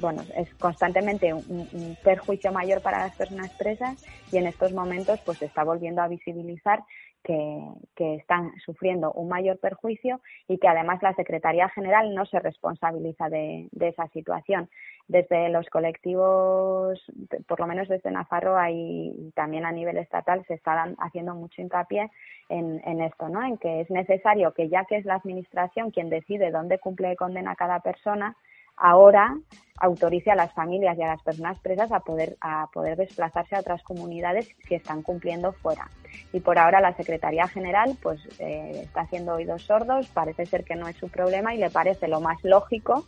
bueno, 0.00 0.22
es 0.36 0.52
constantemente 0.54 1.32
un, 1.32 1.96
perjuicio 2.02 2.52
mayor 2.52 2.82
para 2.82 3.00
las 3.00 3.16
personas 3.16 3.50
presas 3.52 4.04
y 4.32 4.38
en 4.38 4.46
estos 4.46 4.72
momentos 4.72 5.20
pues 5.24 5.38
se 5.38 5.46
está 5.46 5.64
volviendo 5.64 6.02
a 6.02 6.08
visibilizar 6.08 6.82
que, 7.24 8.16
están 8.16 8.52
sufriendo 8.64 9.12
un 9.12 9.28
mayor 9.28 9.58
perjuicio 9.58 10.20
y 10.46 10.58
que 10.58 10.68
además 10.68 11.02
la 11.02 11.14
Secretaría 11.14 11.68
General 11.70 12.14
no 12.14 12.26
se 12.26 12.38
responsabiliza 12.38 13.28
de, 13.28 13.68
esa 13.80 14.08
situación. 14.08 14.68
Desde 15.08 15.50
los 15.50 15.68
colectivos, 15.68 16.98
por 17.46 17.60
lo 17.60 17.66
menos 17.66 17.88
desde 17.88 18.10
Nafarroa 18.10 18.70
y 18.70 19.32
también 19.34 19.66
a 19.66 19.72
nivel 19.72 19.98
estatal, 19.98 20.44
se 20.46 20.54
está 20.54 20.94
haciendo 20.98 21.34
mucho 21.34 21.60
hincapié 21.60 22.10
en, 22.48 22.80
en 22.84 23.02
esto, 23.02 23.28
¿no? 23.28 23.42
En 23.42 23.58
que 23.58 23.82
es 23.82 23.90
necesario 23.90 24.52
que 24.52 24.68
ya 24.68 24.84
que 24.86 24.96
es 24.96 25.04
la 25.04 25.16
Administración 25.16 25.90
quien 25.90 26.08
decide 26.08 26.50
dónde 26.50 26.78
cumple 26.78 27.16
condena 27.16 27.54
cada 27.54 27.80
persona, 27.80 28.36
ahora 28.76 29.34
autorice 29.78 30.30
a 30.30 30.36
las 30.36 30.52
familias 30.52 30.96
y 30.96 31.02
a 31.02 31.08
las 31.08 31.22
personas 31.22 31.58
presas 31.58 31.90
a 31.90 32.00
poder, 32.00 32.36
a 32.40 32.68
poder 32.72 32.96
desplazarse 32.96 33.56
a 33.56 33.60
otras 33.60 33.82
comunidades 33.82 34.48
si 34.68 34.74
están 34.74 35.02
cumpliendo 35.02 35.52
fuera. 35.52 35.90
Y 36.32 36.40
por 36.40 36.58
ahora 36.58 36.80
la 36.80 36.94
Secretaría 36.94 37.48
General 37.48 37.96
pues 38.00 38.20
eh, 38.38 38.82
está 38.84 39.02
haciendo 39.02 39.34
oídos 39.34 39.62
sordos, 39.62 40.08
parece 40.08 40.46
ser 40.46 40.64
que 40.64 40.76
no 40.76 40.86
es 40.86 40.96
su 40.96 41.08
problema 41.08 41.54
y 41.54 41.58
le 41.58 41.70
parece 41.70 42.06
lo 42.08 42.20
más 42.20 42.42
lógico 42.44 43.04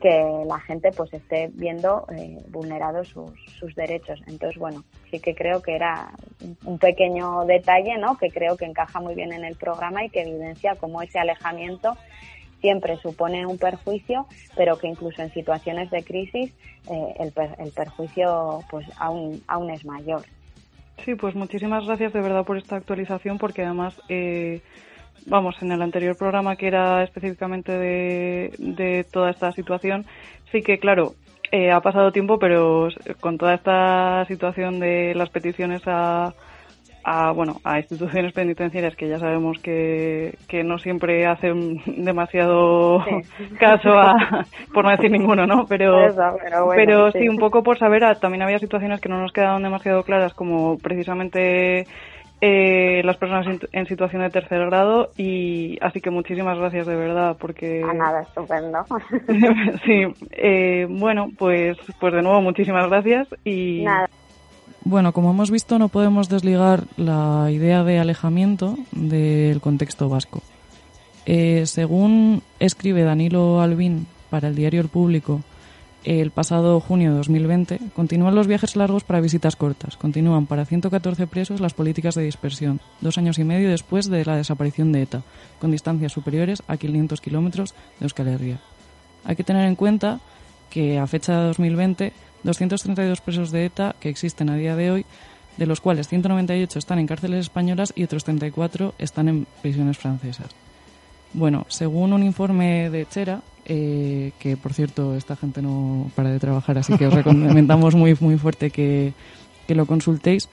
que 0.00 0.44
la 0.46 0.58
gente 0.58 0.90
pues 0.90 1.14
esté 1.14 1.48
viendo 1.54 2.06
eh, 2.10 2.36
vulnerados 2.48 3.06
sus, 3.06 3.30
sus, 3.56 3.72
derechos. 3.76 4.20
Entonces, 4.26 4.58
bueno, 4.58 4.82
sí 5.08 5.20
que 5.20 5.32
creo 5.32 5.62
que 5.62 5.76
era 5.76 6.10
un 6.64 6.76
pequeño 6.78 7.44
detalle, 7.44 7.96
¿no? 7.98 8.18
Que 8.18 8.28
creo 8.28 8.56
que 8.56 8.64
encaja 8.64 8.98
muy 8.98 9.14
bien 9.14 9.32
en 9.32 9.44
el 9.44 9.54
programa 9.54 10.04
y 10.04 10.10
que 10.10 10.22
evidencia 10.22 10.74
cómo 10.74 11.02
ese 11.02 11.20
alejamiento 11.20 11.96
siempre 12.62 12.96
supone 12.96 13.44
un 13.44 13.58
perjuicio, 13.58 14.26
pero 14.56 14.78
que 14.78 14.86
incluso 14.86 15.20
en 15.20 15.30
situaciones 15.34 15.90
de 15.90 16.02
crisis 16.02 16.54
eh, 16.90 17.14
el, 17.18 17.32
el, 17.58 17.72
perjuicio 17.72 18.60
pues 18.70 18.86
aún, 18.98 19.42
aún 19.46 19.70
es 19.70 19.84
mayor. 19.84 20.22
Sí, 21.04 21.14
pues 21.16 21.34
muchísimas 21.34 21.84
gracias 21.84 22.12
de 22.14 22.20
verdad 22.22 22.44
por 22.44 22.56
esta 22.56 22.76
actualización, 22.76 23.36
porque 23.36 23.64
además, 23.64 24.00
eh, 24.08 24.60
vamos, 25.26 25.60
en 25.60 25.72
el 25.72 25.82
anterior 25.82 26.16
programa 26.16 26.56
que 26.56 26.68
era 26.68 27.02
específicamente 27.02 27.72
de, 27.72 28.54
de 28.58 29.04
toda 29.04 29.30
esta 29.30 29.50
situación, 29.52 30.06
sí 30.52 30.62
que, 30.62 30.78
claro, 30.78 31.14
eh, 31.50 31.72
ha 31.72 31.80
pasado 31.80 32.12
tiempo, 32.12 32.38
pero 32.38 32.88
con 33.20 33.36
toda 33.36 33.54
esta 33.54 34.24
situación 34.26 34.78
de 34.78 35.14
las 35.16 35.28
peticiones 35.30 35.82
a, 35.86 36.32
a 37.04 37.32
bueno 37.32 37.60
a 37.64 37.78
instituciones 37.78 38.32
penitenciarias 38.32 38.96
que 38.96 39.08
ya 39.08 39.18
sabemos 39.18 39.58
que, 39.62 40.36
que 40.48 40.62
no 40.62 40.78
siempre 40.78 41.26
hacen 41.26 41.80
demasiado 42.04 43.04
caso 43.58 43.90
a 43.90 44.44
por 44.72 44.84
no 44.84 44.90
decir 44.90 45.10
ninguno 45.10 45.46
no 45.46 45.66
pero 45.66 45.96
pero, 46.74 47.10
sí. 47.12 47.28
un 47.28 47.38
poco 47.38 47.62
por 47.62 47.78
saber 47.78 48.02
también 48.20 48.42
había 48.42 48.58
situaciones 48.58 49.00
que 49.00 49.08
no 49.08 49.20
nos 49.20 49.32
quedaban 49.32 49.62
demasiado 49.62 50.02
claras 50.02 50.34
como 50.34 50.76
precisamente 50.78 51.86
eh, 52.44 53.02
las 53.04 53.16
personas 53.18 53.46
en, 53.70 53.86
situación 53.86 54.22
de 54.22 54.30
tercer 54.30 54.66
grado 54.66 55.10
y 55.16 55.78
así 55.80 56.00
que 56.00 56.10
muchísimas 56.10 56.58
gracias 56.58 56.88
de 56.88 56.96
verdad 56.96 57.36
porque 57.38 57.82
a 57.88 57.94
nada 57.94 58.22
estupendo 58.22 58.84
sí 59.84 60.02
eh, 60.32 60.88
bueno 60.90 61.28
pues 61.38 61.78
pues 62.00 62.12
de 62.12 62.22
nuevo 62.22 62.40
muchísimas 62.40 62.88
gracias 62.88 63.28
y 63.44 63.84
nada. 63.84 64.08
Bueno, 64.84 65.12
como 65.12 65.30
hemos 65.30 65.50
visto, 65.50 65.78
no 65.78 65.88
podemos 65.88 66.28
desligar 66.28 66.84
la 66.96 67.48
idea 67.52 67.84
de 67.84 67.98
alejamiento 68.00 68.76
del 68.90 69.60
contexto 69.60 70.08
vasco. 70.08 70.42
Eh, 71.24 71.64
según 71.66 72.42
escribe 72.58 73.04
Danilo 73.04 73.60
Albín 73.60 74.06
para 74.28 74.48
el 74.48 74.56
diario 74.56 74.80
El 74.80 74.88
Público 74.88 75.42
el 76.04 76.32
pasado 76.32 76.80
junio 76.80 77.10
de 77.10 77.16
2020, 77.18 77.78
continúan 77.94 78.34
los 78.34 78.48
viajes 78.48 78.74
largos 78.74 79.04
para 79.04 79.20
visitas 79.20 79.54
cortas. 79.54 79.96
Continúan 79.96 80.46
para 80.46 80.64
114 80.64 81.28
presos 81.28 81.60
las 81.60 81.74
políticas 81.74 82.16
de 82.16 82.24
dispersión, 82.24 82.80
dos 83.00 83.18
años 83.18 83.38
y 83.38 83.44
medio 83.44 83.70
después 83.70 84.10
de 84.10 84.24
la 84.24 84.36
desaparición 84.36 84.90
de 84.90 85.02
ETA, 85.02 85.22
con 85.60 85.70
distancias 85.70 86.10
superiores 86.10 86.62
a 86.66 86.76
500 86.76 87.20
kilómetros 87.20 87.74
de 88.00 88.06
Euskal 88.06 88.26
Herria. 88.26 88.58
Hay 89.24 89.36
que 89.36 89.44
tener 89.44 89.68
en 89.68 89.76
cuenta 89.76 90.18
que 90.70 90.98
a 90.98 91.06
fecha 91.06 91.38
de 91.38 91.46
2020 91.46 92.12
232 92.44 93.20
presos 93.20 93.50
de 93.50 93.64
ETA 93.66 93.94
que 94.00 94.08
existen 94.08 94.50
a 94.50 94.56
día 94.56 94.76
de 94.76 94.90
hoy, 94.90 95.06
de 95.56 95.66
los 95.66 95.80
cuales 95.80 96.08
198 96.08 96.78
están 96.78 96.98
en 96.98 97.06
cárceles 97.06 97.40
españolas 97.40 97.92
y 97.94 98.04
otros 98.04 98.24
34 98.24 98.94
están 98.98 99.28
en 99.28 99.46
prisiones 99.60 99.98
francesas. 99.98 100.48
Bueno, 101.34 101.64
según 101.68 102.12
un 102.12 102.22
informe 102.22 102.90
de 102.90 103.06
Chera, 103.06 103.42
eh, 103.64 104.32
que 104.38 104.56
por 104.56 104.72
cierto 104.74 105.14
esta 105.14 105.36
gente 105.36 105.62
no 105.62 106.10
para 106.14 106.30
de 106.30 106.38
trabajar, 106.38 106.78
así 106.78 106.96
que 106.98 107.06
os 107.06 107.14
recomendamos 107.14 107.94
muy, 107.94 108.16
muy 108.20 108.36
fuerte 108.36 108.70
que, 108.70 109.12
lo 109.68 109.86
consultéis. 109.86 110.50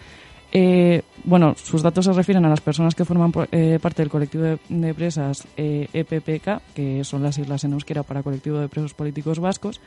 Eh, 0.54 1.02
bueno, 1.26 1.54
sus 1.62 1.82
datos 1.82 2.06
se 2.06 2.14
refieren 2.14 2.46
a 2.46 2.50
las 2.50 2.62
personas 2.62 2.96
que 2.96 3.04
forman 3.04 3.34
eh, 3.52 3.80
parte 3.82 4.02
del 4.02 4.10
colectivo 4.10 4.46
de, 4.70 4.94
presas 4.94 5.46
EPPK, 5.58 6.62
que 6.74 7.04
son 7.04 7.22
las 7.22 7.36
siglas 7.36 7.66
en 7.66 7.74
euskera 7.74 8.04
para 8.04 8.24
Colectivo 8.24 8.60
de 8.60 8.70
Presos 8.70 8.94
Políticos 8.94 9.40
Vascos, 9.40 9.82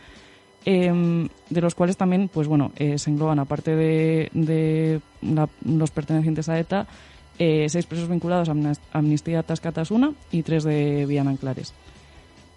Em, 0.65 1.29
de 1.51 1.61
los 1.61 1.75
cuales 1.75 1.97
también, 1.97 2.29
pues 2.29 2.47
bueno, 2.47 2.71
eh, 2.77 2.97
se 2.97 3.11
engloban, 3.11 3.41
aparte 3.41 3.75
de, 3.75 5.01
los 5.65 5.91
pertenecientes 5.91 6.49
a 6.49 6.59
ETA, 6.59 6.87
eh, 7.39 7.67
seis 7.69 7.87
presos 7.87 8.09
vinculados 8.09 8.49
a 8.49 8.55
Amnistía 8.93 9.43
Tascatasuna 9.43 10.13
y 10.31 10.43
tres 10.43 10.63
de 10.63 11.05
Viana 11.07 11.37
Clares. 11.37 11.75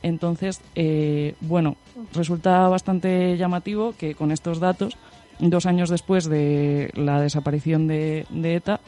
Entonces, 0.04 0.62
eh, 0.76 1.34
bueno, 1.42 1.78
resulta 2.14 2.68
bastante 2.68 3.38
llamativo 3.38 3.96
que 3.98 4.14
con 4.14 4.32
estos 4.32 4.60
datos, 4.60 4.96
dos 5.40 5.66
años 5.66 5.90
después 5.90 6.26
de 6.26 6.92
la 6.94 7.20
desaparición 7.20 7.88
de, 7.88 8.28
de 8.30 8.56
ETA, 8.56 8.82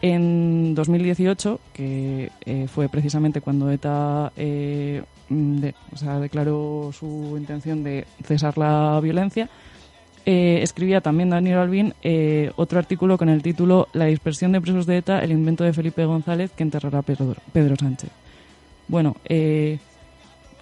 en 0.00 0.74
2018, 0.74 1.60
que 1.72 2.30
fue 2.68 2.88
precisamente 2.88 3.40
cuando 3.40 3.70
ETA 3.70 4.32
Mm, 5.28 5.62
o 5.92 5.96
sea, 5.96 6.18
declaró 6.18 6.90
su 6.92 7.34
intención 7.36 7.84
de 7.84 8.06
cesar 8.24 8.56
la 8.56 8.98
violencia, 9.02 9.48
eh, 10.24 10.60
escribía 10.62 11.00
también 11.00 11.30
Daniel 11.30 11.58
Albín 11.58 11.94
eh, 12.02 12.50
otro 12.56 12.78
artículo 12.78 13.16
con 13.16 13.28
el 13.28 13.42
título 13.42 13.88
La 13.92 14.06
dispersión 14.06 14.52
de 14.52 14.60
presos 14.60 14.86
de 14.86 14.98
ETA, 14.98 15.20
el 15.20 15.32
invento 15.32 15.64
de 15.64 15.72
Felipe 15.72 16.04
González 16.04 16.50
que 16.52 16.62
enterrará 16.62 17.02
Pedro, 17.02 17.34
Pedro 17.52 17.76
Sánchez. 17.76 18.10
Bueno, 18.88 19.16
eh, 19.26 19.78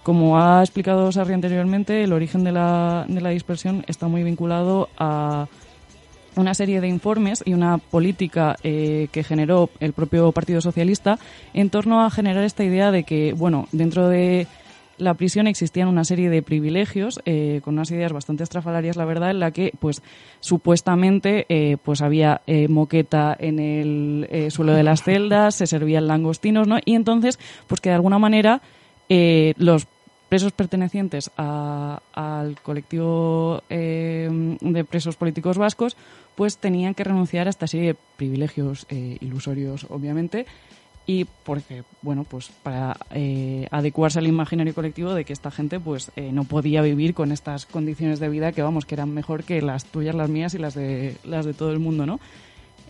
como 0.03 0.39
ha 0.39 0.61
explicado 0.61 1.11
Sarri 1.11 1.33
anteriormente, 1.33 2.03
el 2.03 2.13
origen 2.13 2.43
de 2.43 2.51
la, 2.51 3.05
de 3.07 3.21
la 3.21 3.29
dispersión 3.29 3.83
está 3.87 4.07
muy 4.07 4.23
vinculado 4.23 4.89
a 4.97 5.47
una 6.37 6.53
serie 6.53 6.81
de 6.81 6.87
informes 6.87 7.43
y 7.45 7.53
una 7.53 7.77
política 7.77 8.55
eh, 8.63 9.07
que 9.11 9.23
generó 9.23 9.69
el 9.79 9.93
propio 9.93 10.31
Partido 10.31 10.61
Socialista 10.61 11.19
en 11.53 11.69
torno 11.69 12.03
a 12.03 12.09
generar 12.09 12.43
esta 12.43 12.63
idea 12.63 12.91
de 12.91 13.03
que, 13.03 13.33
bueno, 13.33 13.67
dentro 13.71 14.07
de 14.07 14.47
la 14.97 15.13
prisión 15.13 15.45
existían 15.45 15.87
una 15.87 16.03
serie 16.03 16.29
de 16.29 16.41
privilegios 16.41 17.19
eh, 17.25 17.61
con 17.63 17.75
unas 17.75 17.91
ideas 17.91 18.13
bastante 18.13 18.43
estrafalarias, 18.43 18.95
la 18.95 19.05
verdad, 19.05 19.29
en 19.29 19.39
la 19.39 19.51
que, 19.51 19.71
pues, 19.79 20.01
supuestamente, 20.39 21.45
eh, 21.49 21.77
pues 21.83 22.01
había 22.01 22.41
moqueta 22.67 23.35
en 23.37 23.59
el 23.59 24.51
suelo 24.51 24.73
de 24.73 24.83
las 24.83 25.03
celdas, 25.03 25.55
se 25.55 25.67
servían 25.67 26.07
langostinos, 26.07 26.67
¿no? 26.67 26.79
Y 26.83 26.95
entonces, 26.95 27.39
pues 27.67 27.79
que 27.79 27.89
de 27.89 27.95
alguna 27.95 28.17
manera 28.17 28.61
los 29.09 29.87
presos 30.29 30.51
pertenecientes 30.51 31.31
al 31.37 32.61
colectivo 32.61 33.63
de 33.69 34.85
presos 34.89 35.15
políticos 35.15 35.57
vascos 35.57 35.95
pues 36.37 36.59
tenían 36.59 36.93
que 36.93 37.03
renunciar 37.03 37.47
a 37.47 37.49
esta 37.49 37.65
serie 37.65 37.87
de 37.87 37.95
privilegios 38.15 38.85
eh, 38.89 39.17
ilusorios, 39.21 39.87
obviamente, 39.89 40.45
y 41.07 41.25
porque, 41.25 41.83
bueno, 42.03 42.25
pues 42.25 42.51
para 42.61 42.95
eh, 43.09 43.67
adecuarse 43.71 44.19
al 44.19 44.27
imaginario 44.27 44.75
colectivo 44.75 45.15
de 45.15 45.25
que 45.25 45.33
esta 45.33 45.49
gente 45.49 45.79
pues 45.79 46.11
eh, 46.15 46.31
no 46.31 46.43
podía 46.43 46.83
vivir 46.83 47.15
con 47.15 47.31
estas 47.31 47.65
condiciones 47.65 48.19
de 48.19 48.29
vida 48.29 48.51
que, 48.51 48.61
vamos, 48.61 48.85
que 48.85 48.93
eran 48.93 49.15
mejor 49.15 49.45
que 49.45 49.63
las 49.63 49.85
tuyas, 49.85 50.13
las 50.13 50.29
mías 50.29 50.53
y 50.53 50.59
las 50.59 50.75
de, 50.75 51.17
las 51.23 51.43
de 51.43 51.55
todo 51.55 51.71
el 51.71 51.79
mundo, 51.79 52.05
¿no? 52.05 52.19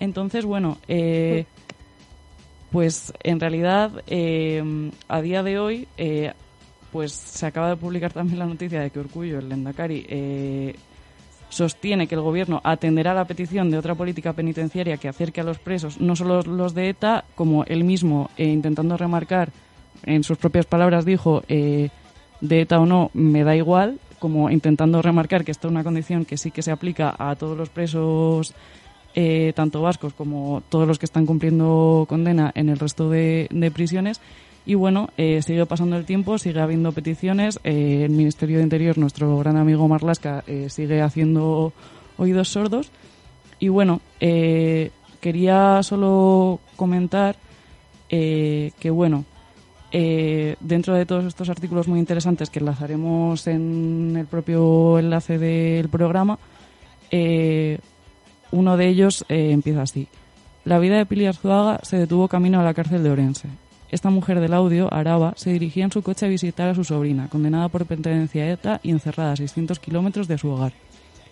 Entonces, 0.01 0.43
bueno, 0.43 0.77
pues 2.71 3.13
en 3.23 3.39
realidad, 3.39 4.03
a 5.07 5.21
día 5.21 5.41
de 5.41 5.57
hoy, 5.57 5.87
pues 6.97 7.11
se 7.11 7.45
acaba 7.45 7.69
de 7.69 7.75
publicar 7.75 8.11
también 8.11 8.39
la 8.39 8.47
noticia 8.47 8.81
de 8.81 8.89
que 8.89 8.99
Orgullo, 8.99 9.37
el 9.37 9.49
Lendakari, 9.49 10.73
sostiene 11.49 12.07
que 12.07 12.15
el 12.15 12.21
Gobierno 12.21 12.59
atenderá 12.63 13.13
la 13.13 13.25
petición 13.25 13.69
de 13.69 13.77
otra 13.77 13.95
política 13.95 14.33
penitenciaria 14.33 14.97
que 14.97 15.07
acerque 15.07 15.41
a 15.41 15.43
los 15.43 15.59
presos, 15.59 15.99
no 15.99 16.15
solo 16.15 16.41
los 16.41 16.73
de 16.73 16.89
ETA, 16.89 17.23
como 17.35 17.63
él 17.65 17.83
mismo, 17.83 18.29
eh, 18.37 18.45
intentando 18.45 18.97
remarcar, 18.97 19.51
en 20.03 20.23
sus 20.23 20.37
propias 20.37 20.65
palabras 20.65 21.05
dijo, 21.05 21.43
eh, 21.47 21.89
de 22.41 22.61
ETA 22.61 22.79
o 22.79 22.85
no, 22.85 23.11
me 23.13 23.43
da 23.43 23.55
igual, 23.55 23.99
como 24.19 24.49
intentando 24.49 25.01
remarcar 25.01 25.45
que 25.45 25.51
esta 25.51 25.67
es 25.67 25.71
una 25.71 25.83
condición 25.83 26.25
que 26.25 26.37
sí 26.37 26.51
que 26.51 26.61
se 26.63 26.71
aplica 26.71 27.15
a 27.17 27.35
todos 27.35 27.57
los 27.57 27.69
presos, 27.69 28.53
eh, 29.15 29.53
tanto 29.55 29.81
vascos 29.81 30.13
como 30.13 30.61
todos 30.69 30.87
los 30.87 30.99
que 30.99 31.05
están 31.05 31.25
cumpliendo 31.25 32.05
condena 32.09 32.51
en 32.55 32.69
el 32.69 32.79
resto 32.79 33.09
de 33.09 33.71
prisiones. 33.73 34.19
Y 34.67 34.75
bueno, 34.75 35.07
eh, 35.15 35.41
sigue 35.43 35.65
pasando 35.65 35.95
el 35.95 36.03
tiempo, 36.03 36.37
sigue 36.37 36.59
habiendo 36.59 36.91
peticiones. 36.91 37.57
Eh, 37.63 38.01
el 38.03 38.11
Ministerio 38.11 38.57
de 38.57 38.63
Interior, 38.63 38.97
nuestro 38.97 39.37
gran 39.37 39.55
amigo 39.55 39.87
Marlasca, 39.87 40.43
eh, 40.45 40.67
sigue 40.69 41.01
haciendo 41.01 41.71
oídos 42.17 42.49
sordos. 42.49 42.91
Y 43.59 43.69
bueno, 43.69 44.01
quería 44.19 45.81
solo 45.83 46.59
comentar 46.75 47.37
que 48.09 48.89
bueno, 48.91 49.23
dentro 49.89 50.95
de 50.95 51.05
todos 51.05 51.25
estos 51.25 51.49
artículos 51.49 51.87
muy 51.87 51.99
interesantes 51.99 52.49
que 52.49 52.59
enlazaremos 52.59 53.47
en 53.47 54.15
el 54.19 54.27
propio 54.27 54.99
enlace 54.99 55.39
del 55.39 55.89
programa, 55.89 56.37
uno 58.51 58.77
de 58.77 58.87
ellos 58.87 59.25
empieza 59.29 59.81
así. 59.81 60.07
La 60.65 60.77
vida 60.77 60.97
de 60.97 61.07
Pili 61.07 61.25
Arzuaga 61.25 61.79
se 61.81 61.97
detuvo 61.97 62.27
camino 62.27 62.59
a 62.59 62.63
la 62.63 62.75
cárcel 62.75 63.01
de 63.01 63.09
Orense 63.09 63.47
esta 63.89 64.09
mujer 64.09 64.39
del 64.39 64.53
audio, 64.53 64.93
Araba, 64.93 65.33
se 65.37 65.51
dirigía 65.51 65.85
en 65.85 65.91
su 65.91 66.01
coche 66.01 66.25
a 66.25 66.29
visitar 66.29 66.69
a 66.69 66.75
su 66.75 66.83
sobrina, 66.83 67.29
condenada 67.29 67.69
por 67.69 67.85
pertenencia 67.85 68.43
a 68.43 68.51
ETA 68.51 68.79
y 68.83 68.91
encerrada 68.91 69.31
a 69.31 69.35
600 69.37 69.79
kilómetros 69.79 70.27
de 70.27 70.37
su 70.37 70.49
hogar. 70.49 70.73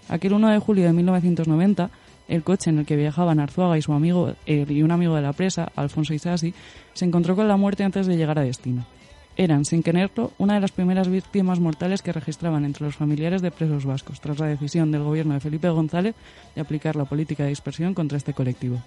Aquel 0.07 0.33
1 0.33 0.49
de 0.49 0.59
julio 0.59 0.85
de 0.85 0.93
1990, 0.93 1.89
el 2.27 2.43
coche 2.43 2.69
en 2.69 2.79
el 2.79 2.85
que 2.85 2.95
viajaban 2.95 3.39
Arzuaga 3.39 3.77
y 3.77 3.81
su 3.81 3.91
amigo 3.91 4.33
y 4.45 4.81
un 4.81 4.91
amigo 4.91 5.15
de 5.15 5.21
la 5.21 5.33
presa, 5.33 5.71
Alfonso 5.75 6.13
Isasi, 6.13 6.53
se 6.93 7.05
encontró 7.05 7.35
con 7.35 7.47
la 7.47 7.57
muerte 7.57 7.83
antes 7.83 8.07
de 8.07 8.15
llegar 8.15 8.39
a 8.39 8.43
destino. 8.43 8.85
Eran, 9.37 9.65
sin 9.65 9.83
quererlo, 9.83 10.31
una 10.37 10.53
de 10.53 10.61
las 10.61 10.71
primeras 10.71 11.09
víctimas 11.09 11.59
mortales 11.59 12.01
que 12.01 12.13
registraban 12.13 12.63
entre 12.63 12.85
los 12.85 12.95
familiares 12.95 13.41
de 13.41 13.51
presos 13.51 13.83
vascos, 13.83 14.21
tras 14.21 14.39
la 14.39 14.47
decisión 14.47 14.91
del 14.91 15.03
gobierno 15.03 15.33
de 15.33 15.41
Felipe 15.41 15.67
González 15.67 16.15
de 16.55 16.61
aplicar 16.61 16.95
la 16.95 17.03
política 17.03 17.43
de 17.43 17.49
dispersión 17.49 17.93
contra 17.93 18.17
este 18.17 18.33
colectivo. 18.33 18.81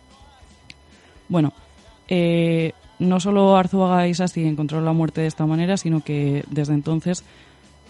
Bueno, 1.28 1.52
eh, 2.08 2.72
no 2.98 3.20
solo 3.20 3.56
Arzuaga 3.56 4.08
y 4.08 4.14
Sasti 4.14 4.44
encontraron 4.44 4.84
la 4.84 4.92
muerte 4.92 5.22
de 5.22 5.26
esta 5.26 5.46
manera, 5.46 5.76
sino 5.76 6.02
que 6.02 6.44
desde 6.50 6.74
entonces 6.74 7.24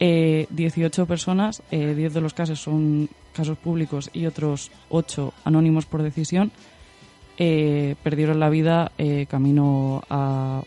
eh, 0.01 0.47
18 0.51 1.07
personas, 1.07 1.63
eh, 1.71 1.95
10 1.95 2.15
de 2.15 2.21
los 2.21 2.35
casos 2.35 2.61
son 2.61 3.09
casos 3.33 3.59
públicos 3.59 4.11
y 4.13 4.27
otros 4.27 4.71
8 4.91 5.33
anónimos 5.45 5.87
por 5.87 6.03
decisión, 6.03 6.51
eh, 7.37 7.95
perdieron 8.03 8.41
la 8.41 8.49
vida 8.49 8.93
eh, 8.99 9.27
camino 9.29 10.03
a 10.11 10.63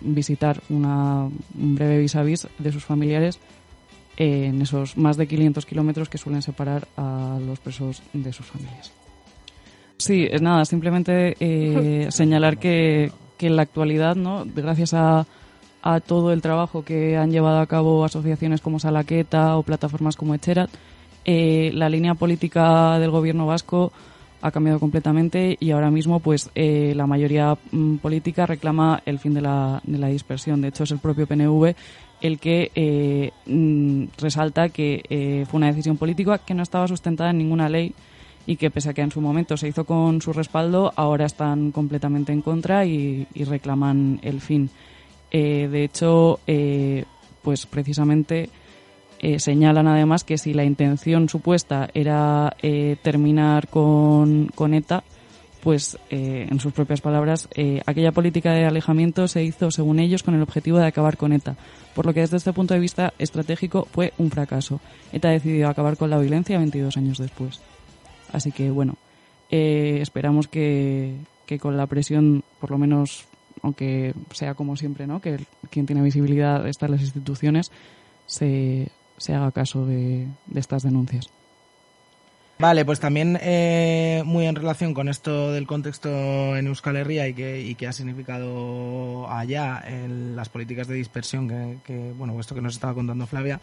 visitar 0.00 0.62
una, 0.70 1.24
un 1.24 1.74
breve 1.74 1.98
vis 1.98 2.16
a 2.16 2.22
vis 2.22 2.48
de 2.58 2.72
sus 2.72 2.84
familiares 2.84 3.38
en 4.16 4.62
esos 4.62 4.96
más 4.96 5.16
de 5.16 5.26
500 5.26 5.66
kilómetros 5.66 6.08
que 6.08 6.16
suelen 6.18 6.42
separar 6.42 6.88
a 6.96 7.38
los 7.44 7.58
presos 7.60 8.02
de 8.12 8.32
sus 8.32 8.46
familias. 8.46 8.92
Sí, 9.98 10.26
es 10.30 10.42
nada, 10.42 10.64
simplemente 10.64 11.36
eh, 11.40 12.06
señalar 12.10 12.58
que, 12.58 13.10
que 13.36 13.46
en 13.46 13.56
la 13.56 13.62
actualidad, 13.62 14.16
¿no? 14.16 14.44
gracias 14.46 14.94
a, 14.94 15.26
a 15.82 16.00
todo 16.00 16.32
el 16.32 16.42
trabajo 16.42 16.84
que 16.84 17.16
han 17.16 17.30
llevado 17.30 17.58
a 17.58 17.66
cabo 17.66 18.04
asociaciones 18.04 18.60
como 18.60 18.78
Salaqueta 18.78 19.56
o 19.56 19.62
plataformas 19.62 20.16
como 20.16 20.34
Echerat, 20.34 20.70
eh, 21.24 21.70
la 21.74 21.88
línea 21.88 22.14
política 22.14 22.98
del 22.98 23.10
gobierno 23.10 23.46
vasco 23.46 23.92
ha 24.42 24.50
cambiado 24.50 24.78
completamente 24.78 25.56
y 25.58 25.70
ahora 25.70 25.90
mismo 25.90 26.20
pues 26.20 26.50
eh, 26.54 26.92
la 26.94 27.06
mayoría 27.06 27.56
mm, 27.72 27.96
política 27.96 28.46
reclama 28.46 29.02
el 29.04 29.18
fin 29.18 29.34
de 29.34 29.40
la, 29.40 29.80
de 29.84 29.98
la 29.98 30.08
dispersión. 30.08 30.60
De 30.60 30.68
hecho 30.68 30.84
es 30.84 30.90
el 30.90 30.98
propio 30.98 31.26
PNV 31.26 31.74
el 32.20 32.38
que 32.38 32.70
eh, 32.74 33.30
mm, 33.46 34.04
resalta 34.18 34.68
que 34.68 35.02
eh, 35.08 35.44
fue 35.48 35.58
una 35.58 35.68
decisión 35.68 35.96
política 35.96 36.38
que 36.38 36.54
no 36.54 36.62
estaba 36.62 36.88
sustentada 36.88 37.30
en 37.30 37.38
ninguna 37.38 37.68
ley 37.68 37.94
y 38.46 38.56
que 38.56 38.70
pese 38.70 38.90
a 38.90 38.94
que 38.94 39.02
en 39.02 39.10
su 39.10 39.20
momento 39.20 39.56
se 39.56 39.68
hizo 39.68 39.84
con 39.84 40.22
su 40.22 40.32
respaldo, 40.32 40.92
ahora 40.96 41.26
están 41.26 41.72
completamente 41.72 42.32
en 42.32 42.42
contra 42.42 42.86
y, 42.86 43.26
reclaman 43.34 44.20
el 44.22 44.40
fin. 44.40 44.70
Eh, 45.30 45.68
de 45.70 45.84
hecho, 45.84 46.38
eh, 46.46 47.04
pues 47.42 47.66
precisamente 47.66 48.48
eh, 49.18 49.40
señalan 49.40 49.88
además 49.88 50.24
que 50.24 50.38
si 50.38 50.54
la 50.54 50.64
intención 50.64 51.28
supuesta 51.28 51.88
era 51.92 52.56
eh, 52.62 52.96
terminar 53.02 53.68
con, 53.68 54.46
con 54.54 54.74
ETA, 54.74 55.02
pues 55.60 55.98
en 56.10 56.60
sus 56.60 56.72
propias 56.72 57.00
palabras, 57.00 57.48
aquella 57.86 58.12
política 58.12 58.52
de 58.52 58.66
alejamiento 58.66 59.26
se 59.26 59.42
hizo, 59.42 59.72
según 59.72 59.98
ellos, 59.98 60.22
con 60.22 60.36
el 60.36 60.42
objetivo 60.42 60.78
de 60.78 60.86
acabar 60.86 61.16
con 61.16 61.32
ETA, 61.32 61.56
por 61.92 62.06
lo 62.06 62.14
que 62.14 62.20
desde 62.20 62.36
este 62.36 62.52
punto 62.52 62.72
de 62.72 62.78
vista 62.78 63.12
estratégico 63.18 63.88
fue 63.90 64.12
un 64.16 64.30
fracaso. 64.30 64.78
ETA 65.12 65.30
decidió 65.30 65.68
acabar 65.68 65.96
con 65.96 66.08
la 66.08 66.18
violencia 66.18 66.58
22 66.58 66.96
años 66.96 67.18
después. 67.18 67.60
Así 68.32 68.52
que 68.52 68.70
bueno, 68.70 68.96
eh, 69.50 69.98
esperamos 70.00 70.48
que, 70.48 71.14
que 71.46 71.58
con 71.58 71.76
la 71.76 71.86
presión, 71.86 72.42
por 72.60 72.70
lo 72.70 72.78
menos, 72.78 73.26
aunque 73.62 74.14
sea 74.32 74.54
como 74.54 74.76
siempre, 74.76 75.06
¿no? 75.06 75.20
que 75.20 75.38
quien 75.70 75.86
tiene 75.86 76.02
visibilidad 76.02 76.66
está 76.66 76.86
en 76.86 76.92
las 76.92 77.02
instituciones, 77.02 77.70
se, 78.26 78.88
se 79.16 79.34
haga 79.34 79.52
caso 79.52 79.86
de, 79.86 80.26
de 80.46 80.60
estas 80.60 80.82
denuncias. 80.82 81.30
Vale, 82.58 82.86
pues 82.86 83.00
también 83.00 83.38
eh, 83.42 84.22
muy 84.24 84.46
en 84.46 84.54
relación 84.54 84.94
con 84.94 85.10
esto 85.10 85.52
del 85.52 85.66
contexto 85.66 86.56
en 86.56 86.66
Euskal 86.68 86.96
Herria 86.96 87.28
y 87.28 87.34
que, 87.34 87.60
y 87.60 87.74
que 87.74 87.86
ha 87.86 87.92
significado 87.92 89.30
allá 89.30 89.84
en 89.86 90.34
las 90.34 90.48
políticas 90.48 90.88
de 90.88 90.94
dispersión, 90.94 91.48
que, 91.48 91.76
que, 91.84 92.12
bueno, 92.16 92.38
esto 92.40 92.54
que 92.54 92.62
nos 92.62 92.72
estaba 92.72 92.94
contando 92.94 93.26
Flavia, 93.26 93.60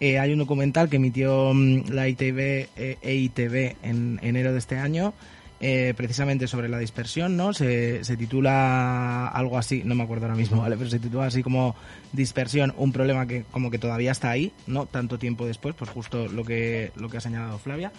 eh, 0.00 0.18
hay 0.18 0.32
un 0.32 0.38
documental 0.38 0.88
que 0.88 0.96
emitió 0.96 1.52
mm, 1.52 1.90
la 1.90 2.08
ITV, 2.08 2.38
eh, 2.74 2.98
EITV 3.02 3.76
en 3.82 4.18
enero 4.22 4.52
de 4.52 4.58
este 4.58 4.78
año, 4.78 5.12
eh, 5.60 5.92
precisamente 5.94 6.46
sobre 6.46 6.70
la 6.70 6.78
dispersión, 6.78 7.36
¿no? 7.36 7.52
Se, 7.52 8.02
se 8.04 8.16
titula 8.16 9.28
algo 9.28 9.58
así, 9.58 9.82
no 9.84 9.94
me 9.94 10.04
acuerdo 10.04 10.24
ahora 10.24 10.38
mismo, 10.38 10.62
¿vale? 10.62 10.78
Pero 10.78 10.88
se 10.88 10.98
titula 10.98 11.26
así 11.26 11.42
como 11.42 11.76
dispersión, 12.14 12.72
un 12.78 12.92
problema 12.92 13.26
que 13.26 13.44
como 13.50 13.70
que 13.70 13.78
todavía 13.78 14.12
está 14.12 14.30
ahí, 14.30 14.52
¿no? 14.66 14.86
Tanto 14.86 15.18
tiempo 15.18 15.46
después, 15.46 15.74
pues 15.74 15.90
justo 15.90 16.28
lo 16.28 16.44
que, 16.44 16.92
lo 16.96 17.10
que 17.10 17.18
ha 17.18 17.20
señalado 17.20 17.58
Flavia. 17.58 17.92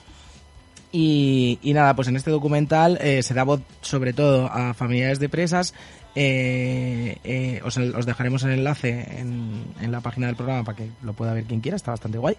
Y, 0.94 1.60
nada, 1.74 1.96
pues 1.96 2.10
en 2.10 2.18
este 2.18 2.32
documental 2.32 2.98
eh, 3.02 3.24
se 3.24 3.34
da 3.34 3.44
voz 3.44 3.62
sobre 3.82 4.12
todo 4.12 4.48
a 4.48 4.74
familiares 4.74 5.20
de 5.20 5.30
presas. 5.30 5.74
Eh, 6.14 7.18
eh, 7.24 7.62
os, 7.64 7.78
os 7.78 8.06
dejaremos 8.06 8.44
el 8.44 8.52
enlace 8.52 9.08
en, 9.20 9.64
la 9.90 10.02
página 10.02 10.28
del 10.28 10.36
programa 10.36 10.66
para 10.66 10.78
que 10.78 10.90
lo 11.02 11.14
pueda 11.14 11.34
ver 11.34 11.46
quien 11.46 11.62
quiera, 11.62 11.78
está 11.78 11.92
bastante 11.92 12.18
guay. 12.18 12.36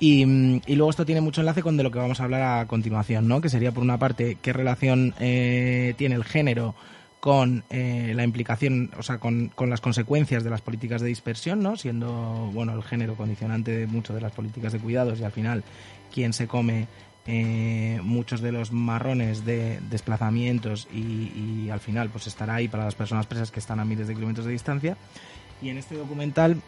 Y, 0.00 0.24
mm, 0.24 0.62
y 0.66 0.74
luego 0.74 0.90
esto 0.90 1.04
tiene 1.04 1.20
mucho 1.20 1.42
enlace 1.42 1.62
con 1.62 1.76
de 1.76 1.82
lo 1.82 1.90
que 1.90 1.98
vamos 1.98 2.20
a 2.20 2.24
hablar 2.24 2.42
a 2.42 2.66
continuación, 2.66 3.28
¿no? 3.28 3.40
Que 3.40 3.50
sería 3.50 3.72
por 3.72 3.82
una 3.82 3.98
parte 3.98 4.38
qué 4.40 4.52
relación 4.52 5.14
eh, 5.20 5.94
tiene 5.98 6.14
el 6.14 6.24
género 6.24 6.74
con 7.20 7.62
eh, 7.70 8.12
la 8.16 8.24
implicación, 8.24 8.90
o 8.98 9.02
sea, 9.02 9.18
con, 9.18 9.48
con 9.54 9.70
las 9.70 9.80
consecuencias 9.80 10.42
de 10.42 10.50
las 10.50 10.60
políticas 10.60 11.02
de 11.02 11.08
dispersión, 11.08 11.62
¿no? 11.62 11.76
Siendo, 11.76 12.50
bueno, 12.52 12.72
el 12.72 12.82
género 12.82 13.14
condicionante 13.14 13.70
de 13.70 13.86
mucho 13.86 14.12
de 14.12 14.22
las 14.22 14.32
políticas 14.32 14.72
de 14.72 14.80
cuidados 14.80 15.20
y 15.20 15.24
al 15.24 15.30
final 15.30 15.62
quien 16.12 16.32
se 16.32 16.48
come 16.48 16.88
eh, 17.26 18.00
muchos 18.02 18.40
de 18.40 18.52
los 18.52 18.72
marrones 18.72 19.44
de 19.44 19.80
desplazamientos 19.90 20.88
y, 20.92 21.32
y 21.66 21.70
al 21.70 21.80
final 21.80 22.08
pues 22.10 22.26
estará 22.26 22.56
ahí 22.56 22.68
para 22.68 22.84
las 22.84 22.94
personas 22.94 23.26
presas 23.26 23.50
que 23.50 23.60
están 23.60 23.80
a 23.80 23.84
miles 23.84 24.08
de 24.08 24.14
kilómetros 24.14 24.46
de 24.46 24.52
distancia. 24.52 24.96
Y 25.60 25.68
en 25.68 25.78
este 25.78 25.94
documental 25.94 26.60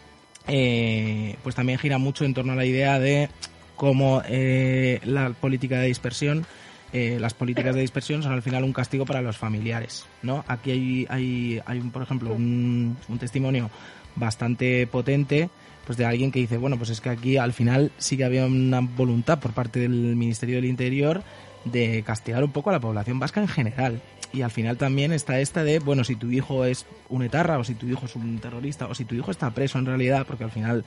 eh, 0.47 1.37
pues 1.43 1.55
también 1.55 1.79
gira 1.79 1.99
mucho 1.99 2.25
en 2.25 2.35
torno 2.35 2.53
a 2.53 2.57
la 2.57 2.67
idea 2.67 2.99
de 2.99 3.31
cómo 3.77 4.23
eh, 4.27 5.01
la 5.05 5.31
política 5.31 5.79
de 5.79 5.87
dispersión 5.87 6.47
eh, 6.93 7.19
las 7.19 7.35
políticas 7.35 7.75
de 7.75 7.81
dispersión 7.81 8.23
son 8.23 8.33
al 8.33 8.43
final 8.43 8.63
un 8.63 8.73
castigo 8.73 9.05
para 9.05 9.21
los 9.21 9.37
familiares, 9.37 10.07
¿no? 10.23 10.45
Aquí 10.47 10.71
hay, 10.71 11.07
hay, 11.09 11.61
hay 11.67 11.81
un, 11.81 11.91
por 11.91 12.03
ejemplo, 12.03 12.33
un, 12.33 12.97
un 13.09 13.19
testimonio 13.19 13.69
bastante 14.15 14.87
potente 14.87 15.51
pues 15.87 15.99
de 15.99 16.05
alguien 16.05 16.33
que 16.33 16.41
dice, 16.41 16.57
bueno, 16.57 16.77
pues 16.77 16.91
es 16.91 17.01
que 17.01 17.11
aquí 17.11 17.37
al 17.37 17.53
final 17.53 17.93
sí 17.99 18.17
que 18.17 18.25
había 18.25 18.47
una 18.47 18.81
voluntad 18.81 19.39
por 19.41 19.53
parte 19.53 19.81
del 19.81 20.17
Ministerio 20.17 20.57
del 20.57 20.65
Interior 20.65 21.23
de 21.65 22.03
castigar 22.03 22.45
un 22.45 22.53
poco 22.53 22.71
a 22.71 22.75
la 22.75 22.81
población 22.81 23.19
vasca 23.19 23.41
en 23.41 23.49
general. 23.49 24.03
Y 24.33 24.43
al 24.43 24.51
final 24.51 24.77
también 24.77 25.13
está 25.13 25.39
esta 25.39 25.63
de, 25.63 25.79
bueno, 25.79 26.03
si 26.03 26.17
tu 26.17 26.31
hijo 26.31 26.65
es 26.65 26.87
un 27.09 27.23
etarra, 27.23 27.59
o 27.59 27.65
si 27.65 27.75
tu 27.75 27.87
hijo 27.87 28.07
es 28.07 28.17
un 28.17 28.39
terrorista, 28.39 28.87
o 28.87 28.95
si 28.95 29.05
tu 29.05 29.15
hijo 29.15 29.31
está 29.31 29.51
preso 29.51 29.79
en 29.79 29.87
realidad, 29.87 30.27
porque 30.27 30.45
al 30.45 30.51
final 30.51 30.85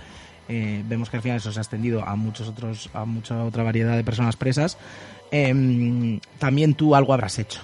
eh, 0.50 0.84
vemos 0.86 1.10
que 1.10 1.18
al 1.18 1.24
final 1.24 1.38
eso 1.38 1.52
se 1.52 1.60
ha 1.60 1.62
extendido 1.62 2.04
a 2.04 2.16
muchos 2.16 2.48
otros, 2.48 2.89
a 2.93 3.06
mucha 3.06 3.43
otra 3.43 3.64
variedad 3.64 3.95
de 3.95 4.04
personas 4.04 4.36
presas, 4.36 4.78
em, 5.32 6.20
también 6.39 6.74
tú 6.74 6.93
algo 6.93 7.14
habrás 7.14 7.39
hecho. 7.39 7.62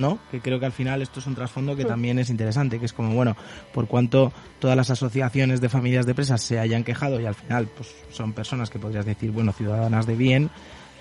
¿No? 0.00 0.18
Que 0.30 0.40
creo 0.40 0.58
que 0.58 0.66
al 0.66 0.72
final 0.72 1.02
esto 1.02 1.20
es 1.20 1.26
un 1.26 1.34
trasfondo 1.36 1.76
que 1.76 1.84
también 1.84 2.18
es 2.18 2.30
interesante, 2.30 2.78
que 2.80 2.86
es 2.86 2.92
como, 2.92 3.14
bueno, 3.14 3.36
por 3.72 3.86
cuanto 3.86 4.32
todas 4.58 4.76
las 4.76 4.90
asociaciones 4.90 5.60
de 5.60 5.68
familias 5.68 6.06
de 6.06 6.14
presas 6.14 6.40
se 6.40 6.58
hayan 6.58 6.82
quejado 6.82 7.20
y 7.20 7.26
al 7.26 7.34
final 7.34 7.68
pues 7.76 7.94
son 8.10 8.32
personas 8.32 8.70
que 8.70 8.78
podrías 8.78 9.04
decir, 9.04 9.30
bueno, 9.30 9.52
ciudadanas 9.52 10.06
de 10.06 10.16
bien, 10.16 10.50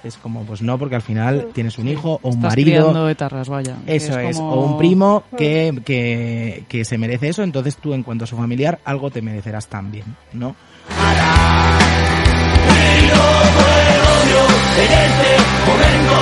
es 0.04 0.18
como, 0.18 0.44
pues 0.44 0.62
no, 0.62 0.78
porque 0.78 0.96
al 0.96 1.02
final 1.02 1.48
tienes 1.54 1.78
un 1.78 1.88
hijo 1.88 2.20
o 2.22 2.30
un 2.30 2.36
Estás 2.36 2.52
marido. 2.52 3.10
etarras, 3.10 3.50
vaya. 3.50 3.78
Eso 3.88 4.18
es, 4.20 4.36
como- 4.38 4.54
o 4.54 4.66
un 4.66 4.78
primo 4.78 5.24
que, 5.38 5.82
que, 5.86 6.66
que 6.68 6.86
se 6.86 6.98
merece 6.98 7.30
eso, 7.30 7.44
entonces 7.44 7.78
tú 7.78 7.94
en 7.94 8.04
cuanto 8.04 8.26
a 8.26 8.28
su 8.28 8.36
familiar, 8.38 8.80
algo 8.86 9.10
te 9.12 9.22
merecerás 9.22 9.68
también, 9.68 10.06
¿no? 10.34 10.56
En 14.80 14.92
este 14.96 15.32
momento 15.66 16.16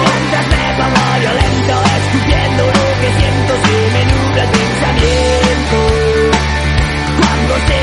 mundo 7.48 7.68
se 7.68 7.77